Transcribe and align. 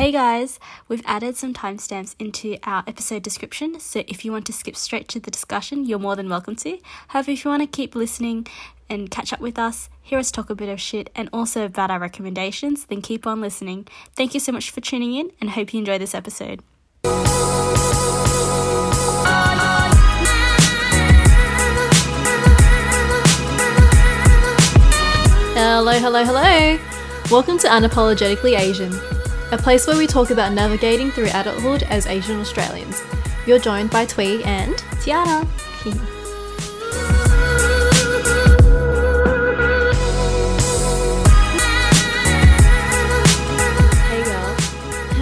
Hey 0.00 0.12
guys, 0.12 0.58
we've 0.88 1.02
added 1.04 1.36
some 1.36 1.52
timestamps 1.52 2.14
into 2.18 2.56
our 2.62 2.82
episode 2.86 3.22
description, 3.22 3.78
so 3.78 4.02
if 4.08 4.24
you 4.24 4.32
want 4.32 4.46
to 4.46 4.52
skip 4.54 4.74
straight 4.74 5.08
to 5.08 5.20
the 5.20 5.30
discussion, 5.30 5.84
you're 5.84 5.98
more 5.98 6.16
than 6.16 6.30
welcome 6.30 6.56
to. 6.56 6.78
However, 7.08 7.32
if 7.32 7.44
you 7.44 7.50
want 7.50 7.62
to 7.64 7.66
keep 7.66 7.94
listening 7.94 8.46
and 8.88 9.10
catch 9.10 9.30
up 9.30 9.40
with 9.40 9.58
us, 9.58 9.90
hear 10.00 10.18
us 10.18 10.30
talk 10.30 10.48
a 10.48 10.54
bit 10.54 10.70
of 10.70 10.80
shit, 10.80 11.10
and 11.14 11.28
also 11.34 11.66
about 11.66 11.90
our 11.90 11.98
recommendations, 11.98 12.86
then 12.86 13.02
keep 13.02 13.26
on 13.26 13.42
listening. 13.42 13.86
Thank 14.16 14.32
you 14.32 14.40
so 14.40 14.52
much 14.52 14.70
for 14.70 14.80
tuning 14.80 15.16
in, 15.16 15.32
and 15.38 15.50
hope 15.50 15.74
you 15.74 15.80
enjoy 15.80 15.98
this 15.98 16.14
episode. 16.14 16.62
Hello, 25.54 25.92
hello, 25.98 26.24
hello. 26.24 26.78
Welcome 27.30 27.58
to 27.58 27.68
Unapologetically 27.68 28.58
Asian, 28.58 28.98
a 29.52 29.58
place 29.58 29.86
where 29.86 29.96
we 29.96 30.06
talk 30.06 30.30
about 30.30 30.52
navigating 30.52 31.10
through 31.10 31.28
adulthood 31.32 31.82
as 31.84 32.06
Asian 32.06 32.38
Australians. 32.40 33.02
You're 33.46 33.58
joined 33.58 33.90
by 33.90 34.06
Twee 34.06 34.42
and 34.44 34.74
Tiana. 35.02 35.46
hey 42.90 44.24
girl, 44.24 44.54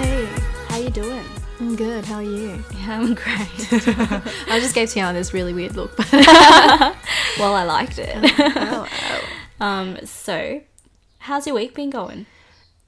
Hey, 0.01 0.27
how 0.69 0.77
you 0.79 0.91
doing? 0.91 1.25
I'm 1.61 1.77
good. 1.77 2.05
How 2.05 2.17
are 2.17 2.23
you? 2.23 2.63
Yeah, 2.75 3.01
I'm 3.01 3.15
great. 3.15 3.69
I 4.49 4.59
just 4.61 4.75
gave 4.75 4.89
Tiana 4.89 5.13
this 5.15 5.35
really 5.35 5.53
weird 5.53 5.77
look. 5.77 5.97
But 5.97 6.11
well, 6.13 7.55
I 7.55 7.65
liked 7.65 7.99
it. 7.99 8.11
oh, 8.57 8.89
Um, 9.61 9.99
so, 10.07 10.61
how's 11.19 11.47
your 11.47 11.57
week 11.57 11.75
been 11.75 11.91
going? 11.91 12.27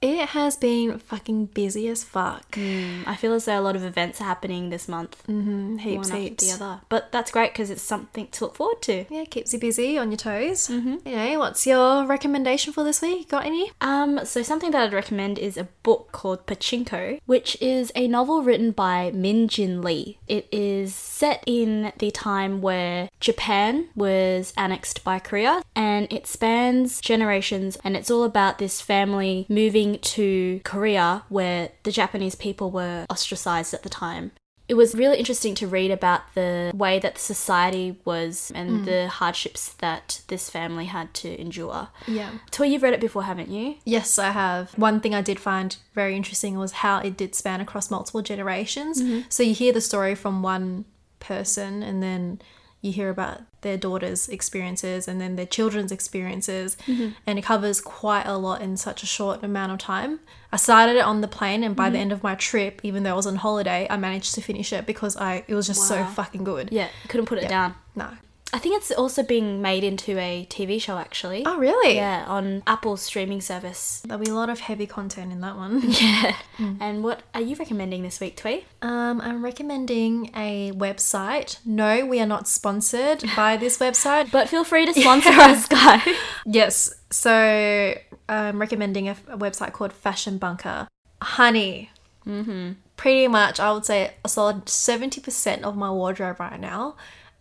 It 0.01 0.29
has 0.29 0.55
been 0.57 0.97
fucking 0.97 1.47
busy 1.47 1.87
as 1.87 2.03
fuck. 2.03 2.51
Mm, 2.51 3.03
I 3.05 3.15
feel 3.15 3.33
as 3.33 3.45
though 3.45 3.59
a 3.59 3.61
lot 3.61 3.75
of 3.75 3.83
events 3.83 4.19
are 4.19 4.25
happening 4.25 4.69
this 4.69 4.87
month. 4.87 5.21
Mm-hmm, 5.27 5.77
heaps, 5.77 6.09
one 6.09 6.17
after 6.17 6.17
heaps. 6.17 6.57
the 6.57 6.63
other. 6.65 6.81
But 6.89 7.11
that's 7.11 7.31
great 7.31 7.53
because 7.53 7.69
it's 7.69 7.81
something 7.83 8.27
to 8.27 8.45
look 8.45 8.55
forward 8.55 8.81
to. 8.83 9.05
Yeah, 9.09 9.25
keeps 9.25 9.53
you 9.53 9.59
busy 9.59 9.97
on 9.97 10.09
your 10.09 10.17
toes. 10.17 10.67
Mm-hmm. 10.67 11.07
You 11.07 11.15
know, 11.15 11.39
what's 11.39 11.67
your 11.67 12.05
recommendation 12.05 12.73
for 12.73 12.83
this 12.83 13.01
week? 13.01 13.29
Got 13.29 13.45
any? 13.45 13.71
Um, 13.79 14.25
so 14.25 14.41
something 14.41 14.71
that 14.71 14.81
I'd 14.81 14.93
recommend 14.93 15.37
is 15.37 15.55
a 15.57 15.67
book 15.83 16.11
called 16.11 16.47
Pachinko, 16.47 17.19
which 17.25 17.55
is 17.61 17.91
a 17.95 18.07
novel 18.07 18.41
written 18.41 18.71
by 18.71 19.11
Min 19.13 19.47
Jin 19.47 19.81
Lee. 19.81 20.17
It 20.27 20.47
is 20.51 20.95
set 20.95 21.43
in 21.45 21.93
the 21.99 22.09
time 22.09 22.61
where 22.61 23.09
Japan 23.19 23.89
was 23.95 24.53
annexed 24.57 25.03
by 25.03 25.19
Korea, 25.19 25.61
and 25.75 26.11
it 26.11 26.25
spans 26.25 27.01
generations, 27.01 27.77
and 27.83 27.95
it's 27.95 28.09
all 28.09 28.23
about 28.23 28.57
this 28.57 28.81
family 28.81 29.45
moving 29.47 29.90
to 29.99 30.61
Korea 30.63 31.23
where 31.29 31.69
the 31.83 31.91
Japanese 31.91 32.35
people 32.35 32.71
were 32.71 33.05
ostracized 33.09 33.73
at 33.73 33.83
the 33.83 33.89
time. 33.89 34.31
It 34.67 34.75
was 34.75 34.95
really 34.95 35.17
interesting 35.17 35.53
to 35.55 35.67
read 35.67 35.91
about 35.91 36.33
the 36.33 36.71
way 36.73 36.97
that 36.99 37.15
the 37.15 37.19
society 37.19 37.97
was 38.05 38.53
and 38.55 38.69
mm. 38.69 38.85
the 38.85 39.09
hardships 39.09 39.73
that 39.79 40.21
this 40.27 40.49
family 40.49 40.85
had 40.85 41.13
to 41.15 41.41
endure. 41.41 41.89
Yeah. 42.07 42.29
Twee, 42.51 42.69
you've 42.69 42.83
read 42.83 42.93
it 42.93 43.01
before, 43.01 43.23
haven't 43.23 43.49
you? 43.49 43.75
Yes, 43.83 44.17
I 44.17 44.29
have. 44.29 44.71
One 44.77 45.01
thing 45.01 45.13
I 45.13 45.21
did 45.21 45.41
find 45.41 45.75
very 45.93 46.15
interesting 46.15 46.57
was 46.57 46.71
how 46.71 46.99
it 46.99 47.17
did 47.17 47.35
span 47.35 47.59
across 47.59 47.91
multiple 47.91 48.21
generations. 48.21 49.01
Mm-hmm. 49.01 49.21
So 49.27 49.43
you 49.43 49.53
hear 49.53 49.73
the 49.73 49.81
story 49.81 50.15
from 50.15 50.41
one 50.41 50.85
person 51.19 51.83
and 51.83 52.01
then 52.01 52.41
you 52.81 52.91
hear 52.91 53.09
about 53.09 53.41
their 53.61 53.77
daughter's 53.77 54.27
experiences 54.27 55.07
and 55.07 55.21
then 55.21 55.35
their 55.35 55.45
children's 55.45 55.91
experiences 55.91 56.75
mm-hmm. 56.87 57.09
and 57.27 57.37
it 57.37 57.43
covers 57.43 57.79
quite 57.79 58.25
a 58.25 58.35
lot 58.35 58.61
in 58.61 58.75
such 58.75 59.03
a 59.03 59.05
short 59.05 59.43
amount 59.43 59.71
of 59.71 59.77
time. 59.77 60.19
I 60.51 60.57
started 60.57 60.95
it 60.95 61.05
on 61.05 61.21
the 61.21 61.27
plane 61.27 61.63
and 61.63 61.75
by 61.75 61.89
the 61.89 61.95
mm-hmm. 61.95 62.01
end 62.01 62.11
of 62.11 62.23
my 62.23 62.35
trip, 62.35 62.81
even 62.83 63.03
though 63.03 63.11
I 63.11 63.15
was 63.15 63.27
on 63.27 63.35
holiday, 63.35 63.85
I 63.89 63.97
managed 63.97 64.33
to 64.35 64.41
finish 64.41 64.73
it 64.73 64.85
because 64.85 65.15
I 65.15 65.43
it 65.47 65.53
was 65.53 65.67
just 65.67 65.87
so 65.87 66.03
fucking 66.03 66.43
good. 66.43 66.69
Yeah, 66.71 66.89
couldn't 67.07 67.27
put 67.27 67.37
it 67.37 67.47
down. 67.47 67.75
No. 67.95 68.09
I 68.53 68.59
think 68.59 68.75
it's 68.77 68.91
also 68.91 69.23
being 69.23 69.61
made 69.61 69.83
into 69.83 70.17
a 70.19 70.45
TV 70.49 70.81
show 70.81 70.97
actually. 70.97 71.43
Oh 71.45 71.57
really? 71.57 71.95
Yeah, 71.95 72.25
on 72.27 72.63
Apple's 72.67 73.01
streaming 73.01 73.39
service. 73.41 74.01
There'll 74.05 74.23
be 74.23 74.29
a 74.29 74.33
lot 74.33 74.49
of 74.49 74.59
heavy 74.59 74.85
content 74.87 75.31
in 75.31 75.41
that 75.41 75.55
one. 75.55 75.81
Yeah. 75.91 76.35
And 76.79 77.03
what 77.03 77.21
are 77.33 77.41
you 77.41 77.55
recommending 77.55 78.03
this 78.03 78.19
week, 78.19 78.35
Twee? 78.37 78.65
Um, 78.81 79.19
I'm 79.21 79.43
recommending 79.43 80.29
a 80.35 80.71
website. 80.73 81.57
No, 81.65 82.05
we 82.05 82.19
are 82.19 82.25
not 82.25 82.47
sponsored 82.47 83.23
by 83.35 83.57
this 83.57 83.77
website. 83.85 84.31
But 84.31 84.47
feel 84.49 84.63
free 84.63 84.85
to 84.85 84.93
sponsor 85.01 85.29
us, 85.29 85.67
guys. 85.67 86.07
Yes, 86.45 86.93
so 87.09 87.95
I'm 88.29 88.59
recommending 88.59 89.07
a, 89.09 89.15
a 89.29 89.37
website 89.37 89.71
called 89.73 89.91
Fashion 89.93 90.37
Bunker. 90.37 90.87
Honey, 91.21 91.89
Mm-hmm. 92.27 92.73
pretty 92.97 93.27
much, 93.27 93.59
I 93.59 93.71
would 93.71 93.83
say 93.85 94.13
a 94.23 94.29
solid 94.29 94.65
70% 94.65 95.63
of 95.63 95.75
my 95.75 95.89
wardrobe 95.89 96.39
right 96.39 96.59
now 96.59 96.95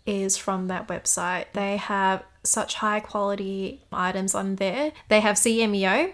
is 0.06 0.36
from 0.36 0.68
that 0.68 0.88
website. 0.88 1.46
They 1.52 1.76
have 1.76 2.24
such 2.42 2.76
high 2.76 3.00
quality 3.00 3.82
items 3.92 4.34
on 4.34 4.56
there. 4.56 4.92
They 5.08 5.20
have 5.20 5.36
CMEO, 5.36 6.12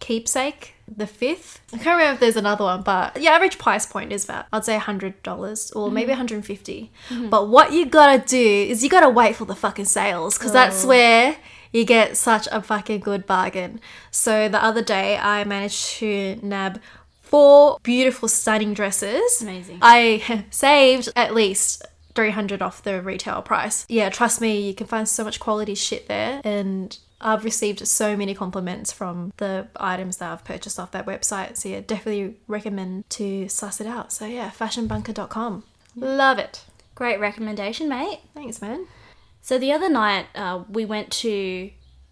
Keepsake, 0.00 0.74
the 0.86 1.06
fifth. 1.06 1.60
I 1.72 1.78
can't 1.78 1.96
remember 1.98 2.14
if 2.14 2.20
there's 2.20 2.36
another 2.36 2.64
one, 2.64 2.82
but 2.82 3.14
the 3.14 3.28
average 3.28 3.58
price 3.58 3.86
point 3.86 4.12
is 4.12 4.24
about, 4.24 4.46
I'd 4.52 4.64
say 4.64 4.76
$100 4.76 5.76
or 5.76 5.90
maybe 5.90 6.04
mm-hmm. 6.04 6.10
150 6.10 6.92
mm-hmm. 7.08 7.28
But 7.28 7.48
what 7.48 7.72
you 7.72 7.86
gotta 7.86 8.22
do 8.24 8.38
is 8.38 8.82
you 8.82 8.90
gotta 8.90 9.08
wait 9.08 9.36
for 9.36 9.44
the 9.44 9.54
fucking 9.54 9.86
sales 9.86 10.36
because 10.36 10.52
that's 10.52 10.84
oh. 10.84 10.88
where 10.88 11.36
you 11.72 11.84
get 11.84 12.16
such 12.16 12.46
a 12.52 12.62
fucking 12.62 13.00
good 13.00 13.26
bargain. 13.26 13.80
So 14.10 14.48
the 14.48 14.62
other 14.62 14.82
day, 14.82 15.16
I 15.16 15.44
managed 15.44 15.86
to 15.96 16.38
nab 16.42 16.80
four 17.20 17.78
beautiful, 17.82 18.28
stunning 18.28 18.74
dresses. 18.74 19.42
Amazing. 19.42 19.78
I 19.82 20.44
saved 20.50 21.08
at 21.16 21.34
least 21.34 21.84
300 22.14 22.62
off 22.62 22.82
the 22.82 23.00
retail 23.02 23.42
price. 23.42 23.86
Yeah, 23.88 24.08
trust 24.08 24.40
me, 24.40 24.60
you 24.60 24.74
can 24.74 24.86
find 24.86 25.08
so 25.08 25.24
much 25.24 25.40
quality 25.40 25.74
shit 25.74 26.08
there. 26.08 26.40
And 26.44 26.96
I've 27.20 27.44
received 27.44 27.86
so 27.88 28.16
many 28.16 28.34
compliments 28.34 28.92
from 28.92 29.32
the 29.38 29.68
items 29.76 30.18
that 30.18 30.30
I've 30.30 30.44
purchased 30.44 30.78
off 30.78 30.90
that 30.92 31.06
website. 31.06 31.56
So 31.56 31.68
yeah, 31.68 31.80
definitely 31.80 32.36
recommend 32.46 33.08
to 33.10 33.48
suss 33.48 33.80
it 33.80 33.86
out. 33.86 34.12
So 34.12 34.26
yeah, 34.26 34.50
fashionbunker.com. 34.50 35.64
Love 35.96 36.38
it. 36.38 36.64
Great 36.94 37.18
recommendation, 37.18 37.88
mate. 37.88 38.20
Thanks, 38.34 38.60
man. 38.60 38.86
So 39.40 39.58
the 39.58 39.72
other 39.72 39.88
night, 39.88 40.26
uh, 40.34 40.64
we 40.68 40.84
went 40.84 41.10
to 41.12 41.70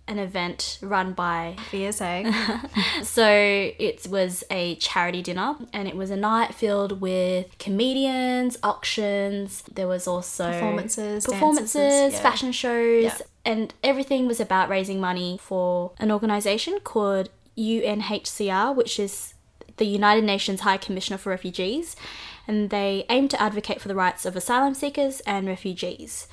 an 0.08 0.18
event 0.18 0.78
run 0.82 1.12
by 1.12 1.56
VSA. 1.70 2.32
So 3.04 3.26
it 3.28 4.06
was 4.08 4.42
a 4.50 4.76
charity 4.76 5.22
dinner, 5.22 5.56
and 5.72 5.86
it 5.88 5.96
was 5.96 6.10
a 6.10 6.16
night 6.16 6.54
filled 6.54 7.00
with 7.00 7.56
comedians, 7.58 8.58
auctions. 8.62 9.62
There 9.72 9.88
was 9.88 10.06
also 10.06 10.50
Performances, 10.50 11.26
performances, 11.26 11.74
dances, 11.74 12.14
yeah. 12.18 12.22
fashion 12.22 12.52
shows, 12.52 13.04
Yeah. 13.04 13.18
and 13.44 13.74
everything 13.82 14.26
was 14.26 14.40
about 14.40 14.68
raising 14.68 15.00
money 15.00 15.38
for 15.40 15.92
an 15.98 16.10
organization 16.10 16.78
called 16.82 17.28
UNHCR, 17.56 18.74
which 18.74 18.98
is 18.98 19.34
the 19.76 19.84
United 19.86 20.24
Nations 20.24 20.60
High 20.60 20.76
Commissioner 20.76 21.18
for 21.18 21.30
Refugees, 21.30 21.96
and 22.46 22.70
they 22.70 23.04
aim 23.08 23.28
to 23.28 23.40
advocate 23.42 23.80
for 23.80 23.88
the 23.88 23.94
rights 23.94 24.24
of 24.26 24.36
asylum 24.36 24.74
seekers 24.74 25.20
and 25.20 25.46
refugees. 25.46 26.28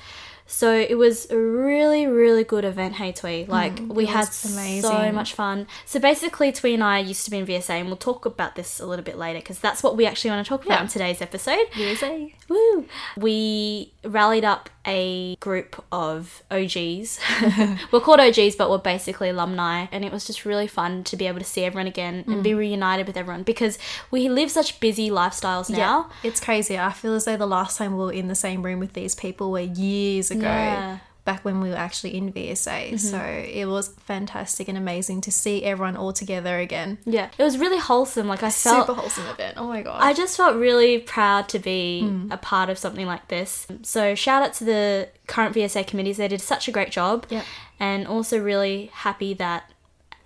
So 0.52 0.74
it 0.74 0.98
was 0.98 1.30
a 1.30 1.38
really, 1.38 2.08
really 2.08 2.42
good 2.42 2.64
event, 2.64 2.94
hey 2.94 3.12
Twee. 3.12 3.44
Like 3.46 3.78
we 3.78 4.04
Mm, 4.04 4.08
it 4.08 4.08
had 4.08 4.26
was 4.26 4.80
so 4.82 5.12
much 5.12 5.32
fun. 5.34 5.68
So 5.86 6.00
basically, 6.00 6.50
Twee 6.50 6.74
and 6.74 6.82
I 6.82 6.98
used 6.98 7.24
to 7.26 7.30
be 7.30 7.38
in 7.38 7.46
VSA, 7.46 7.70
and 7.78 7.86
we'll 7.86 7.96
talk 7.96 8.26
about 8.26 8.56
this 8.56 8.80
a 8.80 8.86
little 8.86 9.04
bit 9.04 9.16
later 9.16 9.38
because 9.38 9.60
that's 9.60 9.82
what 9.84 9.96
we 9.96 10.06
actually 10.06 10.30
want 10.32 10.44
to 10.44 10.48
talk 10.48 10.64
about 10.64 10.78
Yeah. 10.78 10.82
in 10.82 10.88
today's 10.88 11.22
episode. 11.22 11.66
VSA. 11.74 12.34
Woo! 12.48 12.86
We 13.16 13.92
rallied 14.04 14.44
up 14.44 14.68
a 14.86 15.36
group 15.36 15.84
of 15.92 16.42
OGs. 16.50 17.20
we're 17.92 18.00
called 18.00 18.18
OGs, 18.18 18.56
but 18.56 18.70
we're 18.70 18.78
basically 18.78 19.28
alumni, 19.28 19.86
and 19.92 20.04
it 20.04 20.10
was 20.10 20.24
just 20.26 20.44
really 20.44 20.66
fun 20.66 21.04
to 21.04 21.16
be 21.16 21.26
able 21.28 21.38
to 21.38 21.44
see 21.44 21.64
everyone 21.64 21.86
again 21.86 22.24
and 22.26 22.36
Mm. 22.40 22.42
be 22.42 22.54
reunited 22.54 23.06
with 23.06 23.16
everyone 23.16 23.42
because 23.44 23.78
we 24.10 24.28
live 24.28 24.50
such 24.50 24.80
busy 24.80 25.10
lifestyles 25.10 25.68
now. 25.70 26.08
It's 26.24 26.40
crazy. 26.40 26.76
I 26.78 26.90
feel 26.92 27.14
as 27.14 27.26
though 27.26 27.36
the 27.36 27.46
last 27.46 27.76
time 27.78 27.96
we 27.96 28.04
were 28.04 28.12
in 28.12 28.28
the 28.28 28.34
same 28.34 28.62
room 28.64 28.80
with 28.80 28.94
these 28.94 29.14
people 29.14 29.50
were 29.52 29.60
years 29.60 30.30
ago. 30.30 30.39
Yeah. 30.42 30.82
Mm-hmm. 30.82 30.96
Back 31.26 31.44
when 31.44 31.60
we 31.60 31.68
were 31.68 31.76
actually 31.76 32.16
in 32.16 32.32
VSA. 32.32 32.92
Mm-hmm. 32.92 32.96
So 32.96 33.18
it 33.18 33.66
was 33.66 33.88
fantastic 33.88 34.68
and 34.68 34.78
amazing 34.78 35.20
to 35.20 35.30
see 35.30 35.62
everyone 35.62 35.94
all 35.94 36.12
together 36.14 36.58
again. 36.58 36.98
Yeah, 37.04 37.28
it 37.36 37.42
was 37.42 37.58
really 37.58 37.78
wholesome. 37.78 38.26
Like 38.26 38.42
I 38.42 38.50
felt 38.50 38.86
Super 38.86 38.98
wholesome 38.98 39.26
event. 39.26 39.58
Oh 39.58 39.68
my 39.68 39.82
god. 39.82 40.02
I 40.02 40.14
just 40.14 40.36
felt 40.36 40.56
really 40.56 40.98
proud 40.98 41.48
to 41.50 41.58
be 41.58 42.02
mm. 42.04 42.32
a 42.32 42.38
part 42.38 42.70
of 42.70 42.78
something 42.78 43.06
like 43.06 43.28
this. 43.28 43.66
So 43.82 44.14
shout 44.14 44.42
out 44.42 44.54
to 44.54 44.64
the 44.64 45.08
current 45.26 45.54
VSA 45.54 45.86
committees; 45.86 46.16
they 46.16 46.26
did 46.26 46.40
such 46.40 46.66
a 46.68 46.72
great 46.72 46.90
job. 46.90 47.26
Yep. 47.28 47.44
And 47.78 48.06
also 48.06 48.38
really 48.38 48.90
happy 48.92 49.34
that 49.34 49.70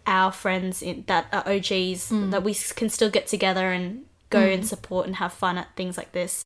our 0.07 0.33
friends 0.33 0.83
in, 0.83 1.05
that 1.07 1.27
are 1.33 1.47
OGs 1.49 2.11
mm. 2.11 2.31
that 2.31 2.43
we 2.43 2.55
can 2.55 2.89
still 2.89 3.11
get 3.11 3.27
together 3.27 3.73
and 3.73 4.05
go 4.31 4.41
mm. 4.41 4.55
and 4.55 4.67
support 4.67 5.07
and 5.07 5.17
have 5.17 5.33
fun 5.33 5.59
at 5.59 5.75
things 5.77 5.97
like 5.97 6.13
this. 6.13 6.45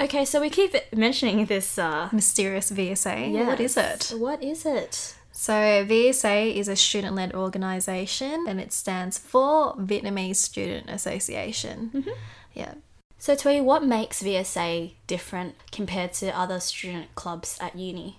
Okay, 0.00 0.24
so 0.24 0.40
we 0.40 0.50
keep 0.50 0.74
mentioning 0.94 1.46
this. 1.46 1.78
Uh, 1.78 2.08
Mysterious 2.12 2.70
VSA. 2.70 3.30
What 3.46 3.60
is 3.60 3.76
it? 3.76 4.12
What 4.16 4.42
is 4.42 4.66
it? 4.66 5.14
So, 5.32 5.52
VSA 5.52 6.54
is 6.54 6.68
a 6.68 6.76
student 6.76 7.14
led 7.14 7.34
organization 7.34 8.46
and 8.48 8.58
it 8.60 8.72
stands 8.72 9.18
for 9.18 9.74
Vietnamese 9.76 10.36
Student 10.36 10.88
Association. 10.88 12.04
Yeah. 12.54 12.74
So, 13.18 13.34
Twee, 13.34 13.60
what 13.60 13.84
makes 13.84 14.22
VSA 14.22 14.92
different 15.06 15.56
compared 15.72 16.14
to 16.14 16.34
other 16.38 16.58
student 16.60 17.14
clubs 17.14 17.58
at 17.60 17.76
uni? 17.76 18.18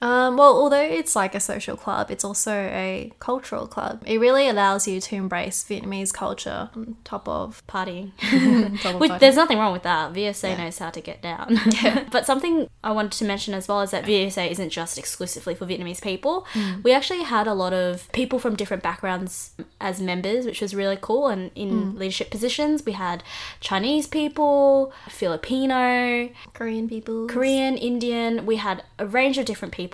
Um, 0.00 0.36
well, 0.36 0.56
although 0.56 0.80
it's 0.82 1.16
like 1.16 1.34
a 1.34 1.40
social 1.40 1.76
club, 1.76 2.10
it's 2.10 2.24
also 2.24 2.52
a 2.52 3.12
cultural 3.18 3.66
club. 3.66 4.02
It 4.06 4.18
really 4.20 4.48
allows 4.48 4.86
you 4.86 5.00
to 5.00 5.16
embrace 5.16 5.64
Vietnamese 5.68 6.12
culture 6.12 6.70
on 6.76 6.96
top 7.04 7.28
of. 7.28 7.62
Partying. 7.66 8.12
top 8.82 8.94
of 8.94 9.00
Which, 9.00 9.08
party. 9.10 9.20
there's 9.20 9.36
nothing 9.36 9.58
wrong 9.58 9.72
with 9.72 9.82
that. 9.82 10.12
VSA 10.12 10.50
Yeah. 10.50 10.64
knows 10.64 10.78
how 10.78 10.90
to 10.90 11.00
get 11.00 11.20
down. 11.22 11.58
but 12.12 12.26
something 12.26 12.68
I 12.84 12.92
wanted 12.92 13.12
to 13.12 13.24
mention 13.24 13.54
as 13.54 13.66
well 13.68 13.80
is 13.80 13.90
that 13.90 14.04
VSA 14.04 14.50
isn't 14.50 14.70
just 14.70 14.98
exclusively 14.98 15.54
for 15.54 15.66
Vietnamese 15.66 16.00
people. 16.00 16.46
We 16.84 16.92
actually 16.92 17.22
had 17.24 17.46
a 17.46 17.54
lot 17.54 17.72
of 17.72 18.10
people 18.12 18.38
from 18.38 18.54
different 18.54 18.82
backgrounds 18.82 19.52
as 19.80 20.00
members, 20.00 20.46
which 20.46 20.60
was 20.60 20.74
really 20.74 20.98
cool. 21.00 21.26
And 21.28 21.50
in 21.54 21.96
leadership 21.98 22.30
positions, 22.30 22.84
we 22.86 22.92
had 22.92 23.22
Chinese 23.60 24.06
people, 24.06 24.92
Filipino, 25.08 26.28
Korean 26.54 26.88
people. 26.88 27.26
Korean, 27.26 27.76
Indian. 27.76 28.46
We 28.46 28.56
had 28.56 28.82
a 28.98 29.06
range 29.06 29.38
of 29.38 29.44
different 29.44 29.72
people, 29.74 29.87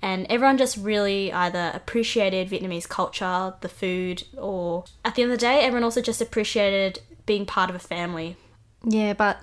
and 0.00 0.26
everyone 0.30 0.58
just 0.58 0.76
really 0.76 1.32
either 1.32 1.70
appreciated 1.74 2.48
Vietnamese 2.48 2.88
culture, 2.88 3.54
the 3.60 3.68
food, 3.68 4.24
or 4.36 4.84
at 5.04 5.14
the 5.14 5.22
end 5.22 5.32
of 5.32 5.38
the 5.38 5.40
day, 5.44 5.60
everyone 5.60 5.84
also 5.84 6.00
just 6.00 6.20
appreciated 6.20 7.00
being 7.26 7.46
part 7.46 7.70
of 7.70 7.76
a 7.76 7.80
family. 7.80 8.36
Yeah, 8.84 9.12
but 9.12 9.38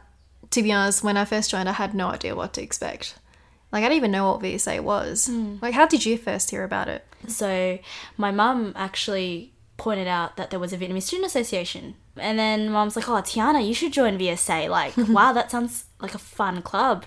to 0.51 0.63
be 0.63 0.72
honest, 0.72 1.04
when 1.04 1.18
I 1.18 1.25
first 1.25 1.51
joined, 1.51 1.69
I 1.69 1.74
had 1.74 1.94
no 1.94 2.07
idea 2.07 2.36
what 2.36 2.54
to 2.54 2.62
expect. 2.62 3.16
Like, 3.72 3.84
I 3.84 3.88
didn't 3.88 3.98
even 3.98 4.12
know 4.12 4.31
what 4.31 4.42
VSA 4.42 4.81
was. 4.81 5.28
Hmm. 5.28 5.57
Like, 5.62 5.74
how 5.74 5.86
did 5.86 6.06
you 6.06 6.18
first 6.18 6.50
hear 6.50 6.63
about 6.63 6.88
it? 6.88 7.06
So 7.28 7.78
my 8.18 8.31
mum 8.31 8.74
actually 8.75 9.54
pointed 9.78 10.07
out 10.07 10.38
that 10.38 10.50
there 10.50 10.60
was 10.60 10.74
a 10.74 10.78
Vietnamese 10.78 11.04
Student 11.04 11.28
Association. 11.28 11.95
And 12.18 12.38
then 12.38 12.69
mum's 12.72 12.95
like, 12.95 13.07
oh, 13.07 13.13
Tiana, 13.13 13.66
you 13.66 13.74
should 13.74 13.94
join 13.94 14.18
VSA. 14.18 14.69
Like, 14.69 14.94
wow, 15.10 15.34
that 15.34 15.52
sounds 15.52 15.86
like 16.00 16.16
a 16.16 16.19
fun 16.19 16.62
club. 16.62 17.06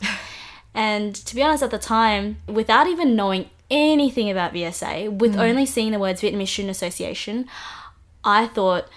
And 0.74 1.14
to 1.14 1.34
be 1.34 1.42
honest, 1.42 1.62
at 1.62 1.70
the 1.70 1.78
time, 1.78 2.38
without 2.46 2.86
even 2.86 3.14
knowing 3.14 3.50
anything 3.70 4.30
about 4.30 4.52
VSA, 4.52 5.18
with 5.18 5.34
mm. 5.34 5.40
only 5.40 5.66
seeing 5.66 5.92
the 5.92 5.98
words 5.98 6.22
Vietnamese 6.22 6.48
Student 6.48 6.70
Association, 6.70 7.48
I 8.24 8.46
thought, 8.46 8.88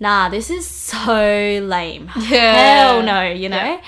nah, 0.00 0.28
this 0.28 0.50
is 0.50 0.66
so 0.92 1.60
lame. 1.62 2.10
Yeah. 2.16 2.54
Hell 2.54 3.02
no, 3.02 3.22
you 3.22 3.48
know? 3.48 3.80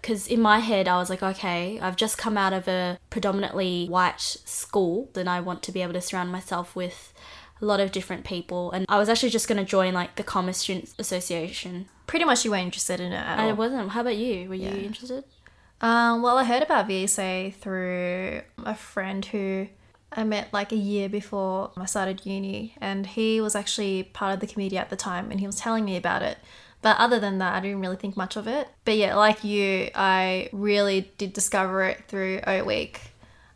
Because 0.00 0.26
in 0.26 0.40
my 0.40 0.58
head, 0.58 0.86
I 0.86 0.98
was 0.98 1.08
like, 1.08 1.22
okay, 1.22 1.80
I've 1.80 1.96
just 1.96 2.18
come 2.18 2.36
out 2.36 2.52
of 2.52 2.68
a 2.68 2.98
predominantly 3.08 3.86
white 3.86 4.20
school, 4.20 5.08
and 5.14 5.30
I 5.30 5.40
want 5.40 5.62
to 5.62 5.72
be 5.72 5.80
able 5.80 5.94
to 5.94 6.00
surround 6.02 6.30
myself 6.30 6.76
with 6.76 7.14
a 7.62 7.64
lot 7.64 7.80
of 7.80 7.90
different 7.90 8.24
people. 8.24 8.70
And 8.72 8.84
I 8.88 8.98
was 8.98 9.08
actually 9.08 9.30
just 9.30 9.48
going 9.48 9.56
to 9.58 9.64
join 9.64 9.94
like 9.94 10.16
the 10.16 10.22
Commerce 10.22 10.58
Students 10.58 10.94
Association. 10.98 11.88
Pretty 12.06 12.26
much 12.26 12.44
you 12.44 12.50
weren't 12.50 12.64
interested 12.64 13.00
in 13.00 13.12
it 13.12 13.16
at 13.16 13.38
all. 13.38 13.48
I 13.48 13.52
wasn't. 13.52 13.90
How 13.90 14.02
about 14.02 14.16
you? 14.16 14.46
Were 14.50 14.54
you 14.54 14.68
interested? 14.68 15.24
Um, 15.84 16.22
well, 16.22 16.38
I 16.38 16.44
heard 16.44 16.62
about 16.62 16.88
VSA 16.88 17.56
through 17.56 18.40
a 18.64 18.74
friend 18.74 19.22
who 19.22 19.68
I 20.10 20.24
met 20.24 20.50
like 20.50 20.72
a 20.72 20.76
year 20.76 21.10
before 21.10 21.72
I 21.76 21.84
started 21.84 22.24
uni, 22.24 22.74
and 22.80 23.06
he 23.06 23.38
was 23.42 23.54
actually 23.54 24.04
part 24.04 24.32
of 24.32 24.40
the 24.40 24.46
committee 24.46 24.78
at 24.78 24.88
the 24.88 24.96
time, 24.96 25.30
and 25.30 25.40
he 25.40 25.46
was 25.46 25.56
telling 25.56 25.84
me 25.84 25.98
about 25.98 26.22
it. 26.22 26.38
But 26.80 26.96
other 26.96 27.20
than 27.20 27.36
that, 27.36 27.52
I 27.52 27.60
didn't 27.60 27.80
really 27.82 27.96
think 27.96 28.16
much 28.16 28.36
of 28.36 28.48
it. 28.48 28.68
But 28.86 28.96
yeah, 28.96 29.14
like 29.14 29.44
you, 29.44 29.90
I 29.94 30.48
really 30.52 31.12
did 31.18 31.34
discover 31.34 31.82
it 31.82 32.04
through 32.08 32.40
O 32.46 32.64
Week. 32.64 33.02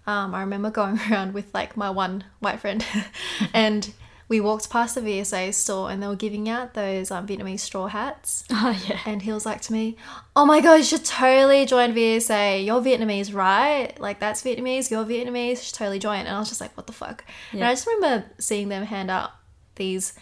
Um, 0.06 0.34
I 0.34 0.40
remember 0.40 0.70
going 0.82 1.00
around 1.10 1.32
with 1.32 1.54
like 1.54 1.78
my 1.78 1.88
one 1.88 2.24
white 2.40 2.60
friend, 2.60 2.84
and 3.54 3.90
we 4.28 4.40
walked 4.40 4.68
past 4.68 4.94
the 4.94 5.00
VSA 5.00 5.54
store, 5.54 5.90
and 5.90 6.02
they 6.02 6.06
were 6.06 6.16
giving 6.16 6.48
out 6.48 6.74
those 6.74 7.10
um, 7.10 7.26
Vietnamese 7.26 7.60
straw 7.60 7.86
hats. 7.86 8.44
Oh, 8.60 8.76
yeah. 8.88 8.98
And 9.06 9.22
he 9.22 9.32
was 9.32 9.46
like 9.46 9.60
to 9.62 9.72
me, 9.72 9.96
Oh 10.34 10.44
my 10.44 10.60
god, 10.60 10.74
you 10.74 10.82
should 10.82 11.04
totally 11.04 11.64
join 11.64 11.94
VSA. 11.94 12.66
You're 12.66 12.80
Vietnamese, 12.80 13.32
right? 13.32 13.98
Like, 14.00 14.18
that's 14.18 14.42
Vietnamese, 14.42 14.90
you're 14.90 15.04
Vietnamese, 15.04 15.50
you 15.50 15.56
should 15.56 15.74
totally 15.76 16.00
join. 16.00 16.20
And 16.20 16.28
I 16.28 16.38
was 16.40 16.48
just 16.48 16.60
like, 16.60 16.76
What 16.76 16.86
the 16.88 16.92
fuck? 16.92 17.24
And 17.52 17.62
I 17.62 17.72
just 17.72 17.86
remember 17.86 18.26
seeing 18.38 18.68
them 18.68 18.84
hand 18.84 19.10
out 19.10 19.30
these 19.76 20.12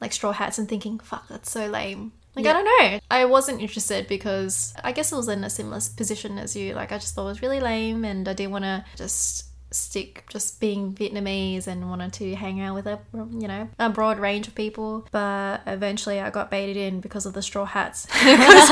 like 0.00 0.12
straw 0.12 0.32
hats 0.32 0.58
and 0.58 0.68
thinking, 0.68 0.98
Fuck, 0.98 1.28
that's 1.28 1.50
so 1.50 1.66
lame. 1.66 2.12
Like, 2.34 2.46
I 2.46 2.52
don't 2.54 2.64
know. 2.64 3.00
I 3.10 3.26
wasn't 3.26 3.60
interested 3.60 4.08
because 4.08 4.72
I 4.82 4.92
guess 4.92 5.12
it 5.12 5.16
was 5.16 5.28
in 5.28 5.44
a 5.44 5.50
similar 5.50 5.80
position 5.96 6.38
as 6.38 6.56
you. 6.56 6.72
Like, 6.74 6.90
I 6.90 6.96
just 6.96 7.14
thought 7.14 7.26
it 7.26 7.28
was 7.28 7.42
really 7.42 7.60
lame 7.60 8.06
and 8.06 8.26
I 8.26 8.32
didn't 8.32 8.52
want 8.52 8.64
to 8.64 8.84
just 8.96 9.51
stick 9.72 10.24
just 10.28 10.60
being 10.60 10.92
Vietnamese 10.92 11.66
and 11.66 11.88
wanted 11.88 12.12
to 12.14 12.34
hang 12.34 12.60
out 12.60 12.74
with 12.74 12.86
a 12.86 12.98
you 13.14 13.48
know 13.48 13.68
a 13.78 13.88
broad 13.88 14.18
range 14.18 14.46
of 14.48 14.54
people 14.54 15.06
but 15.12 15.62
eventually 15.66 16.20
I 16.20 16.30
got 16.30 16.50
baited 16.50 16.76
in 16.76 17.00
because 17.00 17.26
of 17.26 17.32
the 17.32 17.42
straw 17.42 17.64
hats 17.64 18.06
because 18.06 18.68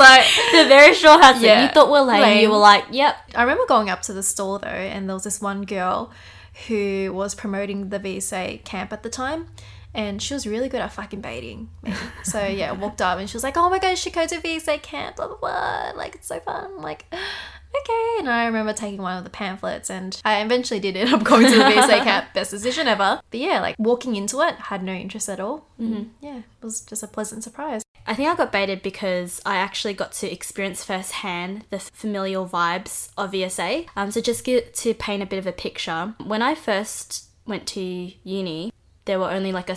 I 0.00 0.24
The 0.52 0.68
very 0.68 0.94
short 0.94 1.20
hats 1.22 1.40
that 1.40 1.46
Yeah. 1.46 1.62
you 1.62 1.68
thought 1.68 1.90
were 1.90 2.00
lame, 2.02 2.40
you 2.40 2.50
were 2.50 2.56
like, 2.58 2.84
yep. 2.90 3.16
I 3.34 3.42
remember 3.42 3.64
going 3.66 3.90
up 3.90 4.02
to 4.02 4.12
the 4.12 4.22
store 4.22 4.58
though 4.58 4.68
and 4.68 5.08
there 5.08 5.14
was 5.14 5.24
this 5.24 5.40
one 5.40 5.62
girl 5.62 6.12
who 6.68 7.12
was 7.12 7.34
promoting 7.34 7.90
the 7.90 7.98
VSA 8.00 8.64
camp 8.64 8.92
at 8.92 9.02
the 9.02 9.10
time 9.10 9.46
and 9.94 10.20
she 10.20 10.34
was 10.34 10.46
really 10.46 10.68
good 10.68 10.80
at 10.82 10.92
fucking 10.92 11.20
baiting 11.22 11.70
me. 11.82 11.92
So 12.22 12.44
yeah, 12.44 12.68
I 12.70 12.72
walked 12.72 13.00
up 13.00 13.18
and 13.18 13.30
she 13.30 13.34
was 13.36 13.42
like, 13.42 13.56
"Oh 13.56 13.70
my 13.70 13.78
god, 13.78 13.90
you 13.90 13.96
should 13.96 14.12
go 14.12 14.26
to 14.26 14.36
VSA 14.40 14.82
camp, 14.82 15.16
blah 15.16 15.26
blah 15.28 15.36
blah. 15.38 15.92
Like 15.96 16.14
it's 16.16 16.26
so 16.28 16.38
fun." 16.40 16.64
I'm 16.76 16.82
like, 16.82 17.06
okay. 17.80 18.16
And 18.18 18.30
I 18.30 18.46
remember 18.46 18.72
taking 18.72 19.02
one 19.02 19.16
of 19.16 19.24
the 19.24 19.30
pamphlets, 19.30 19.90
and 19.90 20.20
I 20.24 20.40
eventually 20.42 20.80
did 20.80 20.96
end 20.96 21.12
up 21.12 21.24
going 21.24 21.46
to 21.46 21.56
the 21.56 21.64
VSA 21.64 22.02
camp. 22.04 22.32
Best 22.34 22.50
decision 22.50 22.88
ever. 22.88 23.20
But 23.30 23.40
yeah, 23.40 23.60
like 23.60 23.76
walking 23.78 24.16
into 24.16 24.40
it, 24.40 24.54
had 24.54 24.82
no 24.82 24.92
interest 24.92 25.28
at 25.28 25.40
all. 25.40 25.66
Mm-hmm. 25.80 26.04
Yeah, 26.20 26.38
it 26.38 26.64
was 26.64 26.80
just 26.80 27.02
a 27.02 27.08
pleasant 27.08 27.44
surprise. 27.44 27.82
I 28.06 28.14
think 28.14 28.28
I 28.28 28.36
got 28.36 28.52
baited 28.52 28.82
because 28.82 29.40
I 29.44 29.56
actually 29.56 29.94
got 29.94 30.12
to 30.12 30.30
experience 30.30 30.84
firsthand 30.84 31.64
the 31.70 31.80
familial 31.80 32.48
vibes 32.48 33.10
of 33.18 33.32
VSA. 33.32 33.88
Um, 33.96 34.10
so 34.10 34.20
just 34.20 34.44
get 34.44 34.74
to 34.74 34.94
paint 34.94 35.22
a 35.22 35.26
bit 35.26 35.38
of 35.38 35.46
a 35.46 35.52
picture. 35.52 36.14
When 36.24 36.40
I 36.40 36.54
first 36.54 37.24
went 37.46 37.66
to 37.68 37.80
uni, 37.80 38.72
there 39.06 39.18
were 39.18 39.30
only 39.30 39.52
like 39.52 39.70
a 39.70 39.76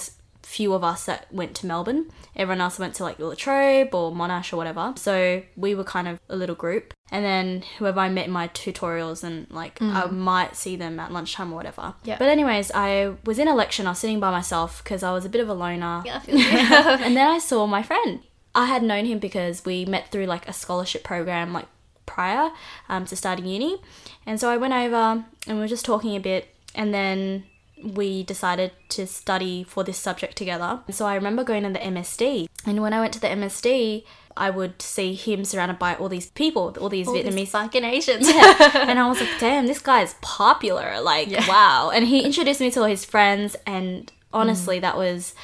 few 0.49 0.73
of 0.73 0.83
us 0.83 1.05
that 1.05 1.31
went 1.31 1.53
to 1.55 1.67
Melbourne. 1.67 2.09
Everyone 2.35 2.59
else 2.59 2.79
went 2.79 2.95
to 2.95 3.03
like 3.03 3.19
La 3.19 3.35
Trobe 3.35 3.93
or 3.93 4.11
Monash 4.11 4.51
or 4.51 4.57
whatever. 4.57 4.95
So 4.97 5.43
we 5.55 5.75
were 5.75 5.83
kind 5.83 6.07
of 6.07 6.19
a 6.27 6.35
little 6.35 6.55
group. 6.55 6.91
And 7.11 7.23
then 7.23 7.63
whoever 7.77 7.99
I 7.99 8.09
met 8.09 8.25
in 8.25 8.31
my 8.31 8.47
tutorials 8.47 9.23
and 9.23 9.45
like 9.51 9.79
I 9.79 10.07
might 10.07 10.55
see 10.55 10.75
them 10.75 10.99
at 10.99 11.11
lunchtime 11.11 11.53
or 11.53 11.55
whatever. 11.55 11.93
Yeah. 12.03 12.17
But 12.17 12.29
anyways, 12.29 12.71
I 12.73 13.15
was 13.25 13.37
in 13.37 13.47
a 13.47 13.53
lecture 13.53 13.83
I 13.85 13.89
was 13.89 13.99
sitting 13.99 14.19
by 14.19 14.31
myself 14.31 14.83
because 14.83 15.03
I 15.03 15.13
was 15.13 15.23
a 15.23 15.29
bit 15.29 15.39
of 15.39 15.49
a 15.49 15.53
loner 15.53 16.01
Yeah, 16.03 16.15
I 16.15 16.19
feel 16.19 16.35
you. 16.35 16.47
and 17.05 17.15
then 17.15 17.27
I 17.27 17.37
saw 17.37 17.67
my 17.67 17.83
friend. 17.83 18.21
I 18.55 18.65
had 18.65 18.81
known 18.81 19.05
him 19.05 19.19
because 19.19 19.63
we 19.63 19.85
met 19.85 20.11
through 20.11 20.25
like 20.25 20.49
a 20.49 20.53
scholarship 20.53 21.03
program 21.03 21.53
like 21.53 21.67
prior 22.07 22.49
um, 22.89 23.05
to 23.05 23.15
starting 23.15 23.45
uni. 23.45 23.79
And 24.25 24.39
so 24.39 24.49
I 24.49 24.57
went 24.57 24.73
over 24.73 25.25
and 25.45 25.57
we 25.57 25.59
were 25.59 25.67
just 25.67 25.85
talking 25.85 26.15
a 26.15 26.19
bit 26.19 26.47
and 26.73 26.91
then 26.91 27.43
we 27.83 28.23
decided 28.23 28.71
to 28.89 29.07
study 29.07 29.63
for 29.63 29.83
this 29.83 29.97
subject 29.97 30.35
together. 30.35 30.81
So 30.91 31.05
I 31.05 31.15
remember 31.15 31.43
going 31.43 31.63
to 31.63 31.69
the 31.69 31.79
MSD 31.79 32.47
and 32.65 32.81
when 32.81 32.93
I 32.93 32.99
went 32.99 33.13
to 33.13 33.19
the 33.21 33.27
MSD 33.27 34.03
I 34.37 34.49
would 34.49 34.81
see 34.81 35.15
him 35.15 35.43
surrounded 35.43 35.79
by 35.79 35.95
all 35.95 36.07
these 36.07 36.27
people, 36.31 36.73
all 36.79 36.87
these 36.87 37.07
All 37.07 37.13
these 37.13 37.25
Vietnamese 37.25 37.49
fucking 37.49 37.83
Asians. 37.83 38.25
and 38.29 38.97
I 38.97 39.07
was 39.09 39.19
like, 39.19 39.37
damn, 39.37 39.67
this 39.67 39.79
guy 39.79 40.01
is 40.01 40.15
popular. 40.21 41.01
Like, 41.01 41.29
Yeah. 41.29 41.45
wow. 41.47 41.91
And 41.93 42.07
he 42.07 42.21
introduced 42.23 42.61
me 42.61 42.71
to 42.71 42.79
all 42.81 42.85
his 42.85 43.03
friends, 43.03 43.57
and 43.65 44.09
honestly, 44.31 44.79
that 44.79 44.95
was 44.95 45.35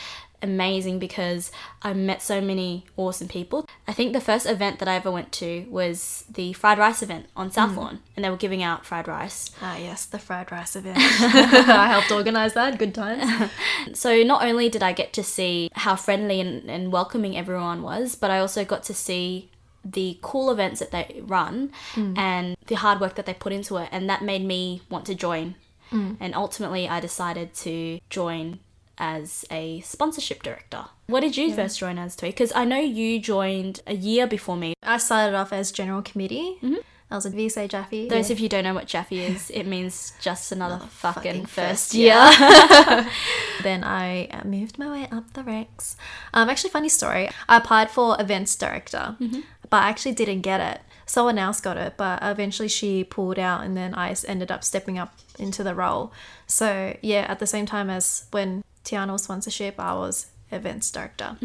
amazing 0.45 0.99
because 0.99 1.51
I 1.81 1.93
met 1.93 2.21
so 2.21 2.39
many 2.39 2.85
awesome 2.95 3.27
people. 3.27 3.67
I 3.87 3.93
think 3.93 4.13
the 4.13 4.21
first 4.21 4.45
event 4.45 4.79
that 4.79 4.87
I 4.87 4.95
ever 4.95 5.11
went 5.11 5.31
to 5.33 5.65
was 5.69 6.23
the 6.29 6.53
fried 6.53 6.77
rice 6.77 7.01
event 7.01 7.25
on 7.35 7.51
South 7.51 7.71
mm. 7.71 7.77
Lawn, 7.77 7.99
and 8.15 8.23
they 8.23 8.29
were 8.29 8.37
giving 8.37 8.63
out 8.63 8.85
fried 8.85 9.07
rice. 9.07 9.51
Ah, 9.61 9.77
yes, 9.77 10.05
the 10.05 10.19
fried 10.19 10.51
rice 10.51 10.75
event. 10.75 10.97
I 10.99 11.87
helped 11.89 12.11
organize 12.11 12.53
that. 12.53 12.79
Good 12.79 12.95
times. 12.95 13.51
So 13.93 14.23
not 14.23 14.43
only 14.43 14.67
did 14.69 14.81
I 14.81 14.93
get 14.93 15.13
to 15.13 15.23
see 15.23 15.69
how 15.73 15.95
friendly 15.95 16.41
and, 16.41 16.69
and 16.69 16.91
welcoming 16.91 17.37
everyone 17.37 17.81
was, 17.81 18.15
but 18.15 18.31
I 18.31 18.39
also 18.39 18.65
got 18.65 18.83
to 18.83 18.93
see 18.93 19.49
the 19.83 20.17
cool 20.21 20.49
events 20.49 20.79
that 20.79 20.91
they 20.91 21.21
run 21.23 21.71
mm. 21.93 22.17
and 22.17 22.57
the 22.67 22.75
hard 22.75 22.99
work 22.99 23.15
that 23.15 23.25
they 23.27 23.33
put 23.33 23.53
into 23.53 23.77
it 23.77 23.87
and 23.91 24.09
that 24.09 24.23
made 24.23 24.43
me 24.43 24.81
want 24.89 25.05
to 25.05 25.13
join 25.13 25.53
mm. 25.91 26.17
and 26.19 26.33
ultimately 26.33 26.89
i 26.89 26.99
decided 26.99 27.53
to 27.53 27.99
join 28.09 28.59
as 28.97 29.45
a 29.51 29.81
sponsorship 29.81 30.41
director 30.43 30.85
what 31.07 31.19
did 31.19 31.35
you 31.35 31.53
first 31.53 31.79
join 31.79 31.97
as 31.97 32.15
to 32.15 32.25
because 32.25 32.51
i 32.55 32.63
know 32.63 32.79
you 32.79 33.19
joined 33.19 33.81
a 33.87 33.95
year 33.95 34.25
before 34.25 34.55
me 34.55 34.73
I 34.85 34.97
started 34.97 35.35
off 35.35 35.51
as 35.51 35.71
general 35.71 36.01
committee. 36.01 36.57
I 37.09 37.15
was 37.15 37.25
at 37.25 37.33
VSA 37.33 37.69
Jaffe. 37.69 38.09
those 38.09 38.29
yeah. 38.29 38.33
of 38.33 38.39
you 38.39 38.49
don't 38.49 38.63
know 38.63 38.73
what 38.73 38.87
jaffe 38.87 39.23
is 39.23 39.51
it 39.51 39.65
means 39.65 40.13
just 40.19 40.51
another 40.51 40.79
fucking, 40.87 41.21
fucking 41.21 41.45
first 41.45 41.91
first 41.91 41.93
year 41.93 42.15
then 43.63 43.83
I 43.83 44.25
uh, 44.27 44.43
moved 44.43 44.79
my 44.79 44.89
way 44.89 45.07
up 45.11 45.33
the 45.33 45.43
ranks. 45.43 45.95
Um, 46.33 46.49
actually, 46.49 46.71
funny 46.71 46.89
story. 46.89 47.29
I 47.47 47.57
applied 47.57 47.91
for 47.91 48.19
events 48.19 48.55
director, 48.55 49.15
but 49.69 49.83
I 49.83 49.89
actually 49.89 50.13
didn't 50.13 50.41
get 50.41 50.59
it. 50.59 50.81
someone 51.05 51.37
else 51.37 51.61
got 51.61 51.77
it, 51.77 51.93
but 51.95 52.19
eventually 52.21 52.67
she 52.67 53.03
pulled 53.03 53.37
out, 53.39 53.63
and 53.63 53.77
then 53.77 53.93
I 53.93 54.15
ended 54.27 54.51
up 54.51 54.63
stepping 54.63 54.97
up 54.97 55.15
into 55.37 55.63
the 55.63 55.75
role. 55.75 56.11
So 56.47 56.97
yeah, 57.01 57.25
at 57.29 57.39
the 57.39 57.47
same 57.47 57.65
time 57.65 57.89
as 57.89 58.25
when 58.31 58.63
Tiana 58.85 59.11
was 59.11 59.23
sponsorship, 59.23 59.79
I 59.79 59.93
was 59.93 60.27
events 60.51 60.91
director. 60.91 61.37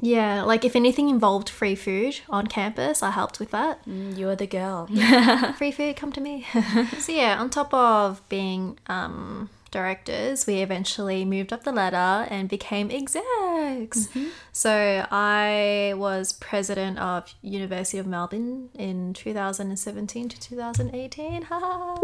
Yeah, 0.00 0.42
like 0.42 0.64
if 0.64 0.76
anything 0.76 1.08
involved 1.08 1.48
free 1.48 1.74
food 1.74 2.20
on 2.28 2.46
campus, 2.46 3.02
I 3.02 3.10
helped 3.10 3.38
with 3.40 3.50
that. 3.52 3.84
Mm, 3.86 4.18
You're 4.18 4.36
the 4.36 4.46
girl. 4.46 4.86
free 5.56 5.72
food, 5.72 5.96
come 5.96 6.12
to 6.12 6.20
me. 6.20 6.46
so 6.98 7.12
yeah, 7.12 7.40
on 7.40 7.48
top 7.48 7.72
of 7.72 8.20
being 8.28 8.78
um, 8.88 9.48
directors, 9.70 10.46
we 10.46 10.56
eventually 10.60 11.24
moved 11.24 11.52
up 11.52 11.64
the 11.64 11.72
ladder 11.72 12.28
and 12.30 12.48
became 12.48 12.90
execs. 12.90 14.08
So 14.52 15.06
I 15.10 15.94
was 15.96 16.32
president 16.34 16.98
of 16.98 17.32
University 17.40 17.98
of 17.98 18.06
Melbourne 18.06 18.70
in 18.74 19.14
2017 19.14 20.28
to 20.28 20.40
2018. 20.40 21.42
Haha. 21.42 22.00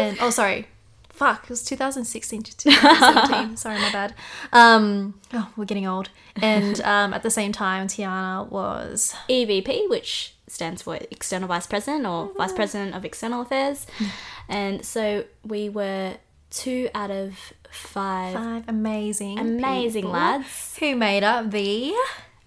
and 0.00 0.18
oh, 0.20 0.30
sorry. 0.30 0.66
Fuck, 1.14 1.44
it 1.44 1.50
was 1.50 1.62
2016 1.62 2.42
to 2.42 2.56
2017. 2.56 3.56
Sorry, 3.56 3.78
my 3.78 3.92
bad. 3.92 4.14
Um, 4.52 5.14
oh, 5.32 5.48
we're 5.56 5.64
getting 5.64 5.86
old. 5.86 6.08
And 6.42 6.80
um, 6.84 7.14
at 7.14 7.22
the 7.22 7.30
same 7.30 7.52
time, 7.52 7.86
Tiana 7.86 8.50
was 8.50 9.14
EVP, 9.30 9.88
which 9.88 10.34
stands 10.48 10.82
for 10.82 10.96
External 11.12 11.46
Vice 11.46 11.68
President 11.68 12.04
or 12.04 12.32
Vice 12.36 12.52
President 12.52 12.96
of 12.96 13.04
External 13.04 13.42
Affairs. 13.42 13.86
and 14.48 14.84
so 14.84 15.24
we 15.44 15.68
were 15.68 16.16
two 16.50 16.88
out 16.96 17.12
of 17.12 17.52
five, 17.70 18.34
five 18.34 18.64
amazing, 18.66 19.38
amazing 19.38 20.10
lads. 20.10 20.76
who 20.78 20.96
made 20.96 21.22
up 21.22 21.52
the 21.52 21.94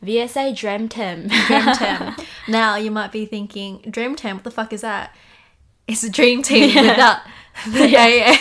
VSA 0.04 0.54
Dreamtem. 0.54 1.30
Dream 1.48 1.74
Team. 1.74 2.28
now 2.50 2.76
you 2.76 2.92
might 2.92 3.14
be 3.14 3.26
thinking, 3.26 3.78
Dream 3.90 4.18
Team, 4.18 4.36
what 4.36 4.44
the 4.44 4.52
fuck 4.52 4.74
is 4.74 4.82
that? 4.82 5.16
It's 5.88 6.04
a 6.04 6.10
dream 6.10 6.42
team 6.42 6.76
without 6.76 7.22
the 7.68 7.96
AA. 7.96 8.36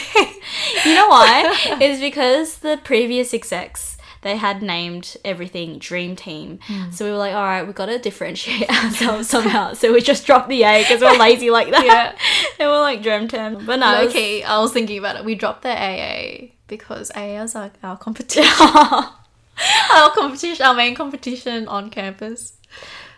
you 0.85 0.95
know 0.95 1.09
why? 1.09 1.55
it's 1.81 2.01
because 2.01 2.59
the 2.59 2.79
previous 2.83 3.33
execs 3.35 3.97
they 4.23 4.37
had 4.37 4.61
named 4.61 5.17
everything 5.25 5.79
Dream 5.79 6.17
Team. 6.17 6.59
Hmm. 6.67 6.91
So 6.91 7.05
we 7.05 7.13
were 7.13 7.17
like, 7.17 7.33
all 7.35 7.45
right, 7.45 7.63
we've 7.63 7.77
got 7.77 7.87
to 7.87 7.99
differentiate 7.99 8.69
ourselves 8.85 9.29
somehow. 9.29 9.75
So 9.75 9.93
we 9.93 10.01
just 10.01 10.27
dropped 10.27 10.49
the 10.49 10.65
A 10.65 10.83
because 10.83 11.01
we're 11.01 11.17
lazy 11.17 11.51
like 11.51 11.71
that. 11.71 11.85
Yeah. 11.85 12.13
and 12.59 12.69
we're 12.71 12.81
like 12.81 13.03
Dream 13.03 13.29
Team. 13.29 13.65
But 13.65 13.77
no, 13.77 14.03
okay, 14.09 14.43
I 14.43 14.59
was 14.59 14.73
thinking 14.73 14.99
about 14.99 15.15
it. 15.17 15.25
We 15.25 15.37
dropped 15.37 15.63
the 15.63 15.69
AA 15.71 16.49
because 16.67 17.13
AA 17.15 17.43
is 17.43 17.55
our, 17.55 17.71
our 17.85 17.97
competition. 17.97 18.51
our 19.95 20.11
competition, 20.11 20.67
our 20.67 20.75
main 20.75 20.95
competition 20.97 21.69
on 21.69 21.91
campus. 21.91 22.55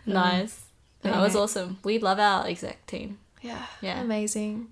nice. 0.04 0.66
Mm. 1.04 1.12
That 1.12 1.20
was 1.20 1.34
awesome. 1.36 1.78
We 1.84 1.98
love 2.00 2.18
our 2.18 2.46
exec 2.46 2.84
team. 2.86 3.18
Yeah, 3.40 3.64
Yeah. 3.80 4.00
amazing. 4.00 4.68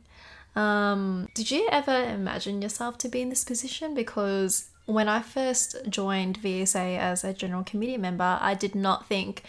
Um, 0.56 1.28
did 1.34 1.50
you 1.50 1.68
ever 1.70 2.02
imagine 2.04 2.62
yourself 2.62 2.96
to 2.98 3.08
be 3.08 3.20
in 3.20 3.28
this 3.28 3.44
position? 3.44 3.94
Because 3.94 4.70
when 4.86 5.08
I 5.08 5.20
first 5.20 5.76
joined 5.88 6.40
VSA 6.40 6.98
as 6.98 7.22
a 7.22 7.34
general 7.34 7.62
committee 7.62 7.98
member, 7.98 8.38
I 8.40 8.54
did 8.54 8.74
not 8.74 9.06
think 9.06 9.42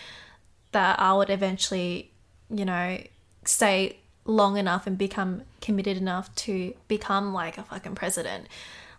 that 0.73 0.99
I 0.99 1.13
would 1.13 1.29
eventually, 1.29 2.11
you 2.49 2.65
know, 2.65 3.01
stay 3.45 3.97
long 4.25 4.57
enough 4.57 4.85
and 4.85 4.97
become 4.97 5.43
committed 5.61 5.95
enough 5.95 6.33
to 6.35 6.73
become 6.89 7.33
like 7.33 7.57
a 7.57 7.63
fucking 7.63 7.95
president. 7.95 8.47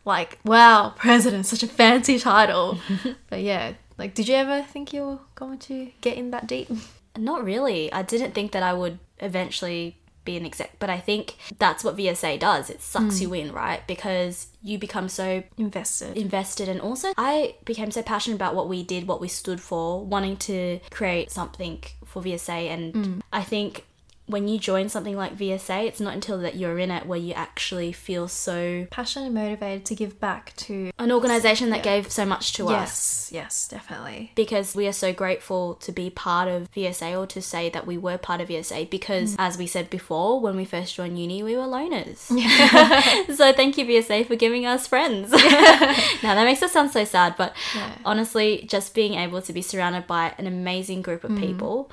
Like, 0.05 0.39
wow, 0.45 0.95
president, 0.97 1.45
such 1.45 1.63
a 1.63 1.69
fancy 1.69 2.19
title. 2.19 2.79
but 3.31 3.43
yeah, 3.43 3.75
like, 3.99 4.15
did 4.15 4.29
you 4.29 4.35
ever 4.35 4.63
think 4.63 4.95
you 4.95 5.03
were 5.03 5.19
going 5.35 5.59
to 5.59 5.91
get 6.01 6.17
in 6.17 6.31
that 6.31 6.47
deep? 6.47 6.71
Not 7.17 7.45
really. 7.45 7.93
I 7.93 8.03
didn't 8.03 8.33
think 8.33 8.53
that 8.53 8.63
I 8.63 8.73
would 8.73 8.99
eventually 9.21 9.99
be 10.29 10.37
an 10.37 10.45
exec, 10.45 10.79
but 10.79 10.91
I 10.91 10.99
think 10.99 11.35
that's 11.59 11.83
what 11.83 11.97
VSA 11.97 12.39
does. 12.39 12.69
It 12.69 12.83
sucks 12.83 13.19
hmm. 13.19 13.23
you 13.23 13.35
in, 13.35 13.53
right? 13.53 13.87
Because 13.87 14.49
you 14.63 14.79
become 14.79 15.09
so 15.09 15.43
Invested. 15.57 16.17
invested 16.17 16.69
and 16.69 16.81
also 16.81 17.13
I 17.17 17.55
became 17.65 17.91
so 17.91 18.03
passionate 18.03 18.37
about 18.37 18.55
what 18.55 18.69
we 18.69 18.83
did, 18.83 19.09
what 19.09 19.21
we 19.21 19.29
stood 19.29 19.61
for, 19.61 20.05
wanting 20.05 20.37
to 20.49 20.81
create 20.91 21.31
something 21.31 21.83
for 22.05 22.23
VSA 22.23 22.69
and 22.69 22.95
hmm. 22.95 23.21
I 23.33 23.43
think 23.43 23.85
when 24.29 24.47
you 24.47 24.59
join 24.59 24.89
something 24.89 25.17
like 25.17 25.37
VSA, 25.37 25.87
it's 25.87 26.01
not 26.01 26.15
until 26.15 26.39
that 26.39 26.55
you're 26.55 26.79
in 26.79 26.91
it 26.91 27.07
where 27.07 27.19
you 27.19 27.33
actually 27.33 27.93
feel 27.93 28.29
so 28.29 28.87
Passionate 28.91 29.27
and 29.27 29.35
motivated 29.35 29.87
to 29.87 29.95
give 29.95 30.21
back 30.21 30.53
to 30.57 30.91
an 30.99 31.11
organization 31.11 31.71
that 31.71 31.83
gave 31.83 32.13
so 32.13 32.27
much 32.27 32.53
to 32.55 32.69
us. 32.69 32.71
Yes, 32.71 33.31
yes, 33.33 33.69
definitely. 33.69 34.33
because 34.35 34.75
we 34.75 34.87
are 34.87 34.93
so 34.93 35.13
grateful 35.13 35.75
to 35.77 35.93
be 35.93 36.11
part 36.11 36.49
of 36.49 36.71
VSA 36.73 37.19
or 37.19 37.27
to 37.27 37.41
say 37.41 37.71
that 37.71 37.87
we 37.87 37.97
were 37.97 38.19
part 38.19 38.41
of 38.41 38.49
VSA 38.49 38.91
because 38.91 39.33
mm. 39.33 39.37
as 39.39 39.57
we 39.57 39.67
said 39.67 39.89
before 39.89 40.41
when 40.41 40.57
we 40.57 40.65
first 40.65 40.95
joined 40.95 41.19
uni 41.19 41.43
we 41.43 41.57
were 41.57 41.63
loners. 41.63 42.29
So 43.39 43.53
thank 43.53 43.79
you 43.79 43.85
VSA 43.85 44.27
for 44.27 44.37
giving 44.37 44.67
us 44.67 44.87
friends. 44.87 45.31
Now 46.23 46.35
that 46.35 46.45
makes 46.45 46.63
us 46.63 46.73
sound 46.73 46.91
so 46.91 47.05
sad 47.05 47.35
but 47.39 47.55
Yeah. 47.75 47.93
honestly 48.05 48.67
just 48.69 48.95
being 48.95 49.15
able 49.15 49.41
to 49.43 49.53
be 49.53 49.63
surrounded 49.63 50.07
by 50.07 50.35
an 50.39 50.47
amazing 50.47 51.03
group 51.03 51.25
of 51.25 51.31
mm. 51.31 51.41
people 51.41 51.91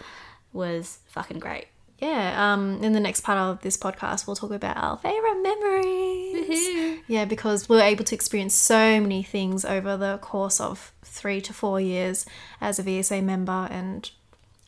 was 0.52 1.00
fucking 1.08 1.40
great 1.40 1.68
Yeah, 2.00 2.54
um, 2.54 2.84
in 2.84 2.94
the 2.94 3.00
next 3.00 3.22
part 3.22 3.38
of 3.38 3.62
this 3.62 3.78
podcast, 3.78 4.28
we'll 4.28 4.36
talk 4.36 4.52
about 4.52 4.76
our 4.78 4.98
favorite 4.98 5.42
memories. 5.42 7.02
Yeah, 7.08 7.26
because 7.26 7.70
we 7.70 7.78
were 7.78 7.82
able 7.82 8.04
to 8.04 8.16
experience 8.16 8.54
so 8.54 9.00
many 9.00 9.24
things 9.24 9.64
over 9.64 9.96
the 9.96 10.18
course 10.18 10.60
of 10.60 10.92
three 11.04 11.40
to 11.42 11.54
four 11.54 11.80
years 11.80 12.26
as 12.60 12.80
a 12.80 12.84
VSA 12.84 13.24
member, 13.24 13.68
and 13.72 14.10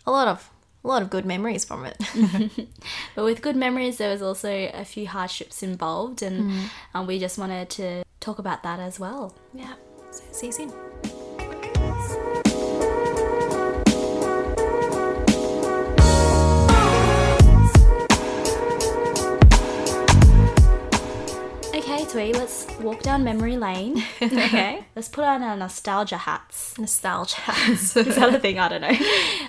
a 0.05 0.11
lot 0.11 0.27
of 0.27 0.49
a 0.83 0.87
lot 0.87 1.01
of 1.01 1.09
good 1.09 1.25
memories 1.25 1.65
from 1.65 1.85
it. 1.85 1.97
but 3.15 3.25
with 3.25 3.41
good 3.41 3.57
memories 3.57 3.97
there 3.97 4.11
was 4.11 4.21
also 4.21 4.69
a 4.73 4.85
few 4.85 5.05
hardships 5.07 5.61
involved 5.61 6.21
and 6.21 6.69
um, 6.93 7.07
we 7.07 7.19
just 7.19 7.37
wanted 7.37 7.69
to 7.69 8.03
talk 8.21 8.39
about 8.39 8.63
that 8.63 8.79
as 8.79 8.99
well 8.99 9.35
yeah, 9.53 9.73
so 10.11 10.23
see 10.31 10.45
you 10.47 10.51
soon. 10.53 12.33
Twee, 22.09 22.31
let's 22.31 22.65
walk 22.79 23.03
down 23.03 23.25
memory 23.25 23.57
lane. 23.57 24.01
okay. 24.21 24.85
Let's 24.95 25.09
put 25.09 25.25
on 25.25 25.43
our 25.43 25.57
nostalgia 25.57 26.15
hats. 26.15 26.77
Nostalgia. 26.79 27.35
Hats. 27.41 27.97
Is 27.97 28.15
that 28.15 28.33
a 28.33 28.39
thing? 28.39 28.57
I 28.59 28.69
don't 28.69 28.79
know. 28.79 28.97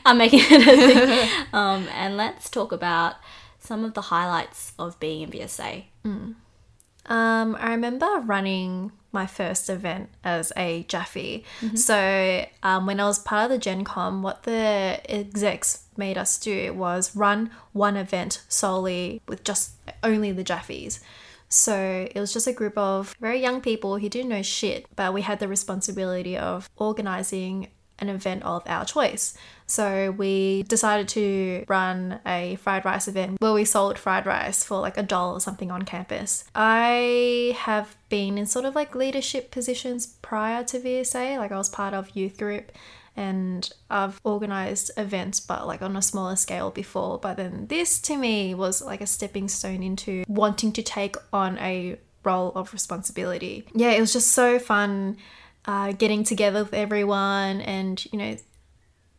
I'm 0.05 0.19
making 0.19 0.41
it 0.43 0.63
a 0.63 0.65
thing. 0.65 1.47
Um, 1.53 1.87
and 1.95 2.17
let's 2.17 2.51
talk 2.51 2.73
about 2.73 3.15
some 3.61 3.85
of 3.85 3.95
the 3.95 4.01
highlights 4.01 4.73
of 4.77 4.99
being 4.99 5.23
in 5.23 5.31
VSA. 5.31 5.85
Um, 6.05 7.57
I 7.61 7.71
remember 7.71 8.07
running 8.25 8.91
my 9.13 9.27
first 9.27 9.71
event 9.71 10.11
as 10.25 10.53
a 10.57 10.83
Jaffe. 10.89 11.45
So 11.75 12.45
um, 12.65 12.87
when 12.87 12.99
I 12.99 13.07
was 13.07 13.21
part 13.21 13.45
of 13.45 13.51
the 13.51 13.59
Gen 13.59 13.85
Com, 13.85 14.23
what 14.23 14.43
the 14.43 15.01
execs 15.09 15.85
made 15.97 16.19
us 16.19 16.37
do 16.39 16.75
was 16.75 17.15
run 17.15 17.51
one 17.73 17.97
event 17.97 18.43
solely 18.49 19.23
with 19.29 19.45
just 19.45 19.73
only 20.03 20.33
the 20.33 20.45
Jaffes. 20.45 21.01
So 21.49 22.07
it 22.15 22.19
was 22.19 22.33
just 22.33 22.47
a 22.47 22.53
group 22.53 22.77
of 22.77 23.15
very 23.21 23.41
young 23.41 23.61
people 23.61 23.99
who 23.99 24.09
didn't 24.09 24.29
know 24.29 24.43
shit, 24.43 24.87
but 24.97 25.15
we 25.15 25.23
had 25.23 25.41
the 25.41 25.49
responsibility 25.49 26.37
of 26.37 26.69
organizing 26.77 27.69
an 28.01 28.09
event 28.09 28.43
of 28.45 28.63
our 28.67 28.85
choice. 28.85 29.37
So 29.67 30.13
we 30.13 30.63
decided 30.65 31.09
to 31.09 31.65
run 31.69 32.21
a 32.25 32.57
fried 32.57 32.85
rice 32.85 33.09
event 33.09 33.41
where 33.41 33.53
we 33.53 33.65
sold 33.65 33.99
fried 33.99 34.25
rice 34.25 34.65
for 34.65 34.81
like 34.81 34.97
a 34.97 35.03
dollar 35.03 35.35
or 35.35 35.41
something 35.41 35.71
on 35.71 35.83
campus. 35.83 36.45
I 36.55 37.57
have 37.59 37.97
been 38.09 38.39
in 38.39 38.47
sort 38.47 38.65
of 38.65 38.75
like 38.75 38.95
leadership 38.95 39.51
positions 39.51 40.07
prior 40.07 40.65
to 40.65 40.79
VSA, 40.79 41.39
like 41.39 41.53
I 41.53 41.59
was 41.59 41.69
part 41.69 41.93
of 41.93 42.17
youth 42.17 42.39
group 42.39 42.73
and 43.19 43.69
I've 43.91 44.21
organized 44.23 44.93
events 44.97 45.41
but 45.41 45.67
like 45.67 45.83
on 45.83 45.97
a 45.97 46.03
smaller 46.03 46.37
scale 46.37 46.71
before. 46.71 47.19
But 47.19 47.37
then 47.37 47.67
this 47.67 47.99
to 48.03 48.17
me 48.17 48.55
was 48.55 48.81
like 48.81 49.01
a 49.01 49.07
stepping 49.07 49.49
stone 49.49 49.83
into 49.83 50.25
wanting 50.29 50.73
to 50.75 50.83
take 50.85 51.17
on 51.33 51.59
a 51.59 51.99
role 52.23 52.53
of 52.55 52.73
responsibility. 52.73 53.65
Yeah, 53.75 53.91
it 53.91 54.01
was 54.01 54.13
just 54.13 54.31
so 54.31 54.61
fun 54.61 55.17
uh, 55.65 55.93
getting 55.93 56.23
together 56.23 56.63
with 56.63 56.73
everyone 56.73 57.61
and, 57.61 58.07
you 58.13 58.19
know, 58.21 58.37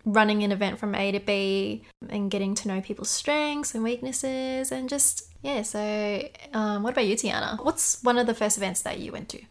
running 0.05 0.43
an 0.43 0.53
event 0.53 0.79
from 0.79 0.95
A 0.95 1.11
to 1.11 1.19
B 1.19 1.83
and 2.09 2.31
getting 2.31 2.55
to 2.55 2.69
know 2.69 2.79
people's 2.79 3.09
strengths 3.09 3.75
and 3.75 3.83
weaknesses 3.83 4.71
and 4.71 4.87
just, 4.87 5.29
yeah. 5.41 5.61
So, 5.61 6.23
um, 6.53 6.83
what 6.83 6.93
about 6.93 7.05
you, 7.05 7.17
Tiana? 7.17 7.61
What's 7.65 8.01
one 8.01 8.17
of 8.17 8.27
the 8.27 8.33
first 8.33 8.55
events 8.55 8.81
that 8.83 8.99
you 8.99 9.11
went 9.11 9.27
to? 9.29 9.41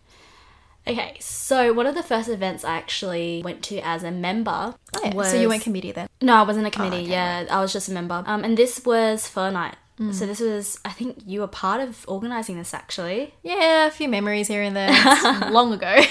Okay, 0.88 1.16
so 1.20 1.72
one 1.72 1.86
of 1.86 1.94
the 1.94 2.02
first 2.02 2.28
events 2.28 2.64
I 2.64 2.76
actually 2.76 3.42
went 3.44 3.62
to 3.64 3.78
as 3.80 4.02
a 4.04 4.10
member 4.10 4.74
Oh, 4.96 5.00
yeah. 5.04 5.14
was. 5.14 5.30
So, 5.30 5.40
you 5.40 5.48
went 5.48 5.62
committee 5.62 5.92
then? 5.92 6.08
No, 6.22 6.34
I 6.36 6.42
wasn't 6.42 6.66
a 6.66 6.70
committee. 6.70 7.02
okay, 7.02 7.10
yeah, 7.10 7.44
I 7.50 7.60
was 7.60 7.72
just 7.72 7.88
a 7.88 7.92
member. 7.92 8.22
Um, 8.26 8.42
and 8.44 8.56
this 8.56 8.84
was 8.84 9.28
Pho 9.28 9.50
Night. 9.50 9.76
So 10.12 10.26
this 10.26 10.38
was, 10.40 10.78
I 10.84 10.90
think 10.90 11.18
you 11.26 11.40
were 11.40 11.48
part 11.48 11.80
of 11.80 12.04
organizing 12.06 12.56
this 12.56 12.72
actually. 12.72 13.34
Yeah, 13.42 13.86
a 13.86 13.90
few 13.90 14.08
memories 14.08 14.46
here 14.46 14.62
and 14.62 14.76
there. 14.76 14.90
Long 15.50 15.72
ago. 15.72 15.92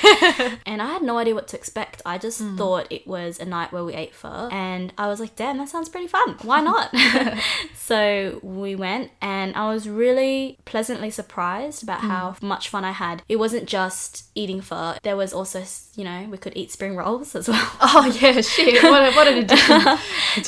And 0.66 0.82
I 0.82 0.88
had 0.88 1.02
no 1.02 1.18
idea 1.18 1.34
what 1.34 1.48
to 1.50 1.56
expect. 1.58 2.02
I 2.06 2.18
just 2.18 2.42
Mm. 2.42 2.58
thought 2.58 2.88
it 2.92 3.08
was 3.08 3.40
a 3.40 3.46
night 3.46 3.72
where 3.72 3.84
we 3.86 3.94
ate 3.94 4.14
pho. 4.14 4.50
And 4.52 4.92
I 4.98 5.08
was 5.08 5.20
like, 5.20 5.36
damn, 5.38 5.58
that 5.58 5.70
sounds 5.70 5.88
pretty 5.90 6.08
fun. 6.08 6.36
Why 6.44 6.60
not? 6.62 6.94
so 7.76 8.40
we 8.44 8.76
went, 8.76 9.12
and 9.22 9.56
I 9.56 9.70
was 9.74 9.88
really 9.88 10.58
pleasantly 10.66 11.10
surprised 11.10 11.84
about 11.84 12.02
Mm. 12.02 12.10
how 12.10 12.36
much 12.42 12.70
fun 12.70 12.84
I 12.86 12.92
had. 12.92 13.24
It 13.30 13.38
wasn't 13.38 13.66
just 13.68 14.26
eating 14.36 14.62
pho, 14.62 14.96
there 15.04 15.16
was 15.18 15.34
also, 15.34 15.64
you 15.96 16.04
know, 16.04 16.28
we 16.30 16.38
could 16.38 16.54
eat 16.56 16.72
spring 16.72 16.96
rolls 16.96 17.36
as 17.36 17.48
well. 17.48 17.72
oh 17.82 18.06
yeah, 18.22 18.42
shit. 18.42 18.84
What, 18.84 19.02
a, 19.04 19.12
what 19.16 19.28
an 19.28 19.38
addition. 19.40 19.82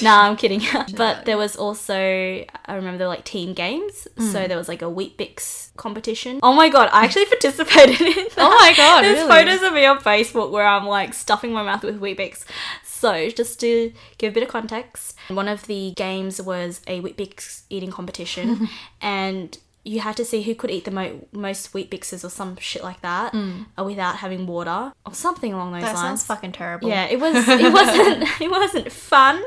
nah, 0.04 0.28
I'm 0.28 0.36
kidding. 0.36 0.62
but 0.96 1.26
there 1.26 1.38
was 1.38 1.56
also, 1.56 1.96
I 1.96 2.76
remember 2.76 2.98
there 2.98 3.08
were 3.08 3.16
like 3.16 3.26
team 3.32 3.54
games. 3.54 3.96
Mm. 4.18 4.32
So 4.32 4.48
there 4.48 4.58
was 4.58 4.68
like 4.74 4.82
a 4.82 4.90
Weet-Bix 4.98 5.70
competition. 5.78 6.40
Oh 6.42 6.54
my 6.62 6.70
god, 6.76 6.88
I 6.92 7.06
actually 7.06 7.26
participated 7.36 8.02
in 8.02 8.14
that. 8.36 8.46
Oh 8.46 8.50
my 8.64 8.74
God, 8.76 9.02
There's 9.04 9.20
really? 9.20 9.30
photos 9.36 9.62
of 9.68 9.74
me 9.74 9.86
on 9.86 10.00
Facebook 10.00 10.50
where 10.52 10.68
I'm 10.68 10.86
like 10.98 11.14
stuffing 11.14 11.52
my 11.54 11.64
mouth 11.64 11.84
with 11.84 11.98
Weet-Bix. 12.00 12.46
So, 13.02 13.30
just 13.30 13.60
to 13.62 13.94
give 14.18 14.32
a 14.32 14.36
bit 14.36 14.44
of 14.44 14.50
context, 14.50 15.16
one 15.30 15.48
of 15.48 15.68
the 15.68 15.94
games 15.96 16.42
was 16.42 16.82
a 16.88 17.00
Weet-Bix 17.00 17.64
eating 17.70 17.92
competition, 17.92 18.68
and 19.02 19.58
you 19.86 20.02
had 20.02 20.18
to 20.18 20.26
see 20.26 20.42
who 20.42 20.54
could 20.54 20.70
eat 20.70 20.84
the 20.84 20.92
mo- 20.92 21.26
most 21.32 21.74
Weet-Bixes 21.74 22.26
or 22.26 22.30
some 22.30 22.58
shit 22.58 22.84
like 22.84 23.00
that 23.02 23.34
uh, 23.34 23.84
without 23.84 24.18
having 24.18 24.46
water 24.46 24.92
or 25.06 25.14
something 25.14 25.54
along 25.54 25.72
those 25.72 25.80
Mm. 25.84 25.86
That 25.86 25.96
lines. 25.96 26.08
sounds 26.08 26.26
fucking 26.26 26.52
terrible. 26.52 26.90
Yeah, 26.90 27.06
it 27.06 27.20
was. 27.20 27.36
It 27.48 27.72
wasn't. 27.74 28.42
it 28.42 28.52
wasn't 28.52 28.92
fun 28.92 29.42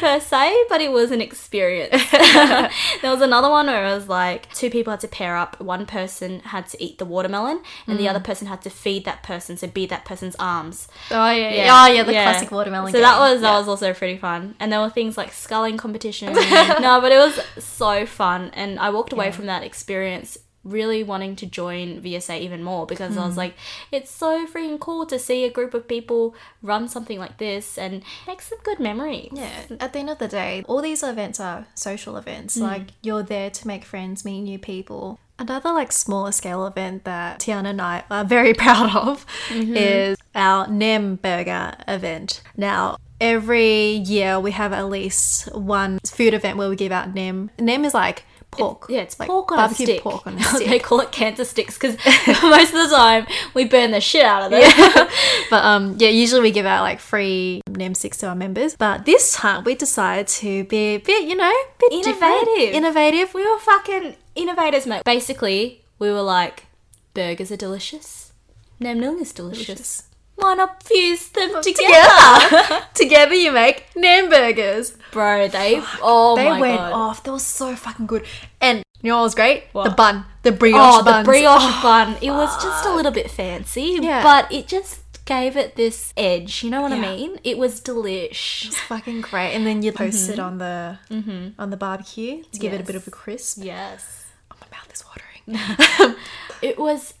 per 0.00 0.20
se, 0.20 0.64
but 0.68 0.80
it 0.80 0.92
was 0.92 1.10
an 1.10 1.20
experience. 1.20 2.10
there 2.10 2.70
was 3.10 3.20
another 3.20 3.50
one 3.50 3.66
where 3.66 3.86
it 3.86 3.94
was 3.94 4.08
like 4.08 4.52
two 4.54 4.70
people 4.70 4.90
had 4.90 5.00
to 5.00 5.08
pair 5.08 5.36
up. 5.36 5.60
One 5.60 5.86
person 5.86 6.40
had 6.40 6.66
to 6.68 6.82
eat 6.82 6.98
the 6.98 7.04
watermelon, 7.04 7.62
and 7.86 7.98
the 7.98 8.04
mm. 8.04 8.10
other 8.10 8.20
person 8.20 8.46
had 8.46 8.62
to 8.62 8.70
feed 8.70 9.04
that 9.04 9.22
person, 9.22 9.56
so 9.56 9.66
be 9.66 9.86
that 9.86 10.04
person's 10.04 10.36
arms. 10.36 10.88
Oh 11.10 11.30
yeah, 11.30 11.50
yeah. 11.50 11.84
Oh 11.84 11.92
yeah, 11.92 12.02
the 12.02 12.12
classic 12.12 12.50
watermelon. 12.50 12.92
So 12.92 13.00
that 13.00 13.12
game. 13.12 13.20
was 13.20 13.40
that 13.40 13.52
Yeah. 13.52 13.58
was 13.58 13.68
also 13.68 13.92
pretty 13.94 14.18
fun, 14.18 14.54
and 14.60 14.72
there 14.72 14.80
were 14.80 14.90
things 14.90 15.16
like 15.16 15.32
sculling 15.32 15.76
competition. 15.76 16.32
no, 16.32 17.00
but 17.00 17.12
it 17.12 17.18
was 17.18 17.40
so 17.64 18.06
fun, 18.06 18.50
and 18.54 18.78
I 18.78 18.90
walked 18.90 19.12
away 19.12 19.26
Yeah. 19.26 19.32
from 19.32 19.46
that 19.46 19.62
experience 19.62 20.38
really 20.70 21.02
wanting 21.02 21.36
to 21.36 21.46
join 21.46 22.00
VSA 22.02 22.40
even 22.40 22.62
more 22.62 22.86
because 22.86 23.16
I 23.16 23.24
was 23.26 23.34
Hmm. 23.34 23.38
like, 23.38 23.54
it's 23.92 24.10
so 24.10 24.46
freaking 24.46 24.78
cool 24.78 25.06
to 25.06 25.18
see 25.18 25.44
a 25.44 25.50
group 25.50 25.74
of 25.74 25.86
people 25.88 26.34
run 26.62 26.88
something 26.88 27.18
like 27.18 27.38
this 27.38 27.78
and 27.78 28.02
make 28.26 28.42
some 28.42 28.58
good 28.62 28.78
memories. 28.80 29.30
Yeah, 29.32 29.62
at 29.80 29.92
the 29.92 29.98
end 30.00 30.10
of 30.10 30.18
the 30.18 30.28
day, 30.28 30.64
all 30.68 30.82
these 30.82 31.02
events 31.02 31.40
are 31.40 31.66
social 31.74 32.16
events. 32.16 32.56
Like 32.56 32.88
you're 33.02 33.22
there 33.22 33.50
to 33.50 33.66
make 33.66 33.84
friends, 33.84 34.24
meet 34.24 34.40
new 34.42 34.58
people. 34.58 35.18
Another 35.40 35.72
like 35.72 35.92
smaller 35.92 36.32
scale 36.32 36.66
event 36.66 37.04
that 37.04 37.38
Tiana 37.38 37.68
and 37.70 37.80
I 37.80 38.02
are 38.10 38.24
very 38.24 38.54
proud 38.64 38.94
of 38.96 39.24
is 39.50 40.18
our 40.34 40.66
Nem 40.66 41.14
Burger 41.16 41.74
event. 41.86 42.42
Now, 42.56 42.96
every 43.20 43.92
year 43.92 44.40
we 44.40 44.50
have 44.52 44.72
at 44.72 44.88
least 44.88 45.52
one 45.54 46.00
food 46.06 46.34
event 46.34 46.56
where 46.58 46.68
we 46.68 46.74
give 46.76 46.90
out 46.92 47.14
Nem. 47.14 47.50
Nem 47.58 47.84
is 47.84 47.94
like 47.94 48.24
pork. 48.50 48.86
Yeah, 48.88 49.00
it's 49.00 49.18
like 49.20 49.28
pork 49.28 49.52
on 49.52 49.70
a 49.70 49.74
stick. 49.74 50.02
pork 50.02 50.26
on 50.26 50.34
a 50.38 50.58
they 50.58 50.78
call 50.78 51.00
it 51.00 51.12
cancer 51.12 51.44
sticks 51.44 51.76
because 51.78 51.96
most 52.42 52.74
of 52.74 52.88
the 52.88 52.94
time 52.96 53.26
we 53.54 53.64
burn 53.64 53.90
the 53.90 54.00
shit 54.00 54.24
out 54.24 54.42
of 54.44 54.50
them. 54.50 55.08
but 55.50 55.64
um, 55.64 55.96
yeah, 55.98 56.08
usually 56.08 56.40
we 56.42 56.50
give 56.50 56.66
out 56.66 56.82
like 56.82 57.00
free 57.00 57.60
Nem 57.68 57.94
sticks 57.94 58.18
to 58.18 58.28
our 58.28 58.34
members. 58.34 58.76
But 58.76 59.04
this 59.04 59.32
time 59.34 59.64
we 59.64 59.74
decided 59.74 60.26
to 60.28 60.64
be 60.64 60.94
a 60.94 60.98
bit, 60.98 61.28
you 61.28 61.36
know, 61.36 61.52
bit 61.78 62.02
different, 62.02 62.34
Innovative. 62.48 62.74
innovative. 62.74 63.34
we 63.34 63.48
were 63.50 63.58
fucking 63.58 64.16
innovators, 64.34 64.86
mate. 64.86 65.04
Basically, 65.04 65.84
we 65.98 66.10
were 66.10 66.22
like, 66.22 66.66
burgers 67.14 67.50
are 67.52 67.56
delicious. 67.56 68.32
Nem 68.80 69.00
Nung 69.00 69.20
is 69.20 69.32
delicious. 69.32 69.66
Delicious. 69.66 70.07
Why 70.38 70.54
not 70.54 70.82
fuse 70.82 71.28
them 71.30 71.60
together? 71.62 72.40
together. 72.48 72.86
together 72.94 73.34
you 73.34 73.52
make 73.52 73.86
nem 73.96 74.28
burgers. 74.30 74.96
Bro, 75.10 75.48
they 75.48 75.82
oh 76.00 76.36
They 76.36 76.48
my 76.48 76.60
went 76.60 76.78
god. 76.78 76.92
off. 76.92 77.22
They 77.24 77.30
were 77.30 77.38
so 77.38 77.74
fucking 77.74 78.06
good. 78.06 78.24
And 78.60 78.82
you 79.02 79.10
know 79.10 79.18
what 79.18 79.24
was 79.24 79.34
great? 79.34 79.64
What? 79.72 79.84
The 79.84 79.90
bun, 79.90 80.24
the 80.42 80.52
brioche 80.52 80.74
bun. 80.76 81.00
Oh, 81.00 81.04
buns. 81.04 81.26
the 81.26 81.30
brioche 81.30 81.62
Oh, 81.62 81.80
bun. 81.82 82.16
It 82.22 82.30
was 82.30 82.62
just 82.62 82.86
a 82.86 82.94
little 82.94 83.12
bit 83.12 83.30
fancy, 83.30 83.98
Yeah. 84.00 84.22
but 84.22 84.50
it 84.52 84.66
just 84.68 85.00
gave 85.24 85.56
it 85.56 85.76
this 85.76 86.12
edge. 86.16 86.62
You 86.62 86.70
know 86.70 86.82
what 86.82 86.92
I 86.92 87.00
mean? 87.00 87.38
It 87.44 87.58
was 87.58 87.80
delish. 87.80 88.64
It 88.64 88.68
was 88.68 88.78
fucking 88.78 89.20
great. 89.20 89.54
And 89.54 89.66
then 89.66 89.82
you 89.82 89.92
mm-hmm. 89.92 90.04
toast 90.04 90.30
it 90.30 90.38
on 90.38 90.58
the 90.58 90.98
mm-hmm. 91.10 91.60
on 91.60 91.70
the 91.70 91.76
barbecue 91.76 92.42
to 92.52 92.58
give 92.58 92.72
it 92.72 92.80
a 92.80 92.84
bit 92.84 92.96
of 92.96 93.06
a 93.06 93.10
crisp. 93.10 93.58
Yes. 93.62 94.26
Oh, 94.50 94.56
my 94.60 94.66
mouth 94.76 94.92
is 94.92 95.04
watering. 95.04 96.16
It 96.60 96.78
was 96.78 97.14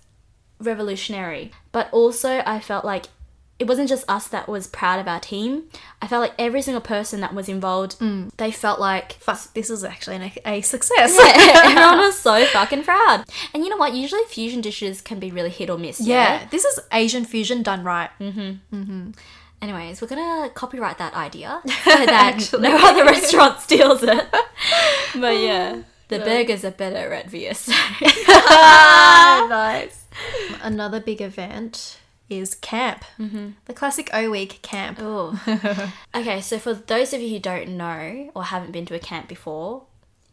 revolutionary, 0.60 1.52
but 1.72 1.88
also 1.92 2.42
I 2.44 2.60
felt 2.60 2.84
like 2.84 3.06
it 3.58 3.66
wasn't 3.66 3.88
just 3.88 4.04
us 4.08 4.28
that 4.28 4.48
was 4.48 4.66
proud 4.68 5.00
of 5.00 5.08
our 5.08 5.18
team. 5.20 5.64
I 6.00 6.06
felt 6.06 6.20
like 6.22 6.34
every 6.38 6.62
single 6.62 6.80
person 6.80 7.20
that 7.22 7.34
was 7.34 7.48
involved, 7.48 7.96
they 8.36 8.50
felt 8.52 8.78
like 8.78 9.14
Fuck, 9.14 9.52
this 9.54 9.68
is 9.70 9.82
actually 9.84 10.16
an, 10.16 10.30
a 10.44 10.60
success. 10.60 11.18
everyone 11.64 11.98
was 11.98 12.18
so 12.18 12.44
fucking 12.46 12.84
proud. 12.84 13.24
And 13.52 13.64
you 13.64 13.68
know 13.70 13.76
what? 13.76 13.94
Usually 13.94 14.22
fusion 14.28 14.60
dishes 14.60 15.00
can 15.00 15.18
be 15.18 15.30
really 15.30 15.50
hit 15.50 15.70
or 15.70 15.78
miss. 15.78 16.00
yeah, 16.00 16.46
this 16.50 16.64
is 16.64 16.78
Asian 16.92 17.24
fusion 17.24 17.62
done 17.62 17.82
right. 17.82 18.10
Mhm. 18.20 18.58
Mhm. 18.72 19.14
Anyways, 19.60 20.00
we're 20.00 20.06
gonna 20.06 20.50
copyright 20.50 20.98
that 20.98 21.14
idea 21.14 21.60
so 21.66 22.06
that 22.06 22.50
no 22.60 22.76
other 22.76 23.04
restaurant 23.04 23.60
steals 23.60 24.02
it. 24.04 24.26
But 25.14 25.38
yeah, 25.38 25.82
the 26.08 26.20
burgers 26.20 26.64
are 26.64 26.70
better 26.70 27.12
at 27.12 27.28
VSA. 27.28 27.72
nice. 29.48 30.04
Another 30.62 31.00
big 31.00 31.20
event 31.20 31.98
is 32.30 32.54
camp. 32.54 33.04
Mm-hmm. 33.18 33.50
The 33.66 33.74
classic 33.74 34.10
O 34.12 34.30
Week 34.30 34.60
camp. 34.62 34.98
Okay, 36.14 36.40
so 36.40 36.58
for 36.58 36.74
those 36.74 37.12
of 37.12 37.20
you 37.20 37.30
who 37.30 37.38
don't 37.38 37.68
know 37.76 38.30
or 38.34 38.44
haven't 38.44 38.72
been 38.72 38.86
to 38.86 38.94
a 38.94 38.98
camp 38.98 39.28
before, 39.28 39.84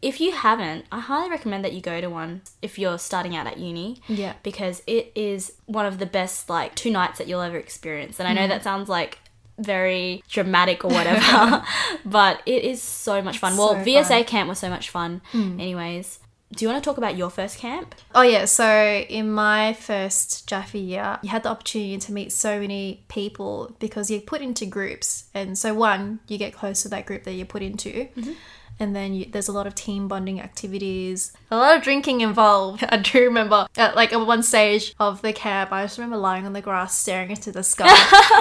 if 0.02 0.20
you 0.20 0.32
haven't, 0.32 0.84
I 0.92 1.00
highly 1.00 1.30
recommend 1.30 1.64
that 1.64 1.72
you 1.72 1.80
go 1.80 2.00
to 2.00 2.08
one 2.08 2.42
if 2.60 2.78
you're 2.78 2.98
starting 2.98 3.34
out 3.34 3.46
at 3.46 3.58
uni. 3.58 4.00
Yeah. 4.08 4.34
Because 4.42 4.82
it 4.86 5.12
is 5.14 5.52
one 5.66 5.86
of 5.86 5.98
the 5.98 6.06
best 6.06 6.48
like 6.50 6.74
two 6.74 6.90
nights 6.90 7.18
that 7.18 7.26
you'll 7.28 7.40
ever 7.40 7.56
experience. 7.56 8.18
And 8.20 8.28
I 8.28 8.32
know 8.34 8.46
that 8.48 8.62
sounds 8.62 8.88
like 8.88 9.18
very 9.58 10.22
dramatic 10.28 10.84
or 10.84 10.88
whatever, 10.88 11.64
but 12.04 12.42
it 12.44 12.62
is 12.62 12.82
so 12.82 13.22
much 13.22 13.38
fun. 13.38 13.56
well, 13.56 13.70
so 13.70 13.76
VSA 13.76 14.08
fun. 14.08 14.24
camp 14.24 14.48
was 14.48 14.58
so 14.58 14.68
much 14.68 14.90
fun. 14.90 15.22
Anyways, 15.32 16.18
do 16.54 16.64
you 16.64 16.70
want 16.70 16.82
to 16.82 16.88
talk 16.88 16.96
about 16.96 17.16
your 17.16 17.28
first 17.28 17.58
camp? 17.58 17.94
Oh 18.14 18.22
yeah, 18.22 18.44
so 18.44 19.04
in 19.08 19.32
my 19.32 19.72
first 19.72 20.48
Jaffa 20.48 20.78
year, 20.78 21.18
you 21.22 21.28
had 21.28 21.42
the 21.42 21.48
opportunity 21.48 21.98
to 21.98 22.12
meet 22.12 22.32
so 22.32 22.60
many 22.60 23.04
people 23.08 23.74
because 23.80 24.10
you're 24.10 24.20
put 24.20 24.40
into 24.40 24.64
groups, 24.64 25.24
and 25.34 25.58
so 25.58 25.74
one, 25.74 26.20
you 26.28 26.38
get 26.38 26.52
close 26.52 26.82
to 26.82 26.88
that 26.90 27.04
group 27.04 27.24
that 27.24 27.32
you're 27.32 27.46
put 27.46 27.62
into, 27.62 27.90
mm-hmm. 27.90 28.32
and 28.78 28.94
then 28.94 29.12
you, 29.12 29.26
there's 29.26 29.48
a 29.48 29.52
lot 29.52 29.66
of 29.66 29.74
team 29.74 30.06
bonding 30.06 30.40
activities, 30.40 31.32
a 31.50 31.56
lot 31.56 31.76
of 31.76 31.82
drinking 31.82 32.20
involved. 32.20 32.84
I 32.88 32.98
do 32.98 33.24
remember, 33.24 33.66
at, 33.76 33.96
like 33.96 34.12
at 34.12 34.24
one 34.24 34.44
stage 34.44 34.94
of 35.00 35.22
the 35.22 35.32
camp, 35.32 35.72
I 35.72 35.82
just 35.82 35.98
remember 35.98 36.16
lying 36.16 36.46
on 36.46 36.52
the 36.52 36.62
grass 36.62 36.96
staring 36.96 37.30
into 37.30 37.50
the 37.50 37.64
sky. 37.64 37.88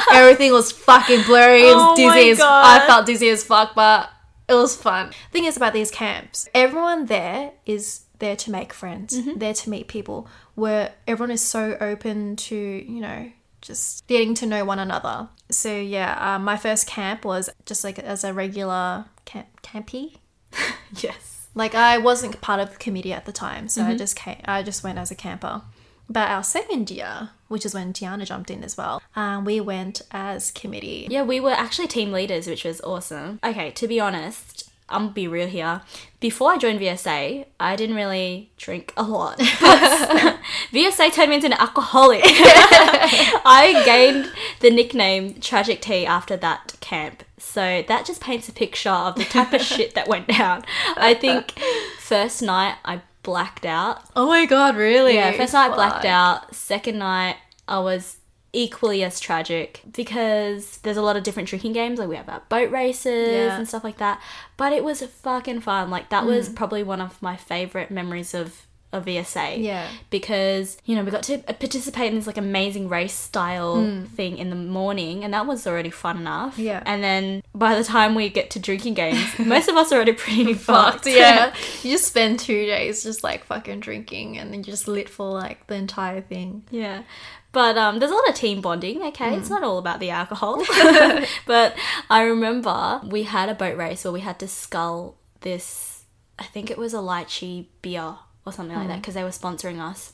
Everything 0.13 0.51
was 0.51 0.71
fucking 0.71 1.23
blurry. 1.23 1.63
It 1.63 1.73
was 1.73 1.75
Oh 1.75 1.95
dizzy. 1.95 2.29
As, 2.29 2.39
I 2.39 2.85
felt 2.85 3.07
dizzy 3.07 3.29
as 3.29 3.43
fuck, 3.43 3.73
but 3.73 4.11
it 4.47 4.53
was 4.53 4.75
fun. 4.75 5.11
Thing 5.31 5.45
is 5.45 5.57
about 5.57 5.73
these 5.73 5.91
camps, 5.91 6.47
everyone 6.53 7.05
there 7.05 7.51
is 7.65 8.01
there 8.19 8.35
to 8.35 8.51
make 8.51 8.73
friends, 8.73 9.19
there 9.35 9.53
to 9.53 9.69
meet 9.69 9.87
people, 9.87 10.27
where 10.55 10.93
everyone 11.07 11.31
is 11.31 11.41
so 11.41 11.77
open 11.81 12.35
to, 12.37 12.55
you 12.55 13.01
know, 13.01 13.31
just 13.61 14.07
getting 14.07 14.35
to 14.35 14.45
know 14.45 14.63
one 14.63 14.79
another. 14.79 15.29
So 15.49 15.75
yeah, 15.75 16.35
um, 16.35 16.43
my 16.43 16.57
first 16.57 16.87
camp 16.87 17.25
was 17.25 17.49
just 17.65 17.83
like 17.83 17.99
as 17.99 18.23
a 18.23 18.33
regular 18.33 19.05
camp 19.25 19.47
campy. 19.61 20.17
Yes. 21.01 21.47
Like 21.55 21.73
I 21.75 21.97
wasn't 21.97 22.39
part 22.41 22.59
of 22.59 22.71
the 22.71 22.77
committee 22.77 23.11
at 23.11 23.25
the 23.25 23.31
time, 23.31 23.67
so 23.67 23.83
I 23.83 23.95
just 23.95 24.15
came. 24.15 24.41
I 24.45 24.61
just 24.61 24.83
went 24.83 24.97
as 24.97 25.09
a 25.09 25.15
camper. 25.15 25.61
But 26.09 26.29
our 26.29 26.43
second 26.43 26.91
year, 26.91 27.29
which 27.47 27.65
is 27.65 27.73
when 27.73 27.93
Tiana 27.93 28.25
jumped 28.25 28.51
in 28.51 28.63
as 28.63 28.77
well, 28.77 29.01
um, 29.15 29.45
we 29.45 29.59
went 29.59 30.01
as 30.11 30.51
committee. 30.51 31.07
Yeah, 31.09 31.23
we 31.23 31.39
were 31.39 31.51
actually 31.51 31.87
team 31.87 32.11
leaders, 32.11 32.47
which 32.47 32.63
was 32.63 32.81
awesome. 32.81 33.39
Okay, 33.43 33.71
to 33.71 33.87
be 33.87 33.99
honest, 33.99 34.69
I'm 34.87 35.03
gonna 35.03 35.13
be 35.13 35.27
real 35.27 35.47
here. 35.47 35.81
Before 36.19 36.51
I 36.51 36.57
joined 36.57 36.79
VSA, 36.79 37.45
I 37.59 37.75
didn't 37.75 37.95
really 37.95 38.51
drink 38.57 38.93
a 38.95 39.03
lot. 39.03 39.39
VSA 40.71 41.11
turned 41.11 41.29
me 41.29 41.35
into 41.35 41.47
an 41.47 41.53
alcoholic. 41.53 42.21
I 42.25 43.81
gained 43.83 44.31
the 44.59 44.69
nickname 44.69 45.39
Tragic 45.39 45.81
Tea 45.81 46.05
after 46.05 46.37
that 46.37 46.75
camp. 46.81 47.23
So 47.39 47.83
that 47.87 48.05
just 48.05 48.21
paints 48.21 48.47
a 48.47 48.51
picture 48.53 48.89
of 48.89 49.15
the 49.15 49.23
type 49.23 49.53
of 49.53 49.61
shit 49.61 49.95
that 49.95 50.07
went 50.07 50.27
down. 50.27 50.65
I 50.97 51.15
think 51.15 51.57
first 51.99 52.41
night 52.41 52.75
I 52.85 53.01
blacked 53.25 53.65
out. 53.65 54.01
Oh 54.15 54.27
my 54.27 54.45
god, 54.45 54.77
really? 54.77 55.15
Yeah, 55.15 55.31
first 55.33 55.51
night 55.53 55.71
I 55.71 55.75
blacked 55.75 56.05
out. 56.05 56.55
Second 56.55 56.99
night 56.99 57.35
I 57.67 57.79
was 57.79 58.17
equally 58.53 59.03
as 59.03 59.19
tragic 59.19 59.81
because 59.91 60.77
there's 60.83 60.95
a 60.95 61.01
lot 61.01 61.17
of 61.17 61.23
different 61.23 61.49
drinking 61.49 61.73
games. 61.73 61.99
Like 61.99 62.07
we 62.07 62.15
have 62.15 62.29
our 62.29 62.41
boat 62.47 62.71
races 62.71 63.29
Yeah. 63.29 63.49
Mm. 63.49 63.57
and 63.57 63.67
stuff 63.67 63.83
like 63.83 63.97
that. 63.97 64.21
But 64.55 64.71
it 64.71 64.83
was 64.83 65.01
fucking 65.01 65.59
fun. 65.61 65.89
Like 65.89 66.07
that 66.09 66.25
was 66.25 66.47
probably 66.47 66.83
one 66.83 67.01
of 67.01 67.21
my 67.21 67.35
favorite 67.35 67.91
memories 67.91 68.33
of 68.33 68.64
of 68.91 69.05
VSA. 69.05 69.61
Yeah. 69.61 69.87
Because 70.09 70.77
you 70.85 70.95
know 70.95 71.03
we 71.03 71.11
got 71.11 71.23
to 71.23 71.39
participate 71.39 72.09
in 72.09 72.15
this 72.15 72.27
like 72.27 72.37
amazing 72.37 72.89
race 72.89 73.13
style 73.13 74.05
thing 74.15 74.37
in 74.37 74.49
the 74.49 74.55
morning, 74.55 75.23
and 75.23 75.33
that 75.33 75.45
was 75.45 75.67
already 75.67 75.89
fun 75.89 76.17
enough. 76.17 76.57
Mm. 76.57 76.63
Yeah. 76.63 76.83
And 76.85 77.03
then 77.03 77.43
by 77.53 77.75
the 77.75 77.83
time 77.83 78.15
we 78.15 78.29
get 78.29 78.49
to 78.51 78.59
drinking 78.59 78.93
games, 78.93 79.39
most 79.39 79.67
of 79.67 79.75
us 79.75 79.91
are 79.91 79.95
already 79.95 80.13
pretty 80.13 80.53
fucked. 80.53 80.85
Fucked, 80.85 81.07
yeah. 81.07 81.53
you 81.83 81.91
just 81.91 82.05
spend 82.05 82.39
two 82.39 82.65
days 82.65 83.03
just 83.03 83.23
like 83.23 83.45
fucking 83.45 83.79
drinking 83.79 84.37
and 84.37 84.51
then 84.51 84.59
you're 84.59 84.73
just 84.73 84.87
lit 84.87 85.09
for 85.09 85.29
like 85.29 85.67
the 85.67 85.75
entire 85.75 86.21
thing. 86.21 86.63
Yeah. 86.69 87.03
But 87.51 87.77
um, 87.77 87.99
there's 87.99 88.11
a 88.11 88.15
lot 88.15 88.27
of 88.27 88.35
team 88.35 88.59
bonding, 88.59 89.01
okay? 89.01 89.31
Mm. 89.31 89.37
It's 89.39 89.49
not 89.49 89.63
all 89.63 89.77
about 89.77 89.99
the 89.99 90.09
alcohol. 90.09 90.57
but 91.45 91.75
I 92.09 92.23
remember 92.23 93.01
we 93.05 93.23
had 93.23 93.47
a 93.47 93.55
boat 93.55 93.77
race 93.77 94.03
where 94.03 94.11
we 94.11 94.19
had 94.19 94.39
to 94.39 94.47
scull 94.47 95.17
this, 95.41 96.03
I 96.37 96.43
think 96.43 96.69
it 96.69 96.77
was 96.77 96.93
a 96.93 96.97
lychee 96.97 97.67
beer 97.81 98.17
or 98.45 98.51
something 98.53 98.75
Mm. 98.75 98.79
like 98.81 98.87
that 98.89 99.01
because 99.01 99.13
they 99.15 99.23
were 99.23 99.29
sponsoring 99.29 99.79
us. 99.79 100.13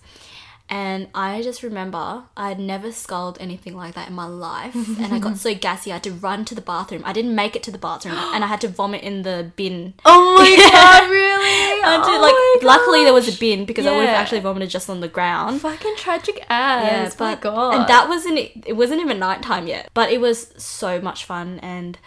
And 0.70 1.10
I 1.14 1.42
just 1.42 1.64
remember 1.64 2.24
I'd 2.38 2.58
never 2.58 2.94
sculled 2.94 3.38
anything 3.42 3.76
like 3.76 3.94
that 3.96 4.08
in 4.08 4.16
my 4.16 4.26
life. 4.28 4.74
and 4.74 5.14
I 5.14 5.20
got 5.20 5.36
so 5.46 5.54
gassy, 5.54 5.92
I 5.92 5.96
had 5.96 6.04
to 6.04 6.12
run 6.14 6.46
to 6.46 6.56
the 6.56 6.62
bathroom. 6.62 7.02
I 7.06 7.12
didn't 7.12 7.36
make 7.36 7.58
it 7.58 7.64
to 7.64 7.72
the 7.72 7.78
bathroom 7.78 8.16
and 8.34 8.42
I 8.42 8.48
had 8.48 8.62
to 8.62 8.70
vomit 8.70 9.02
in 9.04 9.24
the 9.24 9.52
bin. 9.58 9.96
Oh 10.06 10.38
my 10.38 10.46
god, 10.72 11.10
really? 11.10 11.82
I 11.84 11.92
had 11.92 12.04
to, 12.06 12.12
Oh 12.12 12.22
like, 12.22 12.64
luckily 12.64 13.04
there 13.04 13.12
was 13.14 13.28
a 13.28 13.38
bin 13.38 13.66
because 13.66 13.86
I 13.86 13.92
would 13.98 14.06
have 14.06 14.16
actually 14.16 14.40
vomited 14.40 14.70
just 14.70 14.90
on 14.90 15.02
the 15.02 15.10
ground. 15.10 15.60
fucking 15.60 15.96
tragic 15.98 16.46
ass. 16.50 17.16
Yeah, 17.20 17.26
my 17.26 17.36
god. 17.36 17.74
and 17.76 17.88
that 17.90 18.08
wasn't 18.08 18.38
it 18.40 18.78
wasn't 18.78 19.02
even 19.02 19.20
nighttime 19.20 19.68
yet, 19.68 19.90
but 19.94 20.10
it 20.10 20.22
was 20.22 20.54
so 20.56 21.02
much 21.02 21.26
fun 21.26 21.60
and 21.60 21.98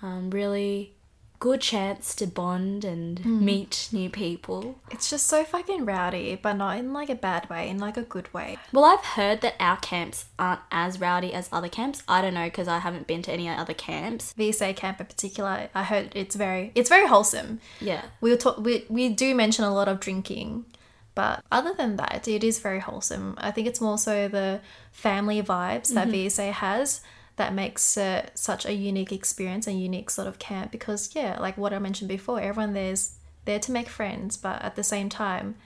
um, 0.00 0.30
really 0.30 0.94
good 1.48 1.60
chance 1.60 2.14
to 2.14 2.24
bond 2.26 2.84
and 2.84 3.18
Hmm. 3.18 3.44
meet 3.44 3.88
new 3.90 4.08
people. 4.08 4.60
it's 4.92 5.10
just 5.10 5.26
so 5.26 5.42
fucking 5.44 5.84
rowdy, 5.84 6.38
but 6.40 6.52
not 6.52 6.76
in 6.78 6.92
like 6.92 7.10
a 7.10 7.16
bad 7.28 7.50
way, 7.50 7.68
in 7.68 7.78
like 7.86 7.96
a 7.96 8.02
good 8.14 8.28
way. 8.32 8.58
Well, 8.72 8.84
I've 8.84 9.04
heard 9.18 9.40
that 9.40 9.56
our 9.58 9.76
camps 9.78 10.26
aren't 10.38 10.60
as 10.70 11.00
rowdy 11.00 11.32
as 11.34 11.48
other 11.50 11.68
camps. 11.68 12.02
I 12.06 12.22
don't 12.22 12.34
know 12.34 12.44
because 12.52 12.68
I 12.68 12.78
haven't 12.78 13.06
been 13.08 13.22
to 13.22 13.32
any 13.32 13.48
other 13.48 13.74
camps. 13.74 14.32
VSA 14.38 14.72
camp 14.76 15.00
in 15.00 15.06
particular, 15.06 15.68
I 15.74 15.82
heard 15.82 16.12
it's 16.14 16.36
very 16.36 16.70
it's 16.76 16.88
very 16.88 17.06
wholesome. 17.08 17.58
Yeah. 17.80 18.02
We'll 18.20 18.38
talk 18.44 18.58
we 18.58 18.84
we 18.88 19.08
do 19.08 19.34
mention 19.34 19.64
a 19.64 19.74
lot 19.74 19.88
of 19.88 19.98
drinking, 19.98 20.64
but 21.16 21.42
other 21.50 21.72
than 21.80 21.96
that, 21.96 22.28
it 22.28 22.44
is 22.44 22.60
very 22.60 22.80
wholesome. 22.88 23.34
I 23.38 23.50
think 23.50 23.66
it's 23.66 23.80
more 23.88 23.98
so 23.98 24.28
the 24.28 24.60
family 24.92 25.42
vibes 25.42 25.88
that 25.94 26.06
VSA 26.14 26.52
has 26.52 27.00
that 27.36 27.54
makes 27.54 27.96
it 27.96 28.30
such 28.34 28.66
a 28.66 28.72
unique 28.72 29.12
experience 29.12 29.66
and 29.66 29.80
unique 29.80 30.10
sort 30.10 30.28
of 30.28 30.38
camp 30.38 30.70
because 30.70 31.14
yeah, 31.14 31.38
like 31.40 31.56
what 31.56 31.72
I 31.72 31.78
mentioned 31.78 32.08
before, 32.08 32.40
everyone 32.40 32.74
there's 32.74 33.16
there 33.44 33.58
to 33.58 33.72
make 33.72 33.88
friends, 33.88 34.36
but 34.36 34.62
at 34.62 34.76
the 34.76 34.84
same 34.84 35.08
time, 35.08 35.56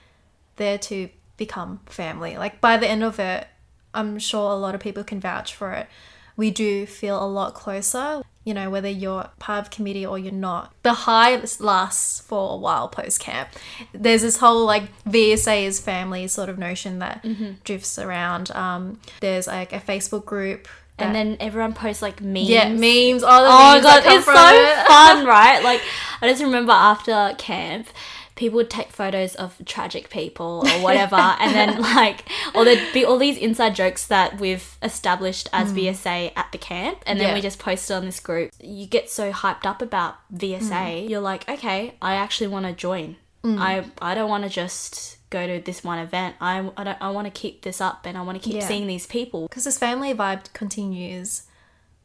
there 0.55 0.77
to 0.77 1.09
become 1.37 1.81
family. 1.85 2.37
Like 2.37 2.59
by 2.61 2.77
the 2.77 2.87
end 2.87 3.03
of 3.03 3.19
it, 3.19 3.47
I'm 3.93 4.19
sure 4.19 4.51
a 4.51 4.55
lot 4.55 4.75
of 4.75 4.81
people 4.81 5.03
can 5.03 5.19
vouch 5.19 5.53
for 5.53 5.71
it. 5.73 5.87
We 6.35 6.51
do 6.51 6.85
feel 6.85 7.23
a 7.23 7.25
lot 7.25 7.55
closer, 7.55 8.21
you 8.43 8.53
know, 8.53 8.69
whether 8.69 8.89
you're 8.89 9.29
part 9.39 9.65
of 9.65 9.71
committee 9.71 10.05
or 10.05 10.19
you're 10.19 10.31
not. 10.31 10.73
The 10.83 10.93
high 10.93 11.41
lasts 11.59 12.19
for 12.19 12.53
a 12.53 12.57
while 12.57 12.87
post 12.87 13.19
camp. 13.19 13.49
There's 13.91 14.21
this 14.21 14.37
whole 14.37 14.65
like 14.65 14.83
VSA 15.05 15.63
is 15.63 15.79
family 15.79 16.27
sort 16.27 16.49
of 16.49 16.59
notion 16.59 16.99
that 16.99 17.23
drifts 17.63 17.97
around. 17.97 18.51
Um, 18.51 18.99
there's 19.19 19.47
like 19.47 19.73
a 19.73 19.79
Facebook 19.79 20.25
group. 20.25 20.67
And 20.99 21.13
then 21.13 21.37
everyone 21.39 21.73
posts 21.73 22.01
like 22.01 22.21
memes. 22.21 22.49
yeah, 22.49 22.69
memes. 22.69 23.23
Oh 23.25 23.71
memes 23.73 23.83
that 23.83 24.03
god, 24.03 24.13
it's 24.15 24.25
so 24.25 24.31
it. 24.33 24.87
fun, 24.87 25.25
right? 25.25 25.63
Like, 25.63 25.81
I 26.21 26.27
just 26.29 26.41
remember 26.41 26.71
after 26.71 27.35
camp, 27.37 27.87
people 28.35 28.57
would 28.57 28.69
take 28.69 28.89
photos 28.91 29.35
of 29.35 29.55
tragic 29.65 30.09
people 30.09 30.63
or 30.67 30.81
whatever, 30.81 31.15
and 31.39 31.53
then 31.55 31.81
like, 31.81 32.23
or 32.55 32.65
there'd 32.65 32.93
be 32.93 33.05
all 33.05 33.17
these 33.17 33.37
inside 33.37 33.75
jokes 33.75 34.07
that 34.07 34.39
we've 34.39 34.75
established 34.81 35.49
as 35.53 35.71
VSA 35.73 36.31
at 36.35 36.51
the 36.51 36.57
camp, 36.57 37.03
and 37.05 37.19
then. 37.19 37.27
Yeah. 37.29 37.33
we 37.35 37.41
just 37.41 37.59
post 37.59 37.89
it 37.91 37.93
on 37.93 38.05
this 38.05 38.19
group. 38.19 38.51
You 38.61 38.87
get 38.87 39.09
so 39.09 39.31
hyped 39.31 39.65
up 39.65 39.81
about 39.83 40.15
VSA, 40.35 41.03
Hmm. 41.03 41.09
you're 41.09 41.19
like, 41.21 41.47
okay, 41.49 41.93
I 42.01 42.15
actually 42.15 42.47
want 42.47 42.65
to 42.65 42.73
join. 42.73 43.17
I 43.43 43.85
I 44.01 44.13
don't 44.15 44.29
want 44.29 44.43
to 44.43 44.49
just 44.49 45.16
go 45.29 45.45
to 45.47 45.59
this 45.63 45.83
one 45.83 45.99
event. 45.99 46.35
I 46.41 46.69
I 46.77 46.83
don't 46.83 47.01
I 47.01 47.09
want 47.11 47.25
to 47.25 47.31
keep 47.31 47.61
this 47.61 47.81
up, 47.81 48.05
and 48.05 48.17
I 48.17 48.21
want 48.21 48.41
to 48.41 48.43
keep 48.43 48.61
Yeah. 48.61 48.67
seeing 48.67 48.87
these 48.87 49.05
people. 49.05 49.47
because 49.47 49.63
this 49.65 49.77
family 49.77 50.13
vibe 50.13 50.51
continues 50.53 51.43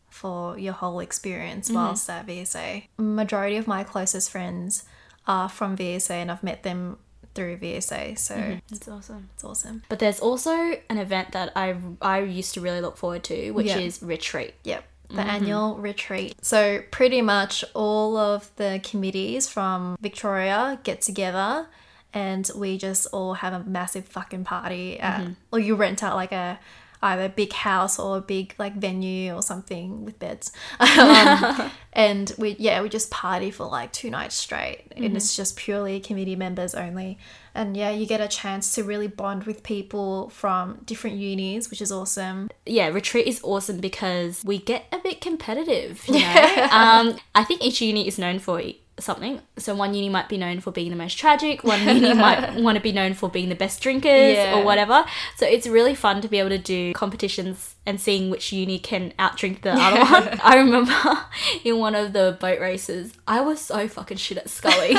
for 0.08 0.58
your 0.58 0.74
whole 0.74 1.00
experience 1.00 1.68
mm-hmm. 1.68 1.76
whilst 1.76 2.08
at 2.10 2.26
VSA. 2.26 2.84
Majority 2.98 3.56
of 3.56 3.66
my 3.66 3.82
closest 3.82 4.30
friends 4.30 4.84
are 5.26 5.48
from 5.48 5.76
VSA 5.76 6.10
and 6.10 6.30
I've 6.30 6.42
met 6.42 6.62
them 6.62 6.98
through 7.34 7.56
VSA, 7.56 8.18
so 8.18 8.34
mm-hmm. 8.34 8.74
It's 8.74 8.88
awesome. 8.88 9.30
it's 9.34 9.44
awesome. 9.44 9.82
But 9.88 10.00
there's 10.00 10.20
also 10.20 10.52
an 10.90 10.98
event 10.98 11.32
that 11.32 11.52
I 11.56 11.76
I 12.00 12.20
used 12.20 12.54
to 12.54 12.60
really 12.60 12.80
look 12.80 12.96
forward 12.96 13.24
to, 13.24 13.52
which 13.52 13.66
Yeah. 13.66 13.78
is 13.78 14.02
retreat. 14.02 14.54
Yep. 14.64 14.84
The 15.08 15.16
mm-hmm. 15.16 15.30
annual 15.30 15.76
retreat. 15.76 16.36
So, 16.42 16.82
pretty 16.90 17.20
much 17.20 17.64
all 17.74 18.16
of 18.16 18.50
the 18.56 18.80
committees 18.82 19.46
from 19.46 19.98
Victoria 20.00 20.80
get 20.84 21.02
together 21.02 21.66
and 22.14 22.50
we 22.54 22.78
just 22.78 23.06
all 23.12 23.34
have 23.34 23.52
a 23.52 23.64
massive 23.64 24.06
fucking 24.06 24.44
party. 24.44 24.98
At, 25.00 25.20
Or 25.52 25.58
you 25.58 25.74
rent 25.74 26.02
out 26.02 26.16
like 26.16 26.32
a 26.32 26.58
either 27.02 27.24
a 27.24 27.28
big 27.28 27.52
house 27.52 27.98
or 27.98 28.18
a 28.18 28.20
big 28.20 28.54
like 28.58 28.74
venue 28.74 29.34
or 29.34 29.42
something 29.42 30.04
with 30.04 30.18
beds. 30.18 30.52
um, 30.80 31.70
and 31.92 32.32
we, 32.38 32.56
yeah, 32.58 32.80
we 32.80 32.88
just 32.88 33.10
party 33.10 33.50
for 33.50 33.66
like 33.66 33.92
two 33.92 34.08
nights 34.08 34.36
straight. 34.36 34.84
And 34.96 35.16
it's 35.16 35.36
just 35.36 35.56
purely 35.56 35.98
committee 36.00 36.36
members 36.36 36.74
only. 36.74 37.18
And 37.54 37.76
yeah, 37.76 37.90
you 37.90 38.06
get 38.06 38.20
a 38.20 38.28
chance 38.28 38.74
to 38.76 38.84
really 38.84 39.08
bond 39.08 39.44
with 39.44 39.62
people 39.62 40.30
from 40.30 40.80
different 40.86 41.16
unis, 41.16 41.70
which 41.70 41.82
is 41.82 41.90
awesome. 41.92 42.50
Yeah, 42.64 42.88
retreat 42.88 43.26
is 43.26 43.40
awesome 43.42 43.78
because 43.78 44.42
we 44.44 44.58
get 44.58 44.86
a 44.92 44.98
bit 44.98 45.20
competitive. 45.20 46.02
You 46.06 46.14
know, 46.20 46.68
um, 46.70 47.16
I 47.34 47.44
think 47.44 47.62
each 47.62 47.80
uni 47.82 48.06
is 48.06 48.18
known 48.18 48.38
for 48.38 48.60
something. 49.00 49.40
So 49.56 49.74
one 49.74 49.94
uni 49.94 50.08
might 50.08 50.28
be 50.28 50.36
known 50.36 50.60
for 50.60 50.70
being 50.70 50.90
the 50.90 50.96
most 50.96 51.14
tragic. 51.18 51.64
One 51.64 51.80
uni 51.86 52.12
might 52.14 52.54
want 52.60 52.76
to 52.76 52.82
be 52.82 52.92
known 52.92 53.14
for 53.14 53.28
being 53.30 53.48
the 53.48 53.54
best 53.54 53.80
drinkers 53.80 54.36
Yeah. 54.36 54.58
or 54.58 54.64
whatever. 54.64 55.04
So 55.36 55.46
it's 55.46 55.66
really 55.66 55.94
fun 55.94 56.20
to 56.20 56.28
be 56.28 56.38
able 56.38 56.50
to 56.50 56.58
do 56.58 56.92
competitions 56.92 57.74
and 57.86 58.00
seeing 58.00 58.28
which 58.30 58.52
uni 58.52 58.78
can 58.78 59.12
outdrink 59.18 59.62
the 59.62 59.72
other 59.72 60.00
one. 60.28 60.40
I 60.42 60.56
remember 60.56 60.94
in 61.64 61.78
one 61.78 61.94
of 61.94 62.12
the 62.12 62.36
boat 62.40 62.60
races, 62.60 63.12
I 63.26 63.40
was 63.40 63.60
so 63.60 63.88
fucking 63.88 64.18
shit 64.18 64.38
at 64.38 64.50
sculling. 64.50 64.96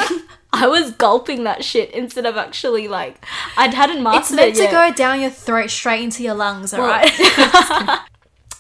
I 0.52 0.68
was 0.68 0.92
gulping 0.92 1.44
that 1.46 1.64
shit 1.64 1.92
instead 1.92 2.26
of 2.26 2.36
actually 2.38 2.88
like 2.88 3.24
I'd 3.58 3.74
hadn't 3.74 4.04
mastered 4.04 4.40
it. 4.40 4.50
It's 4.50 4.58
meant 4.60 4.70
it 4.70 4.70
to 4.72 4.76
yet. 4.76 4.90
go 4.90 4.96
down 4.96 5.22
your 5.22 5.30
throat 5.32 5.70
straight 5.70 6.04
into 6.04 6.24
your 6.24 6.36
lungs, 6.36 6.74
Well, 6.74 6.82
alright? 6.82 8.00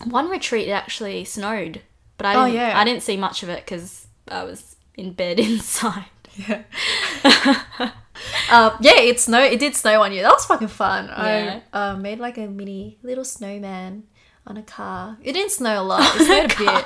One 0.05 0.29
retreat 0.29 0.67
it 0.67 0.71
actually 0.71 1.23
snowed, 1.25 1.81
but 2.17 2.25
I 2.27 2.35
Oh, 2.35 2.45
didn't, 2.45 2.55
yeah. 2.55 2.79
I 2.79 2.83
didn't 2.83 3.03
see 3.03 3.15
much 3.17 3.41
of 3.43 3.49
it 3.49 3.63
because 3.65 4.07
I 4.27 4.43
was 4.43 4.72
in 4.95 5.13
bed 5.13 5.39
inside. 5.49 6.05
uh, 8.49 8.77
yeah, 8.81 8.99
it 8.99 9.19
snow. 9.19 9.41
It 9.43 9.59
did 9.59 9.75
snow 9.75 10.01
on 10.01 10.11
you. 10.13 10.21
That 10.21 10.31
was 10.33 10.45
fucking 10.45 10.67
fun. 10.69 11.05
Yeah. 11.07 11.61
I 11.73 11.89
uh, 11.89 11.97
made 11.97 12.19
like 12.19 12.37
a 12.37 12.47
mini 12.47 12.97
little 13.03 13.25
snowman 13.25 14.03
on 14.45 14.57
a 14.57 14.63
car. 14.63 15.17
It 15.23 15.33
didn't 15.33 15.51
snow 15.51 15.81
a 15.81 15.83
lot. 15.83 16.15
It 16.15 16.25
snowed 16.25 16.51
a 16.53 16.57
bit. 16.75 16.85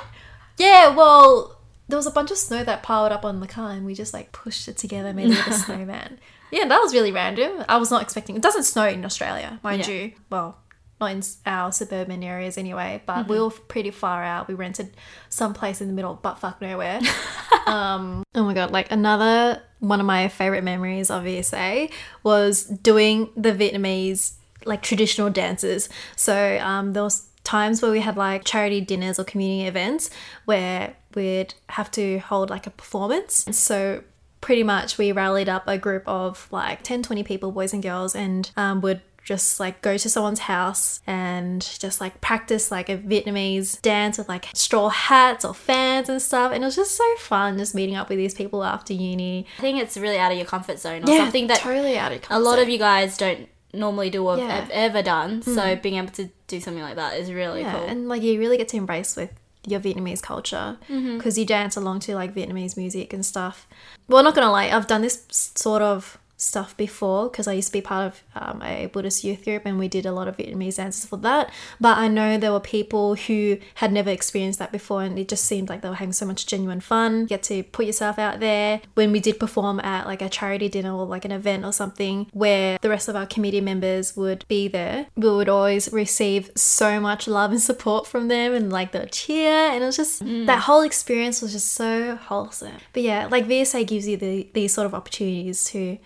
Yeah, 0.58 0.94
well, 0.94 1.58
there 1.88 1.96
was 1.96 2.06
a 2.06 2.10
bunch 2.10 2.30
of 2.30 2.36
snow 2.38 2.64
that 2.64 2.82
piled 2.82 3.12
up 3.12 3.24
on 3.24 3.40
the 3.40 3.46
car, 3.46 3.70
and 3.72 3.84
we 3.86 3.94
just 3.94 4.12
like 4.14 4.32
pushed 4.32 4.68
it 4.68 4.76
together, 4.76 5.12
made 5.12 5.30
a 5.30 5.52
snowman. 5.52 6.18
Yeah, 6.50 6.66
that 6.66 6.80
was 6.80 6.94
really 6.94 7.12
random. 7.12 7.64
I 7.68 7.76
was 7.76 7.90
not 7.90 8.02
expecting. 8.02 8.34
It 8.36 8.42
doesn't 8.42 8.62
snow 8.64 8.86
in 8.86 9.04
Australia, 9.04 9.60
mind 9.62 9.86
Yeah. 9.86 9.94
you. 9.94 10.12
Well, 10.30 10.58
not 11.00 11.10
in 11.12 11.22
our 11.46 11.70
suburban 11.72 12.22
areas 12.22 12.58
anyway, 12.58 13.02
but 13.06 13.18
Mm-hmm. 13.22 13.30
we 13.32 13.40
were 13.40 13.50
pretty 13.50 13.90
far 13.90 14.22
out. 14.24 14.48
We 14.48 14.54
rented 14.54 14.96
some 15.28 15.54
place 15.54 15.80
in 15.80 15.86
the 15.88 15.94
middle, 15.94 16.18
but 16.20 16.38
fuck 16.38 16.60
nowhere. 16.60 17.00
um, 17.66 18.22
oh 18.34 18.44
my 18.44 18.54
god, 18.54 18.70
like 18.70 18.90
another 18.90 19.62
one 19.80 20.00
of 20.00 20.06
my 20.06 20.28
favorite 20.28 20.64
memories 20.64 21.10
of 21.10 21.22
VSA 21.24 21.90
was 22.22 22.64
doing 22.64 23.28
the 23.36 23.52
Vietnamese 23.52 24.32
like 24.64 24.82
traditional 24.82 25.30
dances. 25.30 25.88
So 26.16 26.58
um, 26.58 26.92
there 26.92 27.02
was 27.04 27.28
times 27.44 27.80
where 27.80 27.90
we 27.92 28.00
had 28.00 28.16
like 28.16 28.44
charity 28.44 28.80
dinners 28.80 29.18
or 29.18 29.24
community 29.24 29.66
events 29.68 30.10
where 30.44 30.96
we'd 31.14 31.54
have 31.70 31.90
to 31.92 32.18
hold 32.18 32.50
like 32.50 32.66
a 32.66 32.70
performance. 32.70 33.46
So 33.52 34.02
pretty 34.40 34.62
much 34.62 34.98
we 34.98 35.10
rallied 35.12 35.48
up 35.48 35.64
a 35.66 35.78
group 35.78 36.02
of 36.06 36.46
like 36.50 36.82
10 36.82 37.02
20 37.02 37.22
people 37.24 37.50
boys 37.52 37.72
and 37.72 37.82
girls 37.82 38.14
and 38.14 38.50
um, 38.56 38.80
would 38.82 39.00
just 39.28 39.60
like 39.60 39.82
go 39.82 39.98
to 39.98 40.08
someone's 40.08 40.38
house 40.40 41.00
and 41.06 41.60
just 41.78 42.00
like 42.00 42.18
practice 42.22 42.70
like 42.70 42.88
a 42.88 42.96
Vietnamese 42.96 43.80
dance 43.82 44.16
with 44.16 44.26
like 44.26 44.46
straw 44.54 44.88
hats 44.88 45.44
or 45.44 45.52
fans 45.52 46.08
and 46.08 46.20
stuff. 46.22 46.50
And 46.50 46.64
it 46.64 46.66
was 46.66 46.76
just 46.76 46.96
so 46.96 47.04
fun 47.18 47.58
just 47.58 47.74
meeting 47.74 47.94
up 47.94 48.08
with 48.08 48.16
these 48.16 48.32
people 48.32 48.64
after 48.64 48.94
uni. 48.94 49.44
I 49.58 49.60
think 49.60 49.78
it's 49.82 49.98
really 49.98 50.18
out 50.18 50.32
of 50.32 50.38
your 50.38 50.46
comfort 50.46 50.78
zone 50.78 51.02
or 51.04 51.08
something 51.08 51.46
that 51.48 51.58
totally 51.58 51.98
out 51.98 52.10
of 52.12 52.22
a 52.30 52.40
lot 52.40 52.58
of 52.58 52.70
you 52.70 52.78
guys 52.78 53.18
don't 53.18 53.48
normally 53.74 54.08
do 54.08 54.26
or 54.26 54.38
Yeah. 54.38 54.48
have 54.60 54.70
ever 54.70 55.02
done. 55.02 55.42
So 55.42 55.76
being 55.76 55.96
able 55.96 56.12
to 56.12 56.30
do 56.46 56.58
something 56.58 56.82
like 56.82 56.96
that 56.96 57.18
is 57.18 57.30
really 57.30 57.60
Yeah, 57.60 57.74
cool. 57.74 57.84
and 57.86 58.08
like 58.08 58.22
you 58.22 58.38
really 58.38 58.56
get 58.56 58.68
to 58.68 58.78
embrace 58.78 59.14
with 59.14 59.30
your 59.66 59.80
Vietnamese 59.80 60.22
culture 60.22 60.78
Mm-hmm. 60.88 61.18
because 61.18 61.36
you 61.36 61.44
dance 61.44 61.76
along 61.76 62.00
to 62.00 62.14
like 62.14 62.34
Vietnamese 62.34 62.78
music 62.78 63.12
and 63.12 63.26
stuff. 63.26 63.66
Well, 64.08 64.22
not 64.22 64.34
gonna 64.34 64.50
lie, 64.50 64.70
I've 64.70 64.86
done 64.86 65.02
this 65.02 65.24
sort 65.30 65.82
of 65.82 66.16
stuff 66.38 66.76
before 66.76 67.28
because 67.28 67.48
I 67.48 67.52
used 67.52 67.68
to 67.68 67.72
be 67.72 67.80
part 67.82 68.06
of 68.06 68.22
um, 68.36 68.62
a 68.62 68.86
Buddhist 68.86 69.24
youth 69.24 69.44
group 69.44 69.62
and 69.66 69.78
we 69.78 69.88
did 69.88 70.06
a 70.06 70.12
lot 70.12 70.28
of 70.28 70.36
Vietnamese 70.36 70.76
dances 70.76 71.04
for 71.04 71.16
that. 71.18 71.52
But 71.80 71.98
I 71.98 72.06
know 72.06 72.38
there 72.38 72.52
were 72.52 72.60
people 72.60 73.16
who 73.16 73.58
had 73.74 73.92
never 73.92 74.08
experienced 74.08 74.60
that 74.60 74.70
before 74.70 75.02
and 75.02 75.18
it 75.18 75.28
just 75.28 75.44
seemed 75.44 75.68
like 75.68 75.82
they 75.82 75.88
were 75.88 75.96
having 75.96 76.12
so 76.12 76.24
much 76.24 76.46
genuine 76.46 76.80
fun. 76.80 77.22
You 77.22 77.26
get 77.26 77.42
to 77.44 77.64
put 77.64 77.86
yourself 77.86 78.18
out 78.18 78.38
there. 78.38 78.80
When 78.94 79.10
we 79.10 79.18
did 79.18 79.40
perform 79.40 79.80
at 79.80 80.06
like 80.06 80.22
a 80.22 80.28
charity 80.28 80.68
dinner 80.68 80.94
or 80.94 81.04
like 81.06 81.24
an 81.24 81.32
event 81.32 81.64
or 81.64 81.72
something 81.72 82.28
where 82.32 82.78
the 82.80 82.88
rest 82.88 83.08
of 83.08 83.16
our 83.16 83.26
committee 83.26 83.60
members 83.60 84.16
would 84.16 84.44
be 84.46 84.68
there, 84.68 85.08
we 85.16 85.28
would 85.28 85.48
always 85.48 85.92
receive 85.92 86.52
so 86.54 87.00
much 87.00 87.26
love 87.26 87.50
and 87.50 87.60
support 87.60 88.06
from 88.06 88.28
them 88.28 88.54
and 88.54 88.72
like 88.72 88.92
the 88.92 89.06
cheer 89.06 89.50
and 89.50 89.82
it 89.82 89.86
was 89.86 89.96
just 89.96 90.24
that 90.46 90.60
whole 90.60 90.82
experience 90.82 91.42
was 91.42 91.52
just 91.52 91.72
so 91.72 92.14
wholesome. 92.14 92.74
But 92.92 93.02
yeah, 93.02 93.26
like 93.28 93.46
VSA 93.46 93.86
gives 93.88 94.06
you 94.06 94.16
the, 94.16 94.48
these 94.54 94.72
sort 94.72 94.86
of 94.86 94.94
opportunities 94.94 95.64
to 95.64 95.98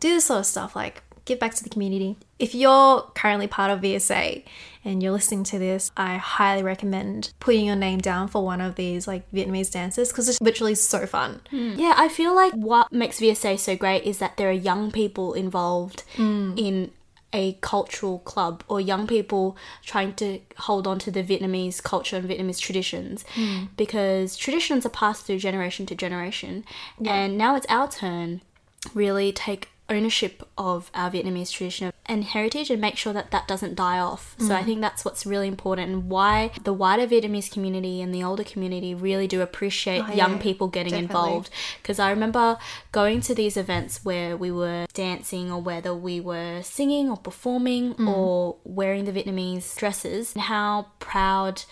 do 0.00 0.14
this 0.14 0.26
sort 0.26 0.40
of 0.40 0.46
stuff 0.46 0.74
like 0.74 1.02
give 1.24 1.38
back 1.38 1.54
to 1.54 1.62
the 1.62 1.70
community. 1.70 2.16
If 2.38 2.54
you're 2.54 3.02
currently 3.14 3.46
part 3.46 3.70
of 3.70 3.80
VSA 3.80 4.44
and 4.84 5.02
you're 5.02 5.12
listening 5.12 5.44
to 5.44 5.58
this, 5.58 5.92
I 5.96 6.16
highly 6.16 6.62
recommend 6.62 7.32
putting 7.38 7.66
your 7.66 7.76
name 7.76 8.00
down 8.00 8.28
for 8.28 8.44
one 8.44 8.60
of 8.60 8.74
these 8.74 9.06
like 9.06 9.30
Vietnamese 9.30 9.70
dances 9.70 10.08
because 10.08 10.28
it's 10.28 10.40
literally 10.40 10.74
so 10.74 11.06
fun. 11.06 11.40
Hmm. 11.50 11.74
Yeah, 11.76 11.94
I 11.96 12.08
feel 12.08 12.34
like 12.34 12.52
what 12.54 12.90
makes 12.92 13.20
VSA 13.20 13.58
so 13.58 13.76
great 13.76 14.04
is 14.04 14.18
that 14.18 14.36
there 14.36 14.48
are 14.48 14.52
young 14.52 14.90
people 14.90 15.34
involved 15.34 16.02
hmm. 16.16 16.54
in 16.56 16.90
a 17.32 17.52
cultural 17.60 18.18
club 18.20 18.64
or 18.66 18.80
young 18.80 19.06
people 19.06 19.56
trying 19.84 20.14
to 20.14 20.40
hold 20.58 20.88
on 20.88 20.98
to 20.98 21.12
the 21.12 21.22
Vietnamese 21.22 21.80
culture 21.80 22.16
and 22.16 22.28
Vietnamese 22.28 22.58
traditions 22.58 23.24
hmm. 23.34 23.66
because 23.76 24.36
traditions 24.36 24.84
are 24.84 24.90
passed 24.90 25.26
through 25.26 25.38
generation 25.38 25.86
to 25.86 25.94
generation. 25.94 26.64
And 27.04 27.38
now 27.38 27.54
it's 27.54 27.66
our 27.68 27.88
turn 27.88 28.40
really 28.94 29.30
take 29.30 29.68
ownership 29.90 30.42
of 30.56 30.90
our 30.94 31.10
Vietnamese 31.10 31.52
tradition 31.52 31.92
and 32.06 32.24
heritage 32.24 32.70
and 32.70 32.80
make 32.80 32.96
sure 32.96 33.12
that 33.12 33.30
that 33.32 33.46
doesn't 33.48 33.74
die 33.74 33.98
off. 33.98 34.34
So 34.38 34.54
I 34.54 34.62
think 34.62 34.80
that's 34.80 35.04
what's 35.04 35.26
really 35.26 35.48
important 35.48 35.90
and 35.92 36.08
why 36.08 36.52
the 36.64 36.72
wider 36.72 37.06
Vietnamese 37.06 37.50
community 37.52 38.00
and 38.00 38.14
the 38.14 38.22
older 38.22 38.44
community 38.44 38.94
really 38.94 39.26
do 39.26 39.42
appreciate 39.42 40.04
Oh, 40.08 40.12
young 40.12 40.36
yeah, 40.36 40.42
people 40.42 40.68
getting 40.68 40.92
definitely. 40.92 41.16
involved 41.16 41.50
because 41.82 41.98
I 41.98 42.10
remember 42.10 42.58
going 42.92 43.20
to 43.22 43.34
these 43.34 43.56
events 43.56 44.04
where 44.04 44.36
we 44.36 44.50
were 44.50 44.86
dancing 44.94 45.50
or 45.52 45.60
whether 45.60 45.94
we 45.94 46.20
were 46.20 46.62
singing 46.62 47.10
or 47.10 47.16
performing 47.16 47.94
Mm. 47.94 48.08
or 48.08 48.56
wearing 48.64 49.04
the 49.04 49.12
Vietnamese 49.12 49.76
dresses 49.76 50.34
and 50.34 50.42
how 50.44 50.86
proud 51.00 51.62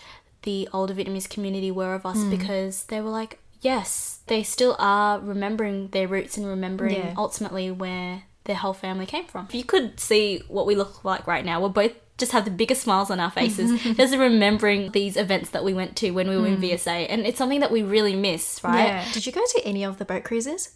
the 0.43 0.67
older 0.73 0.93
Vietnamese 0.93 1.29
community 1.29 1.71
were 1.71 1.93
of 1.93 2.05
us 2.05 2.17
Mm. 2.17 2.29
because 2.31 2.83
they 2.85 3.01
were 3.01 3.09
like, 3.09 3.39
yes, 3.61 4.19
they 4.27 4.43
still 4.43 4.75
are 4.79 5.19
remembering 5.19 5.89
their 5.89 6.07
roots 6.07 6.37
and 6.37 6.47
remembering 6.47 6.95
Yeah. 6.95 7.13
ultimately 7.17 7.71
where 7.71 8.23
their 8.45 8.55
whole 8.55 8.73
family 8.73 9.05
came 9.05 9.25
from. 9.25 9.45
If 9.49 9.55
you 9.55 9.63
could 9.63 9.99
see 9.99 10.43
what 10.47 10.65
we 10.65 10.75
look 10.75 11.03
like 11.03 11.27
right 11.27 11.45
now, 11.45 11.61
we're 11.61 11.69
both 11.69 11.93
just 12.17 12.33
have 12.33 12.43
the 12.43 12.51
biggest 12.51 12.81
smiles 12.81 13.09
on 13.09 13.19
our 13.19 13.31
faces 13.31 13.81
just 13.95 14.13
remembering 14.15 14.91
these 14.91 15.15
events 15.15 15.51
that 15.51 15.63
we 15.63 15.73
went 15.73 15.95
to 15.95 16.11
when 16.11 16.27
we 16.27 16.35
were 16.35 16.47
in 16.47 16.57
hmm. 16.57 16.63
VSA 16.63 17.07
and 17.09 17.25
it's 17.25 17.37
something 17.37 17.61
that 17.61 17.71
we 17.71 17.81
really 17.81 18.13
miss 18.13 18.61
right 18.61 18.87
Yeah. 18.87 19.11
Did 19.13 19.25
you 19.25 19.31
go 19.31 19.41
to 19.41 19.61
any 19.63 19.85
of 19.85 19.99
the 19.99 20.05
boat 20.05 20.25
cruises? 20.25 20.75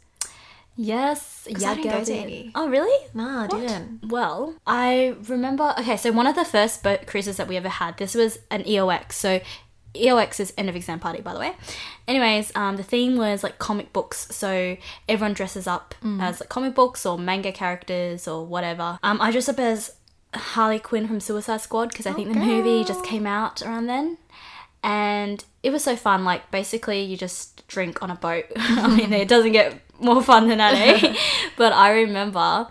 Yes, 0.76 1.48
I 1.48 1.54
didn't 1.54 1.84
go 1.84 2.00
to 2.00 2.06
did. 2.06 2.24
any. 2.24 2.52
Oh, 2.56 2.68
really? 2.68 3.08
Nah, 3.14 3.44
I 3.44 3.48
didn't. 3.48 4.10
Well, 4.10 4.56
I 4.66 5.16
remember. 5.28 5.76
Okay, 5.78 5.98
so 5.98 6.12
one 6.12 6.26
of 6.26 6.36
the 6.36 6.46
first 6.46 6.82
boat 6.82 7.06
cruises 7.06 7.38
that 7.38 7.48
we 7.48 7.58
ever 7.58 7.70
had, 7.70 7.98
this 7.98 8.16
was 8.16 8.40
an 8.50 8.64
EOX. 8.64 9.12
So 9.12 9.40
EOX 9.96 10.40
is 10.40 10.54
end 10.58 10.70
of 10.70 10.76
exam 10.76 11.00
party, 11.00 11.22
by 11.22 11.34
the 11.34 11.40
way. 11.40 11.54
Anyways, 12.08 12.56
um, 12.56 12.78
the 12.78 12.84
theme 12.84 13.18
was 13.18 13.44
like 13.44 13.60
comic 13.60 13.94
books. 13.94 14.28
So 14.36 14.78
everyone 15.08 15.34
dresses 15.34 15.68
up 15.68 15.96
as 16.20 16.40
like 16.40 16.50
comic 16.50 16.76
books 16.76 17.06
or 17.06 17.18
manga 17.18 17.52
characters 17.52 18.28
or 18.28 18.46
whatever. 18.46 19.00
Um, 19.04 19.22
I 19.22 19.32
dressed 19.32 19.50
up 19.50 19.60
as 19.60 19.96
Harley 20.34 20.80
Quinn 20.80 21.08
from 21.08 21.20
Suicide 21.20 21.62
Squad 21.62 21.90
because 21.90 22.06
I 22.06 22.14
think 22.14 22.34
the 22.34 22.40
movie 22.40 22.84
just 22.84 23.04
came 23.06 23.26
out 23.26 23.62
around 23.62 23.88
then. 23.88 24.18
And 24.84 25.44
it 25.62 25.70
was 25.72 25.84
so 25.84 25.96
fun. 25.96 26.26
Like, 26.26 26.52
basically, 26.52 27.02
you 27.02 27.16
just 27.16 27.66
drink 27.68 28.04
on 28.04 28.12
a 28.12 28.16
boat. 28.16 28.46
I 28.56 28.94
mean, 28.94 29.14
it 29.14 29.28
doesn't 29.28 29.54
get 29.54 29.80
more 30.00 30.22
fun 30.22 30.50
than 30.50 30.58
that, 30.58 30.74
eh? 30.74 31.16
but 31.58 31.72
I 31.72 31.92
remember 31.92 32.68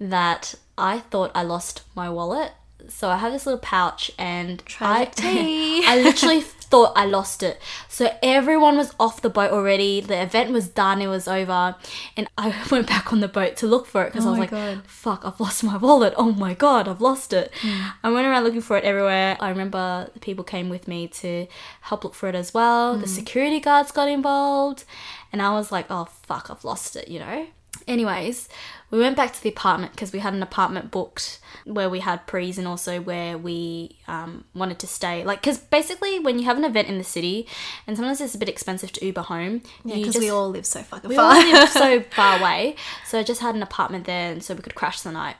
that 0.00 0.54
I 0.78 1.00
thought 1.00 1.30
I 1.34 1.42
lost 1.42 1.82
my 1.94 2.08
wallet. 2.08 2.52
So 2.88 3.08
I 3.08 3.18
have 3.18 3.32
this 3.32 3.44
little 3.46 3.60
pouch 3.60 4.10
and 4.18 4.62
I, 4.62 4.64
Tragic 4.66 5.14
tea. 5.14 5.84
I 5.86 6.00
literally 6.00 6.42
thought 6.70 6.92
I 6.96 7.04
lost 7.04 7.42
it. 7.42 7.60
So 7.88 8.16
everyone 8.22 8.76
was 8.76 8.94
off 8.98 9.20
the 9.20 9.28
boat 9.28 9.50
already. 9.50 10.00
The 10.00 10.22
event 10.22 10.52
was 10.52 10.68
done. 10.68 11.02
It 11.02 11.08
was 11.08 11.26
over. 11.26 11.76
And 12.16 12.28
I 12.38 12.54
went 12.70 12.86
back 12.86 13.12
on 13.12 13.20
the 13.20 13.28
boat 13.28 13.56
to 13.56 13.66
look 13.66 13.86
for 13.86 14.04
it 14.04 14.12
because 14.12 14.24
Oh 14.24 14.28
I 14.28 14.30
was 14.30 14.38
like, 14.38 14.50
God. 14.50 14.82
fuck, 14.86 15.24
I've 15.24 15.40
lost 15.40 15.64
my 15.64 15.76
wallet. 15.86 16.14
Oh 16.16 16.32
my 16.32 16.54
God, 16.54 16.88
I've 16.88 17.00
lost 17.00 17.32
it. 17.32 17.52
Hmm. 17.60 17.88
I 18.04 18.10
went 18.10 18.26
around 18.26 18.44
looking 18.44 18.60
for 18.60 18.76
it 18.76 18.84
everywhere. 18.84 19.36
I 19.40 19.50
remember 19.50 20.08
the 20.14 20.20
people 20.20 20.44
came 20.44 20.68
with 20.68 20.86
me 20.86 21.08
to 21.08 21.46
help 21.82 22.04
look 22.04 22.14
for 22.14 22.28
it 22.28 22.34
as 22.34 22.54
well. 22.54 22.94
The 22.94 23.00
hmm. 23.00 23.06
security 23.06 23.60
guards 23.60 23.92
got 23.92 24.08
involved. 24.08 24.84
And 25.32 25.42
I 25.42 25.50
was 25.50 25.70
like, 25.70 25.86
oh 25.90 26.06
fuck, 26.22 26.50
I've 26.50 26.64
lost 26.64 26.96
it, 26.96 27.08
you 27.08 27.18
know? 27.18 27.46
Anyways, 27.90 28.48
we 28.92 29.00
went 29.00 29.16
back 29.16 29.32
to 29.32 29.42
the 29.42 29.48
apartment 29.48 29.90
because 29.90 30.12
we 30.12 30.20
had 30.20 30.32
an 30.32 30.44
apartment 30.44 30.92
booked 30.92 31.40
where 31.64 31.90
we 31.90 31.98
had 31.98 32.24
prees 32.28 32.56
and 32.56 32.68
also 32.68 33.00
where 33.00 33.36
we 33.36 33.96
um, 34.06 34.44
wanted 34.54 34.78
to 34.78 34.86
stay. 34.86 35.24
Like, 35.24 35.40
because 35.40 35.58
basically, 35.58 36.20
when 36.20 36.38
you 36.38 36.44
have 36.44 36.56
an 36.56 36.64
event 36.64 36.86
in 36.86 36.98
the 36.98 37.04
city, 37.04 37.48
and 37.88 37.96
sometimes 37.96 38.20
it's 38.20 38.36
a 38.36 38.38
bit 38.38 38.48
expensive 38.48 38.92
to 38.92 39.04
Uber 39.04 39.22
home, 39.22 39.62
Yeah, 39.84 39.96
because 39.96 40.16
we 40.18 40.30
all 40.30 40.50
live 40.50 40.66
so 40.66 40.82
fucking 40.84 41.08
we 41.10 41.16
far. 41.16 41.34
all 41.34 41.40
live 41.52 41.68
so 41.84 42.00
far 42.14 42.38
away, 42.38 42.76
so 43.08 43.18
I 43.18 43.24
just 43.24 43.40
had 43.40 43.56
an 43.56 43.62
apartment 43.62 44.04
there, 44.04 44.30
and 44.30 44.42
so 44.42 44.54
we 44.54 44.62
could 44.62 44.76
crash 44.76 45.00
the 45.00 45.10
night. 45.10 45.34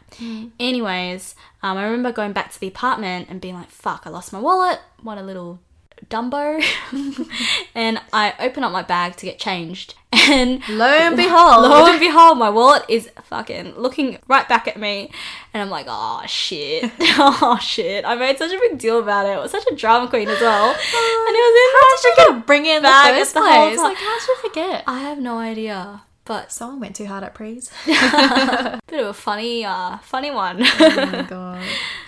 Anyways, 0.58 1.36
um, 1.62 1.78
I 1.78 1.84
remember 1.84 2.10
going 2.10 2.32
back 2.32 2.52
to 2.52 2.58
the 2.60 2.66
apartment 2.66 3.28
and 3.30 3.40
being 3.40 3.54
like, 3.54 3.70
"Fuck, 3.70 4.02
I 4.06 4.10
lost 4.10 4.32
my 4.32 4.40
wallet. 4.40 4.80
What 5.02 5.18
a 5.18 5.22
little 5.22 5.60
Dumbo!" 6.08 6.62
and 7.74 8.00
I 8.12 8.34
open 8.40 8.64
up 8.64 8.72
my 8.72 8.82
bag 8.82 9.16
to 9.16 9.26
get 9.26 9.38
changed, 9.38 9.94
and 10.12 10.66
Lo 10.68 10.86
and 10.86 11.16
behold. 11.24 11.62
lo 11.62 11.86
and 11.86 12.00
behold, 12.00 12.38
my 12.38 12.48
wallet 12.50 12.84
is 12.88 13.10
fucking 13.24 13.74
looking 13.76 14.18
right 14.28 14.48
back 14.48 14.66
at 14.68 14.78
me, 14.78 15.10
and 15.52 15.62
I'm 15.62 15.70
like, 15.70 15.86
"Oh 15.88 16.22
shit, 16.26 16.90
oh 17.00 17.58
shit!" 17.60 18.04
I 18.04 18.14
made 18.14 18.38
such 18.38 18.52
a 18.52 18.58
big 18.58 18.78
deal 18.78 18.98
about 19.00 19.26
it. 19.26 19.30
I 19.30 19.38
was 19.38 19.50
such 19.50 19.66
a 19.70 19.74
drama 19.74 20.08
queen 20.08 20.28
as 20.28 20.40
well, 20.40 20.68
and 20.70 20.76
it 20.76 21.44
was 21.46 21.54
in 21.60 21.70
my 21.72 21.80
How 21.80 22.26
did 22.26 22.34
you 22.36 22.42
bring 22.46 22.66
it 22.66 22.76
in 22.76 22.82
the 22.82 22.88
bag 22.88 23.14
first 23.14 23.34
the 23.34 23.40
whole 23.40 23.66
place? 23.68 23.76
time. 23.76 23.84
Like, 23.84 23.96
how 23.98 24.18
did 24.18 24.28
you 24.28 24.36
forget? 24.36 24.84
I 24.86 24.98
have 25.00 25.18
no 25.18 25.38
idea, 25.38 26.02
but 26.24 26.52
Someone 26.52 26.80
went 26.80 26.96
too 26.96 27.06
hard 27.06 27.24
at 27.24 27.34
prees. 27.34 27.70
bit 27.86 29.00
of 29.00 29.06
a 29.06 29.12
funny, 29.14 29.64
uh, 29.64 29.98
funny 29.98 30.30
one. 30.30 30.62
oh 30.62 31.08
my 31.12 31.22
god. 31.28 31.62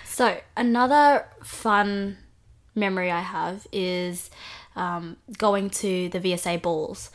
so 0.05 0.37
another 0.57 1.25
fun 1.43 2.17
memory 2.75 3.11
I 3.11 3.21
have 3.21 3.65
is 3.71 4.29
um, 4.75 5.17
going 5.37 5.69
to 5.71 6.09
the 6.09 6.19
VSA 6.19 6.61
balls, 6.61 7.11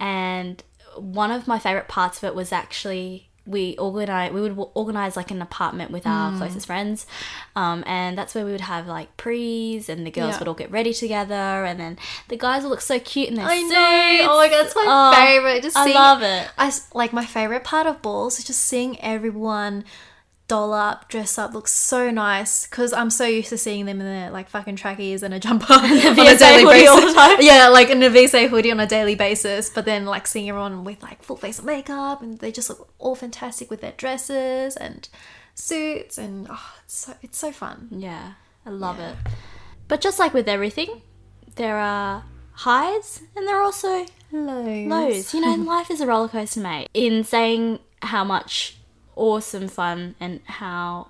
and 0.00 0.62
one 0.96 1.30
of 1.30 1.46
my 1.46 1.58
favorite 1.58 1.88
parts 1.88 2.18
of 2.18 2.24
it 2.24 2.34
was 2.34 2.52
actually 2.52 3.28
we 3.48 3.76
organize 3.76 4.32
we 4.32 4.40
would 4.40 4.58
organize 4.74 5.14
like 5.16 5.30
an 5.30 5.40
apartment 5.40 5.92
with 5.92 6.04
our 6.04 6.36
closest 6.36 6.66
friends 6.66 7.06
um, 7.54 7.84
and 7.86 8.18
that's 8.18 8.34
where 8.34 8.44
we 8.44 8.50
would 8.50 8.60
have 8.60 8.88
like 8.88 9.16
prees 9.16 9.88
and 9.88 10.04
the 10.04 10.10
girls 10.10 10.30
Yeah. 10.32 10.38
would 10.40 10.48
all 10.48 10.54
get 10.54 10.68
ready 10.72 10.92
together 10.92 11.34
and 11.34 11.78
then 11.78 11.96
the 12.26 12.36
guys 12.36 12.64
would 12.64 12.70
look 12.70 12.80
so 12.80 12.98
cute 12.98 13.28
in 13.28 13.34
their 13.36 13.46
I 13.46 13.56
suits. 13.60 13.70
know. 13.72 14.32
Oh 14.32 14.36
my 14.38 14.48
god, 14.48 14.66
it's 14.66 14.74
my 14.74 14.84
Oh, 14.88 15.14
favorite. 15.14 15.62
Just 15.62 15.76
I 15.76 15.84
seeing, 15.84 15.94
love 15.94 16.22
it 16.22 16.50
I 16.58 16.72
like 16.92 17.12
my 17.12 17.24
favorite 17.24 17.62
part 17.62 17.86
of 17.86 18.02
balls 18.02 18.40
is 18.40 18.44
just 18.44 18.62
seeing 18.62 19.00
everyone 19.00 19.84
doll 20.48 20.72
up, 20.72 21.08
dress 21.08 21.38
up, 21.38 21.52
looks 21.54 21.72
so 21.72 22.10
nice. 22.10 22.66
Because 22.66 22.92
I'm 22.92 23.10
so 23.10 23.24
used 23.24 23.48
to 23.50 23.58
seeing 23.58 23.86
them 23.86 24.00
in 24.00 24.06
their 24.06 24.30
like 24.30 24.48
fucking 24.48 24.76
trackies 24.76 25.22
and 25.22 25.34
a 25.34 25.40
jumper 25.40 25.72
on 25.72 25.84
a 25.84 25.98
daily 26.36 26.62
hoodie 26.62 26.86
all 26.86 26.96
basis. 26.96 27.14
the 27.14 27.18
time. 27.18 27.36
Yeah, 27.40 27.68
like 27.68 27.90
in 27.90 28.02
a 28.02 28.10
VSA 28.10 28.48
hoodie 28.48 28.70
on 28.70 28.80
a 28.80 28.86
daily 28.86 29.14
basis. 29.14 29.70
But 29.70 29.84
then 29.84 30.04
like 30.06 30.26
seeing 30.26 30.48
everyone 30.48 30.84
with 30.84 31.02
like 31.02 31.22
full 31.22 31.36
face 31.36 31.58
of 31.58 31.64
makeup 31.64 32.22
and 32.22 32.38
they 32.38 32.52
just 32.52 32.68
look 32.68 32.88
all 32.98 33.14
fantastic 33.14 33.70
with 33.70 33.80
their 33.80 33.92
dresses 33.96 34.76
and 34.76 35.08
suits 35.54 36.18
and 36.18 36.46
oh, 36.50 36.74
it's 36.84 36.96
so 36.96 37.14
it's 37.22 37.38
so 37.38 37.52
fun. 37.52 37.88
Yeah, 37.90 38.34
I 38.64 38.70
love 38.70 39.00
it. 39.00 39.16
But 39.88 40.00
just 40.00 40.18
like 40.18 40.34
with 40.34 40.48
everything, 40.48 41.02
there 41.56 41.76
are 41.76 42.24
highs 42.52 43.22
and 43.34 43.46
there 43.46 43.56
are 43.56 43.62
also 43.62 44.06
Lows. 44.32 44.88
lows. 44.88 45.34
You 45.34 45.40
know, 45.40 45.54
life 45.64 45.90
is 45.90 46.00
a 46.00 46.06
roller 46.06 46.28
coaster, 46.28 46.60
mate. 46.60 46.88
In 46.94 47.24
saying 47.24 47.78
how 48.02 48.24
much 48.24 48.76
awesome 49.16 49.68
fun 49.68 50.14
and 50.20 50.40
how 50.44 51.08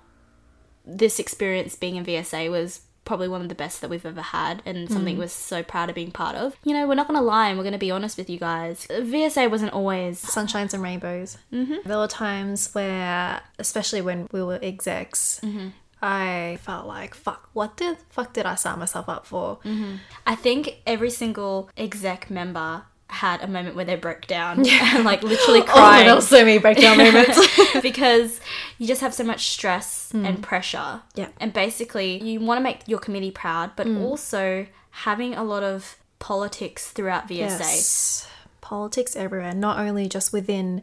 this 0.85 1.19
experience 1.19 1.75
being 1.75 1.97
in 1.97 2.05
VSA 2.05 2.49
was 2.49 2.81
probably 3.07 3.27
one 3.29 3.41
of 3.41 3.47
the 3.47 3.55
best 3.55 3.79
that 3.79 3.89
we've 3.89 4.05
ever 4.05 4.21
had 4.21 4.61
and 4.65 4.91
something 4.91 5.15
mm. 5.15 5.19
we're 5.19 5.27
so 5.29 5.63
proud 5.63 5.87
of 5.89 5.95
being 5.95 6.11
part 6.11 6.35
of. 6.35 6.57
You 6.65 6.73
know, 6.73 6.85
we're 6.87 6.95
not 6.95 7.07
going 7.07 7.17
to 7.17 7.25
lie 7.25 7.47
and 7.47 7.57
we're 7.57 7.63
going 7.63 7.71
to 7.71 7.79
be 7.79 7.89
honest 7.89 8.17
with 8.17 8.29
you 8.29 8.37
guys. 8.37 8.85
VSA 8.89 9.49
wasn't 9.49 9.71
always 9.71 10.21
sunshines 10.21 10.73
and 10.73 10.83
rainbows. 10.83 11.37
Mm-hmm. 11.53 11.87
There 11.87 11.97
were 11.97 12.07
times 12.07 12.73
where, 12.73 13.41
especially 13.57 14.01
when 14.01 14.27
we 14.33 14.43
were 14.43 14.59
execs, 14.61 15.39
mm-hmm. 15.41 15.69
I 16.01 16.59
felt 16.61 16.85
like, 16.85 17.15
fuck, 17.15 17.49
what 17.53 17.77
the 17.77 17.97
fuck 18.09 18.33
did 18.33 18.45
I 18.45 18.55
sign 18.55 18.79
myself 18.79 19.07
up 19.07 19.25
for? 19.25 19.59
Mm-hmm. 19.63 19.95
I 20.25 20.35
think 20.35 20.81
every 20.85 21.09
single 21.09 21.69
exec 21.77 22.29
member 22.29 22.83
had 23.09 23.41
a 23.41 23.47
moment 23.47 23.75
where 23.75 23.85
they 23.85 23.95
broke 23.95 24.27
down 24.27 24.67
and 24.69 25.03
like 25.03 25.23
literally 25.23 25.61
Oh, 25.61 25.65
cried 25.65 26.13
was 26.13 26.27
so 26.27 26.43
many 26.43 26.57
breakdown 26.57 26.97
moments. 26.97 27.39
because 27.81 28.39
you 28.77 28.87
just 28.87 29.01
have 29.01 29.13
so 29.13 29.23
much 29.23 29.49
stress 29.49 30.11
mm. 30.13 30.27
and 30.27 30.43
pressure. 30.43 31.01
Yeah. 31.15 31.29
And 31.39 31.53
basically, 31.53 32.21
you 32.21 32.39
want 32.39 32.59
to 32.59 32.63
make 32.63 32.87
your 32.87 32.99
committee 32.99 33.31
proud, 33.31 33.71
but 33.75 33.87
mm. 33.87 34.01
also 34.01 34.67
having 34.91 35.35
a 35.35 35.43
lot 35.43 35.63
of 35.63 35.97
politics 36.19 36.89
throughout 36.91 37.27
VSA. 37.27 37.59
Yes. 37.59 38.27
Politics 38.61 39.15
everywhere, 39.15 39.53
not 39.53 39.79
only 39.79 40.09
just 40.09 40.33
within, 40.33 40.81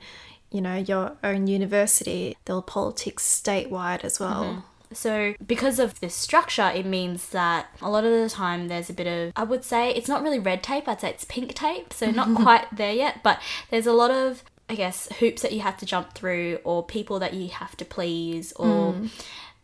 you 0.50 0.60
know, 0.60 0.76
your 0.76 1.16
own 1.22 1.46
university, 1.46 2.36
there 2.46 2.56
were 2.56 2.62
politics 2.62 3.24
statewide 3.24 4.04
as 4.04 4.18
well. 4.18 4.44
Mm-hmm. 4.44 4.60
So, 4.96 5.34
because 5.44 5.78
of 5.78 5.98
this 6.00 6.14
structure, 6.14 6.70
it 6.74 6.86
means 6.86 7.30
that 7.30 7.66
a 7.80 7.90
lot 7.90 8.04
of 8.04 8.12
the 8.12 8.28
time 8.28 8.68
there's 8.68 8.90
a 8.90 8.92
bit 8.92 9.06
of, 9.06 9.32
I 9.36 9.44
would 9.44 9.64
say, 9.64 9.90
it's 9.90 10.08
not 10.08 10.22
really 10.22 10.38
red 10.38 10.62
tape, 10.62 10.88
I'd 10.88 11.00
say 11.00 11.10
it's 11.10 11.24
pink 11.24 11.54
tape. 11.54 11.92
So, 11.92 12.10
not 12.10 12.34
quite 12.42 12.66
there 12.74 12.92
yet, 12.92 13.22
but 13.22 13.40
there's 13.70 13.86
a 13.86 13.92
lot 13.92 14.10
of, 14.10 14.44
I 14.68 14.74
guess, 14.74 15.08
hoops 15.18 15.42
that 15.42 15.52
you 15.52 15.60
have 15.60 15.76
to 15.78 15.86
jump 15.86 16.14
through, 16.14 16.58
or 16.64 16.84
people 16.84 17.18
that 17.18 17.34
you 17.34 17.48
have 17.48 17.76
to 17.78 17.84
please, 17.84 18.52
or 18.52 18.92
hmm. 18.92 19.06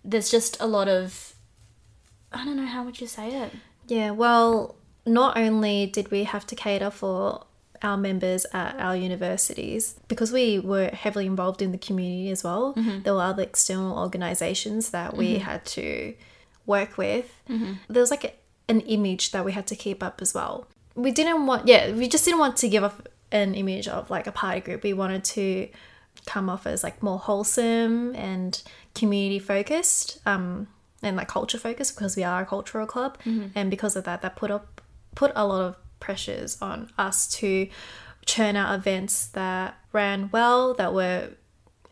there's 0.05 0.31
just 0.31 0.61
a 0.61 0.67
lot 0.67 0.89
of, 0.89 1.35
I 2.33 2.45
don't 2.45 2.57
know, 2.57 2.67
how 2.67 2.85
would 2.85 3.01
you 3.01 3.07
say 3.07 3.43
it? 3.43 3.53
Yeah, 3.87 4.11
well, 4.13 4.77
not 5.07 5.37
only 5.37 5.87
did 5.87 6.11
we 6.11 6.25
have 6.25 6.47
to 6.47 6.55
cater 6.55 6.91
for 6.91 7.45
our 7.83 7.97
members 7.97 8.47
at 8.53 8.79
our 8.79 8.97
universities, 8.97 9.95
because 10.09 10.33
we 10.33 10.59
were 10.59 10.89
heavily 10.89 11.27
involved 11.27 11.63
in 11.63 11.73
the 11.73 11.79
community 11.79 12.31
as 12.31 12.45
well, 12.45 12.75
mm-hmm. 12.75 13.03
there 13.03 13.15
were 13.15 13.23
other 13.23 13.43
external 13.43 13.99
organizations 13.99 14.91
that 14.91 15.17
we 15.17 15.35
mm-hmm. 15.35 15.45
had 15.45 15.65
to 15.65 16.15
work 16.67 16.99
with. 16.99 17.33
Mm-hmm. 17.49 17.73
There 17.89 18.01
was 18.01 18.11
like 18.11 18.25
a, 18.25 18.33
an 18.69 18.81
image 18.83 19.33
that 19.33 19.45
we 19.45 19.53
had 19.53 19.67
to 19.69 19.77
keep 19.77 20.03
up 20.03 20.21
as 20.21 20.35
well. 20.35 20.67
We 20.95 21.11
didn't 21.11 21.47
want, 21.47 21.67
yeah, 21.67 21.93
we 21.93 22.09
just 22.09 22.25
didn't 22.25 22.41
want 22.41 22.57
to 22.59 22.69
give 22.69 22.85
off 22.85 23.01
an 23.33 23.55
image 23.55 23.89
of 23.89 24.11
like 24.11 24.27
a 24.27 24.33
party 24.33 24.61
group. 24.61 24.83
We 24.83 24.93
wanted 24.93 25.25
to 25.25 25.69
come 26.27 26.49
off 26.51 26.67
as 26.67 26.83
like 26.83 27.03
more 27.03 27.19
wholesome 27.19 28.15
and 28.15 28.63
community 28.95 29.39
focused 29.39 30.19
um, 30.27 30.69
and 31.03 31.17
like 31.17 31.29
culture 31.29 31.59
focused 31.59 31.95
because 31.95 32.17
we 32.17 32.25
are 32.25 32.43
a 32.43 32.47
cultural 32.47 32.87
club 32.87 33.19
and 33.55 33.71
because 33.71 33.97
of 33.97 34.05
that 34.05 34.23
that 34.23 34.37
put 34.37 34.51
up 34.51 34.81
put 35.15 35.33
a 35.35 35.47
lot 35.47 35.63
of 35.63 35.77
pressures 36.01 36.61
on 36.61 36.91
us 36.99 37.29
to 37.29 37.69
churn 38.27 38.57
out 38.57 38.75
events 38.75 39.27
that 39.29 39.79
ran 39.93 40.31
well 40.33 40.75
that 40.75 40.93
were 40.93 41.31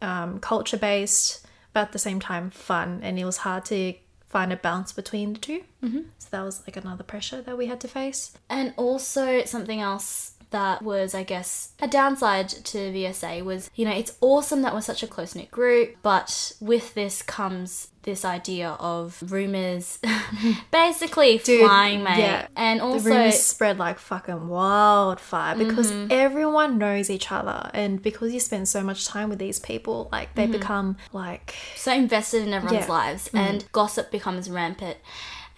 um, 0.01 0.39
culture 0.41 0.77
based 0.77 1.47
but 1.73 1.81
at 1.81 1.93
the 1.93 1.99
same 1.99 2.21
time 2.21 2.51
fun. 2.51 3.01
And 3.03 3.19
it 3.19 3.25
was 3.25 3.39
hard 3.39 3.65
to 3.67 3.95
find 4.27 4.53
a 4.53 4.57
balance 4.57 4.93
between 4.93 5.33
the 5.33 5.39
2 5.39 5.65
mm-hmm. 5.83 6.01
so 6.19 6.29
that 6.31 6.43
was 6.43 6.61
like 6.67 6.77
another 6.77 7.03
pressure 7.03 7.41
that 7.41 7.57
we 7.57 7.67
had 7.67 7.81
to 7.81 7.89
face. 7.89 8.33
And 8.51 8.75
also 8.77 9.45
something 9.45 9.81
else 9.81 10.33
that 10.51 10.83
was, 10.83 11.15
I 11.15 11.23
guess, 11.23 11.73
a 11.81 11.89
downside 11.89 12.49
to 12.49 12.79
VSA 12.79 13.45
was, 13.45 13.71
you 13.75 13.85
know, 13.85 13.93
it's 13.93 14.17
awesome 14.21 14.63
that 14.63 14.75
we're 14.75 14.81
such 14.81 15.03
a 15.03 15.07
close 15.07 15.35
knit 15.35 15.51
group, 15.51 15.97
but 16.03 16.53
with 16.61 16.95
this 16.95 17.23
comes 17.23 17.89
this 18.09 18.25
idea 18.25 18.71
of 18.81 19.23
rumors 19.31 19.99
basically 20.71 21.37
flying, 21.37 22.03
mate. 22.03 22.19
yeah. 22.19 22.49
And 22.57 22.81
the 22.81 22.85
also, 22.85 23.11
rumors 23.11 23.39
spread 23.41 23.79
like 23.79 23.99
fucking 23.99 24.49
wildfire 24.49 25.57
because 25.57 25.93
mm-hmm. 25.93 26.11
everyone 26.11 26.79
knows 26.79 27.11
each 27.11 27.31
other 27.31 27.71
and 27.75 28.03
because 28.03 28.33
you 28.33 28.41
spend 28.41 28.67
so 28.67 28.83
much 28.83 29.07
time 29.07 29.29
with 29.29 29.39
these 29.39 29.61
people 29.61 30.09
like 30.11 30.35
they 30.35 30.45
mm-hmm. 30.45 30.53
become 30.53 30.97
like 31.13 31.55
so 31.77 31.93
invested 31.93 32.47
in 32.47 32.55
everyone's 32.55 32.87
Yeah. 32.87 32.93
Lives 32.93 33.29
mm. 33.29 33.39
and 33.39 33.65
gossip 33.73 34.11
becomes 34.11 34.49
rampant. 34.49 34.97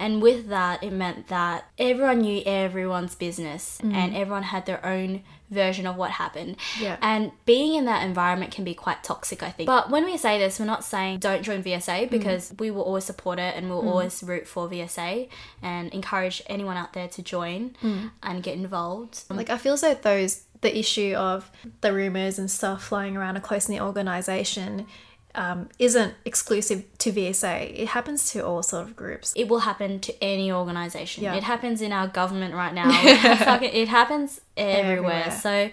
And 0.00 0.20
with 0.22 0.48
that, 0.48 0.82
it 0.82 0.92
meant 0.92 1.28
that 1.28 1.66
everyone 1.78 2.20
knew 2.22 2.42
everyone's 2.46 3.14
business 3.14 3.78
and 3.82 4.16
everyone 4.16 4.42
had 4.44 4.64
their 4.66 4.84
own 4.84 5.22
version 5.50 5.86
of 5.86 5.96
what 5.96 6.12
happened. 6.12 6.56
Mm. 6.76 6.80
Yeah. 6.82 6.96
And 7.02 7.32
being 7.44 7.74
in 7.74 7.84
that 7.84 8.04
environment 8.04 8.50
can 8.52 8.64
be 8.64 8.72
quite 8.72 9.02
toxic, 9.04 9.42
I 9.42 9.50
think. 9.50 9.66
But 9.66 9.90
when 9.90 10.04
we 10.04 10.16
say 10.16 10.38
this, 10.38 10.58
we're 10.60 10.64
not 10.66 10.84
saying 10.84 11.18
don't 11.18 11.42
join 11.42 11.62
VSA 11.62 12.06
Mm. 12.06 12.10
because 12.10 12.54
we 12.58 12.70
will 12.70 12.82
always 12.82 13.04
support 13.04 13.38
it 13.38 13.54
and 13.56 13.68
we'll 13.68 13.86
always 13.88 14.22
root 14.22 14.46
for 14.46 14.68
VSA 14.68 15.28
and 15.62 15.92
encourage 15.92 16.40
anyone 16.46 16.76
out 16.76 16.92
there 16.94 17.08
to 17.08 17.22
join 17.22 17.76
Mm. 17.82 18.10
and 18.22 18.42
get 18.42 18.54
involved. 18.54 19.24
like 19.28 19.50
I 19.50 19.58
feel 19.58 19.74
as 19.74 19.80
though 19.82 19.94
those 19.94 20.44
the 20.62 20.78
issue 20.78 21.14
of 21.16 21.50
the 21.80 21.90
rumors 21.92 22.38
and 22.38 22.50
stuff 22.50 22.84
flying 22.84 23.16
around 23.16 23.34
a 23.36 23.40
close 23.40 23.66
knit 23.68 23.80
organization 23.80 24.86
um, 25.34 25.68
isn't 25.78 26.14
exclusive 26.24 26.84
to 26.98 27.12
VSA. 27.12 27.72
It 27.78 27.88
happens 27.88 28.30
to 28.32 28.44
all 28.44 28.62
sort 28.62 28.82
of 28.86 28.96
groups. 28.96 29.32
it 29.36 29.48
will 29.48 29.60
happen 29.60 30.00
to 30.00 30.24
any 30.24 30.50
organization. 30.50 31.22
Yeah. 31.24 31.34
It 31.34 31.44
happens 31.44 31.80
in 31.82 31.92
our 31.92 32.08
government 32.08 32.54
right 32.54 32.74
now. 32.74 32.88
It, 33.04 33.16
ha- 33.18 33.36
fucking- 33.36 33.72
it 33.72 33.88
happens 33.88 34.40
everywhere. 34.56 35.24
Everywhere. 35.24 35.30
So 35.30 35.70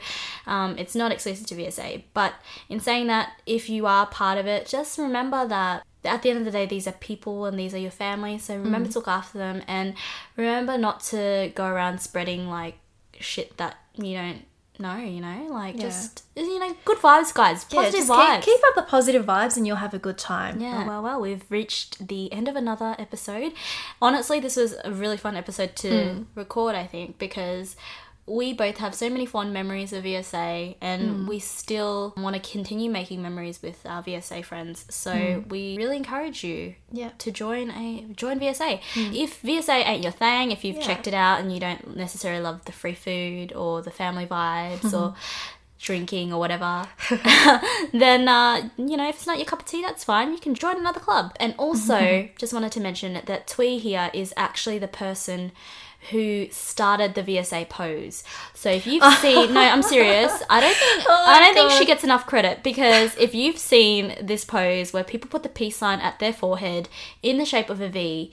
um, 0.51 0.77
it's 0.77 0.95
not 0.95 1.11
exclusive 1.11 1.47
to 1.47 1.55
VSA. 1.55 2.03
But 2.13 2.33
in 2.69 2.79
saying 2.79 3.07
that, 3.07 3.31
if 3.45 3.69
you 3.69 3.85
are 3.87 4.05
part 4.05 4.37
of 4.37 4.45
it, 4.47 4.67
just 4.67 4.97
remember 4.97 5.47
that 5.47 5.83
at 6.05 6.21
the 6.21 6.29
end 6.29 6.39
of 6.39 6.45
the 6.45 6.51
day, 6.51 6.65
these 6.65 6.87
are 6.87 6.91
people 6.93 7.45
and 7.45 7.57
these 7.59 7.73
are 7.73 7.79
your 7.79 7.91
family. 7.91 8.37
So 8.37 8.55
remember 8.55 8.89
to 8.89 8.99
look 8.99 9.07
after 9.07 9.37
them 9.39 9.63
and 9.67 9.95
remember 10.35 10.77
not 10.77 11.01
to 11.05 11.51
go 11.55 11.65
around 11.65 11.99
spreading 11.99 12.47
like 12.47 12.75
shit 13.19 13.57
that 13.57 13.75
you 13.95 14.13
don't 14.15 14.45
know, 14.79 14.97
you 14.97 15.21
know? 15.21 15.47
Like 15.49 15.77
just, 15.77 16.23
you 16.35 16.59
know, 16.59 16.75
good 16.85 16.97
vibes, 16.97 17.33
guys. 17.33 17.65
Yeah, 17.69 17.81
Positive 17.81 17.99
just 17.99 18.11
vibes. 18.11 18.43
keep, 18.43 18.55
keep 18.55 18.63
up 18.67 18.75
the 18.75 18.81
positive 18.83 19.25
vibes 19.25 19.57
and 19.57 19.65
you'll 19.65 19.77
have 19.77 19.93
a 19.93 19.99
good 19.99 20.17
time. 20.17 20.59
Yeah, 20.59 20.87
well, 20.87 21.03
well, 21.03 21.21
we've 21.21 21.43
reached 21.49 22.07
the 22.07 22.31
end 22.31 22.47
of 22.47 22.55
another 22.55 22.95
episode. 22.99 23.53
Honestly, 24.01 24.39
this 24.39 24.55
was 24.55 24.75
a 24.83 24.91
really 24.91 25.17
fun 25.17 25.35
episode 25.35 25.75
to 25.77 26.13
hmm. 26.13 26.23
record, 26.35 26.75
I 26.75 26.85
think, 26.85 27.17
because 27.17 27.75
we 28.27 28.51
both 28.51 28.77
have 28.77 28.93
so 28.93 29.09
many 29.09 29.25
fond 29.25 29.53
memories 29.53 29.93
of 29.93 30.03
VSA 30.03 30.75
and 30.81 31.01
mm. 31.01 31.27
we 31.27 31.39
still 31.39 32.13
want 32.17 32.35
to 32.35 32.51
continue 32.51 32.91
making 32.91 33.21
memories 33.21 33.61
with 33.61 33.85
our 33.85 34.03
VSA 34.03 34.43
friends. 34.43 34.85
So 34.89 35.13
mm. 35.13 35.49
we 35.49 35.77
really 35.77 35.95
encourage 35.95 36.43
you 36.43 36.75
Yeah. 36.91 37.11
to 37.19 37.31
join 37.31 37.71
a 37.71 38.05
join 38.13 38.37
VSA. 38.39 38.81
Mm. 38.95 39.15
If 39.15 39.41
VSA 39.41 39.87
ain't 39.87 40.03
your 40.03 40.11
thing, 40.11 40.51
if 40.51 40.65
you've 40.65 40.75
Yeah. 40.75 40.81
checked 40.81 41.07
it 41.07 41.13
out 41.13 41.39
and 41.39 41.53
you 41.53 41.61
don't 41.61 41.95
necessarily 41.95 42.41
love 42.41 42.65
the 42.65 42.73
free 42.73 42.95
food 42.95 43.53
or 43.53 43.81
the 43.81 43.91
family 43.91 44.25
vibes 44.25 44.93
or 44.93 45.15
drinking 45.79 46.33
or 46.33 46.39
whatever, 46.39 46.85
then 47.93 48.27
uh, 48.27 48.69
you 48.77 48.97
know 48.97 49.07
if 49.07 49.15
it's 49.15 49.27
not 49.27 49.37
your 49.37 49.45
cup 49.45 49.61
of 49.61 49.65
tea, 49.65 49.81
that's 49.81 50.03
fine. 50.03 50.33
You 50.33 50.39
can 50.39 50.53
join 50.53 50.75
another 50.75 50.99
club. 50.99 51.33
And 51.39 51.55
also, 51.57 52.27
just 52.37 52.51
wanted 52.51 52.73
to 52.73 52.81
mention 52.81 53.21
that 53.25 53.47
Twee 53.47 53.77
here 53.77 54.11
is 54.13 54.33
actually 54.35 54.79
the 54.79 54.89
person 54.89 55.53
who 56.11 56.47
started 56.51 57.15
the 57.15 57.23
VSA 57.23 57.69
pose. 57.69 58.23
So 58.53 58.69
if 58.69 58.87
you've 58.87 59.03
seen, 59.21 59.53
no, 59.53 59.61
I'm 59.61 59.83
serious. 59.83 60.31
I 60.49 60.59
don't 60.61 60.75
think 60.75 61.05
Oh 61.07 61.25
I 61.27 61.39
don't 61.39 61.53
think 61.53 61.71
she 61.71 61.85
gets 61.85 62.03
enough 62.03 62.25
credit 62.25 62.63
because 62.63 63.15
if 63.17 63.35
you've 63.35 63.57
seen 63.57 64.15
this 64.21 64.45
pose 64.45 64.93
where 64.93 65.03
people 65.03 65.29
put 65.29 65.43
the 65.43 65.49
peace 65.49 65.77
sign 65.77 65.99
at 65.99 66.19
their 66.19 66.33
forehead 66.33 66.89
in 67.21 67.37
the 67.37 67.45
shape 67.45 67.69
of 67.69 67.81
a 67.81 67.89
V, 67.89 68.31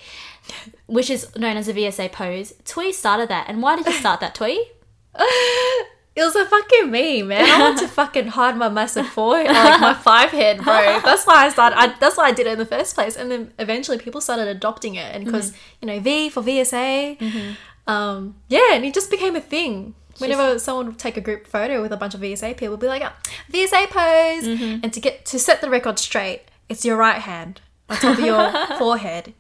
which 0.87 1.11
is 1.11 1.35
known 1.37 1.57
as 1.57 1.69
a 1.69 1.75
VSA 1.75 2.13
pose, 2.13 2.55
Twee 2.65 2.93
started 2.93 3.29
that. 3.29 3.49
And 3.49 3.63
why 3.63 3.77
did 3.77 3.87
you 3.87 3.93
start 3.93 4.21
that, 4.21 4.35
Twee? 4.35 4.71
It 6.17 6.23
was 6.23 6.37
a 6.37 6.47
fucking 6.47 6.93
me, 6.93 7.25
man. 7.25 7.45
I 7.45 7.59
want 7.59 7.79
to 7.81 7.89
fucking 7.89 8.29
hide 8.29 8.57
my 8.57 8.69
massive 8.69 9.09
forehead, 9.09 9.49
like 9.49 9.81
my 9.81 9.95
five 9.95 10.31
head, 10.31 10.59
bro. 10.59 11.01
That's 11.05 11.27
why 11.27 11.47
I 11.47 11.49
started. 11.49 11.77
I, 11.77 11.99
that's 11.99 12.17
why 12.17 12.27
I 12.27 12.33
did 12.33 12.47
it 12.47 12.53
in 12.53 12.59
the 12.61 12.67
first 12.67 12.95
place. 12.95 13.17
And 13.17 13.31
then 13.33 13.53
eventually 13.59 13.99
people 13.99 14.21
started 14.21 14.47
adopting 14.47 14.95
it, 14.95 15.13
and 15.13 15.25
because 15.25 15.51
mm-hmm. 15.51 15.59
you 15.81 15.87
know 15.87 16.01
V 16.01 16.29
for 16.31 16.43
VSA, 16.43 17.19
mm-hmm. 17.19 17.91
um, 17.91 18.37
yeah, 18.49 18.75
and 18.75 18.85
it 18.85 18.95
just 18.95 19.11
became 19.11 19.35
a 19.35 19.41
thing. 19.41 19.95
Whenever 20.19 20.61
someone 20.61 20.87
would 20.87 20.99
take 21.01 21.17
a 21.17 21.21
group 21.21 21.49
photo 21.49 21.83
with 21.83 21.93
a 21.93 21.97
bunch 21.97 22.15
of 22.15 22.21
VSA 22.21 22.57
people, 22.57 22.75
would 22.75 22.81
be 22.81 22.87
like, 22.87 23.03
oh, 23.03 23.13
VSA 23.51 23.91
pose, 23.91 24.47
mm-hmm. 24.47 24.81
and 24.85 24.93
to 24.93 25.01
get 25.01 25.25
to 25.27 25.39
set 25.41 25.61
the 25.61 25.69
record 25.69 25.99
straight, 25.99 26.43
it's 26.69 26.85
your 26.85 26.97
right 26.97 27.21
hand 27.21 27.61
on 27.89 27.97
top 27.97 28.19
of 28.19 28.25
your 28.25 28.53
forehead 28.79 29.35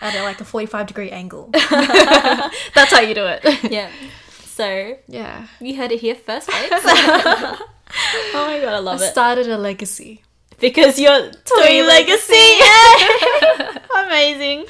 at 0.00 0.14
a, 0.14 0.22
like 0.22 0.40
a 0.40 0.44
forty-five 0.44 0.86
degree 0.86 1.10
angle. 1.10 1.48
that's 1.52 2.92
how 2.92 3.00
you 3.00 3.14
do 3.14 3.26
it. 3.26 3.42
Yeah. 3.68 3.90
So 4.60 4.98
yeah. 5.08 5.46
you 5.58 5.74
heard 5.74 5.90
it 5.90 6.00
here 6.00 6.14
first, 6.14 6.46
right? 6.52 6.68
oh 6.70 7.66
my 8.34 8.60
god, 8.60 8.74
I 8.74 8.78
love 8.78 9.00
it. 9.00 9.10
started 9.10 9.48
a 9.48 9.56
legacy. 9.56 10.22
Because 10.58 10.98
you're 10.98 11.30
Twee 11.30 11.62
Twee 11.62 11.82
Legacy. 11.82 12.58
Amazing. 14.04 14.66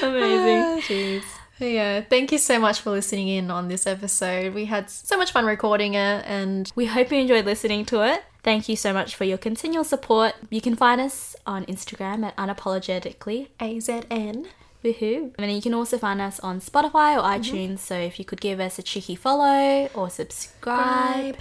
Amazing. 0.00 0.62
Oh, 0.62 0.80
jeez. 0.86 1.24
Yeah, 1.58 2.02
thank 2.02 2.30
you 2.30 2.38
so 2.38 2.60
much 2.60 2.82
for 2.82 2.90
listening 2.90 3.26
in 3.26 3.50
on 3.50 3.66
this 3.66 3.84
episode. 3.84 4.54
We 4.54 4.66
had 4.66 4.88
so 4.88 5.16
much 5.16 5.32
fun 5.32 5.44
recording 5.44 5.94
it, 5.94 6.24
and 6.24 6.70
We 6.76 6.86
hope 6.86 7.10
you 7.10 7.18
enjoyed 7.18 7.44
listening 7.44 7.84
to 7.86 8.02
it. 8.02 8.22
Thank 8.44 8.68
you 8.68 8.76
so 8.76 8.92
much 8.92 9.16
for 9.16 9.24
your 9.24 9.38
continual 9.38 9.82
support. 9.82 10.34
You 10.50 10.60
can 10.60 10.76
find 10.76 11.00
us 11.00 11.34
on 11.48 11.64
Instagram 11.66 12.24
at 12.24 12.36
unapologetically. 12.36 13.48
AZN. 13.58 14.46
Woohoo. 14.84 15.32
And 15.38 15.38
then 15.38 15.50
you 15.50 15.62
can 15.62 15.74
also 15.74 15.96
find 15.98 16.20
us 16.20 16.40
on 16.40 16.60
Spotify 16.60 17.16
or 17.16 17.22
Mm-hmm. 17.22 17.56
iTunes. 17.56 17.78
So 17.78 17.94
if 17.96 18.18
you 18.18 18.24
could 18.24 18.40
give 18.40 18.60
us 18.60 18.78
a 18.78 18.82
cheeky 18.82 19.14
follow 19.14 19.88
or 19.94 20.10
subscribe, 20.10 21.36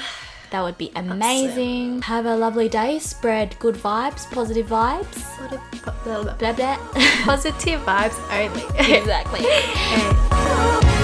that 0.51 0.61
would 0.63 0.77
be 0.77 0.91
amazing. 0.95 2.01
Have 2.03 2.25
a 2.25 2.35
lovely 2.35 2.69
day. 2.69 2.99
Spread 2.99 3.57
good 3.59 3.75
vibes, 3.75 4.29
positive 4.31 4.67
vibes. 4.67 5.23
Positive 5.37 6.37
Blah 6.37 6.53
blah. 6.53 6.77
positive 7.23 7.81
vibes 7.81 8.17
only. 8.31 8.95
exactly. 8.95 10.91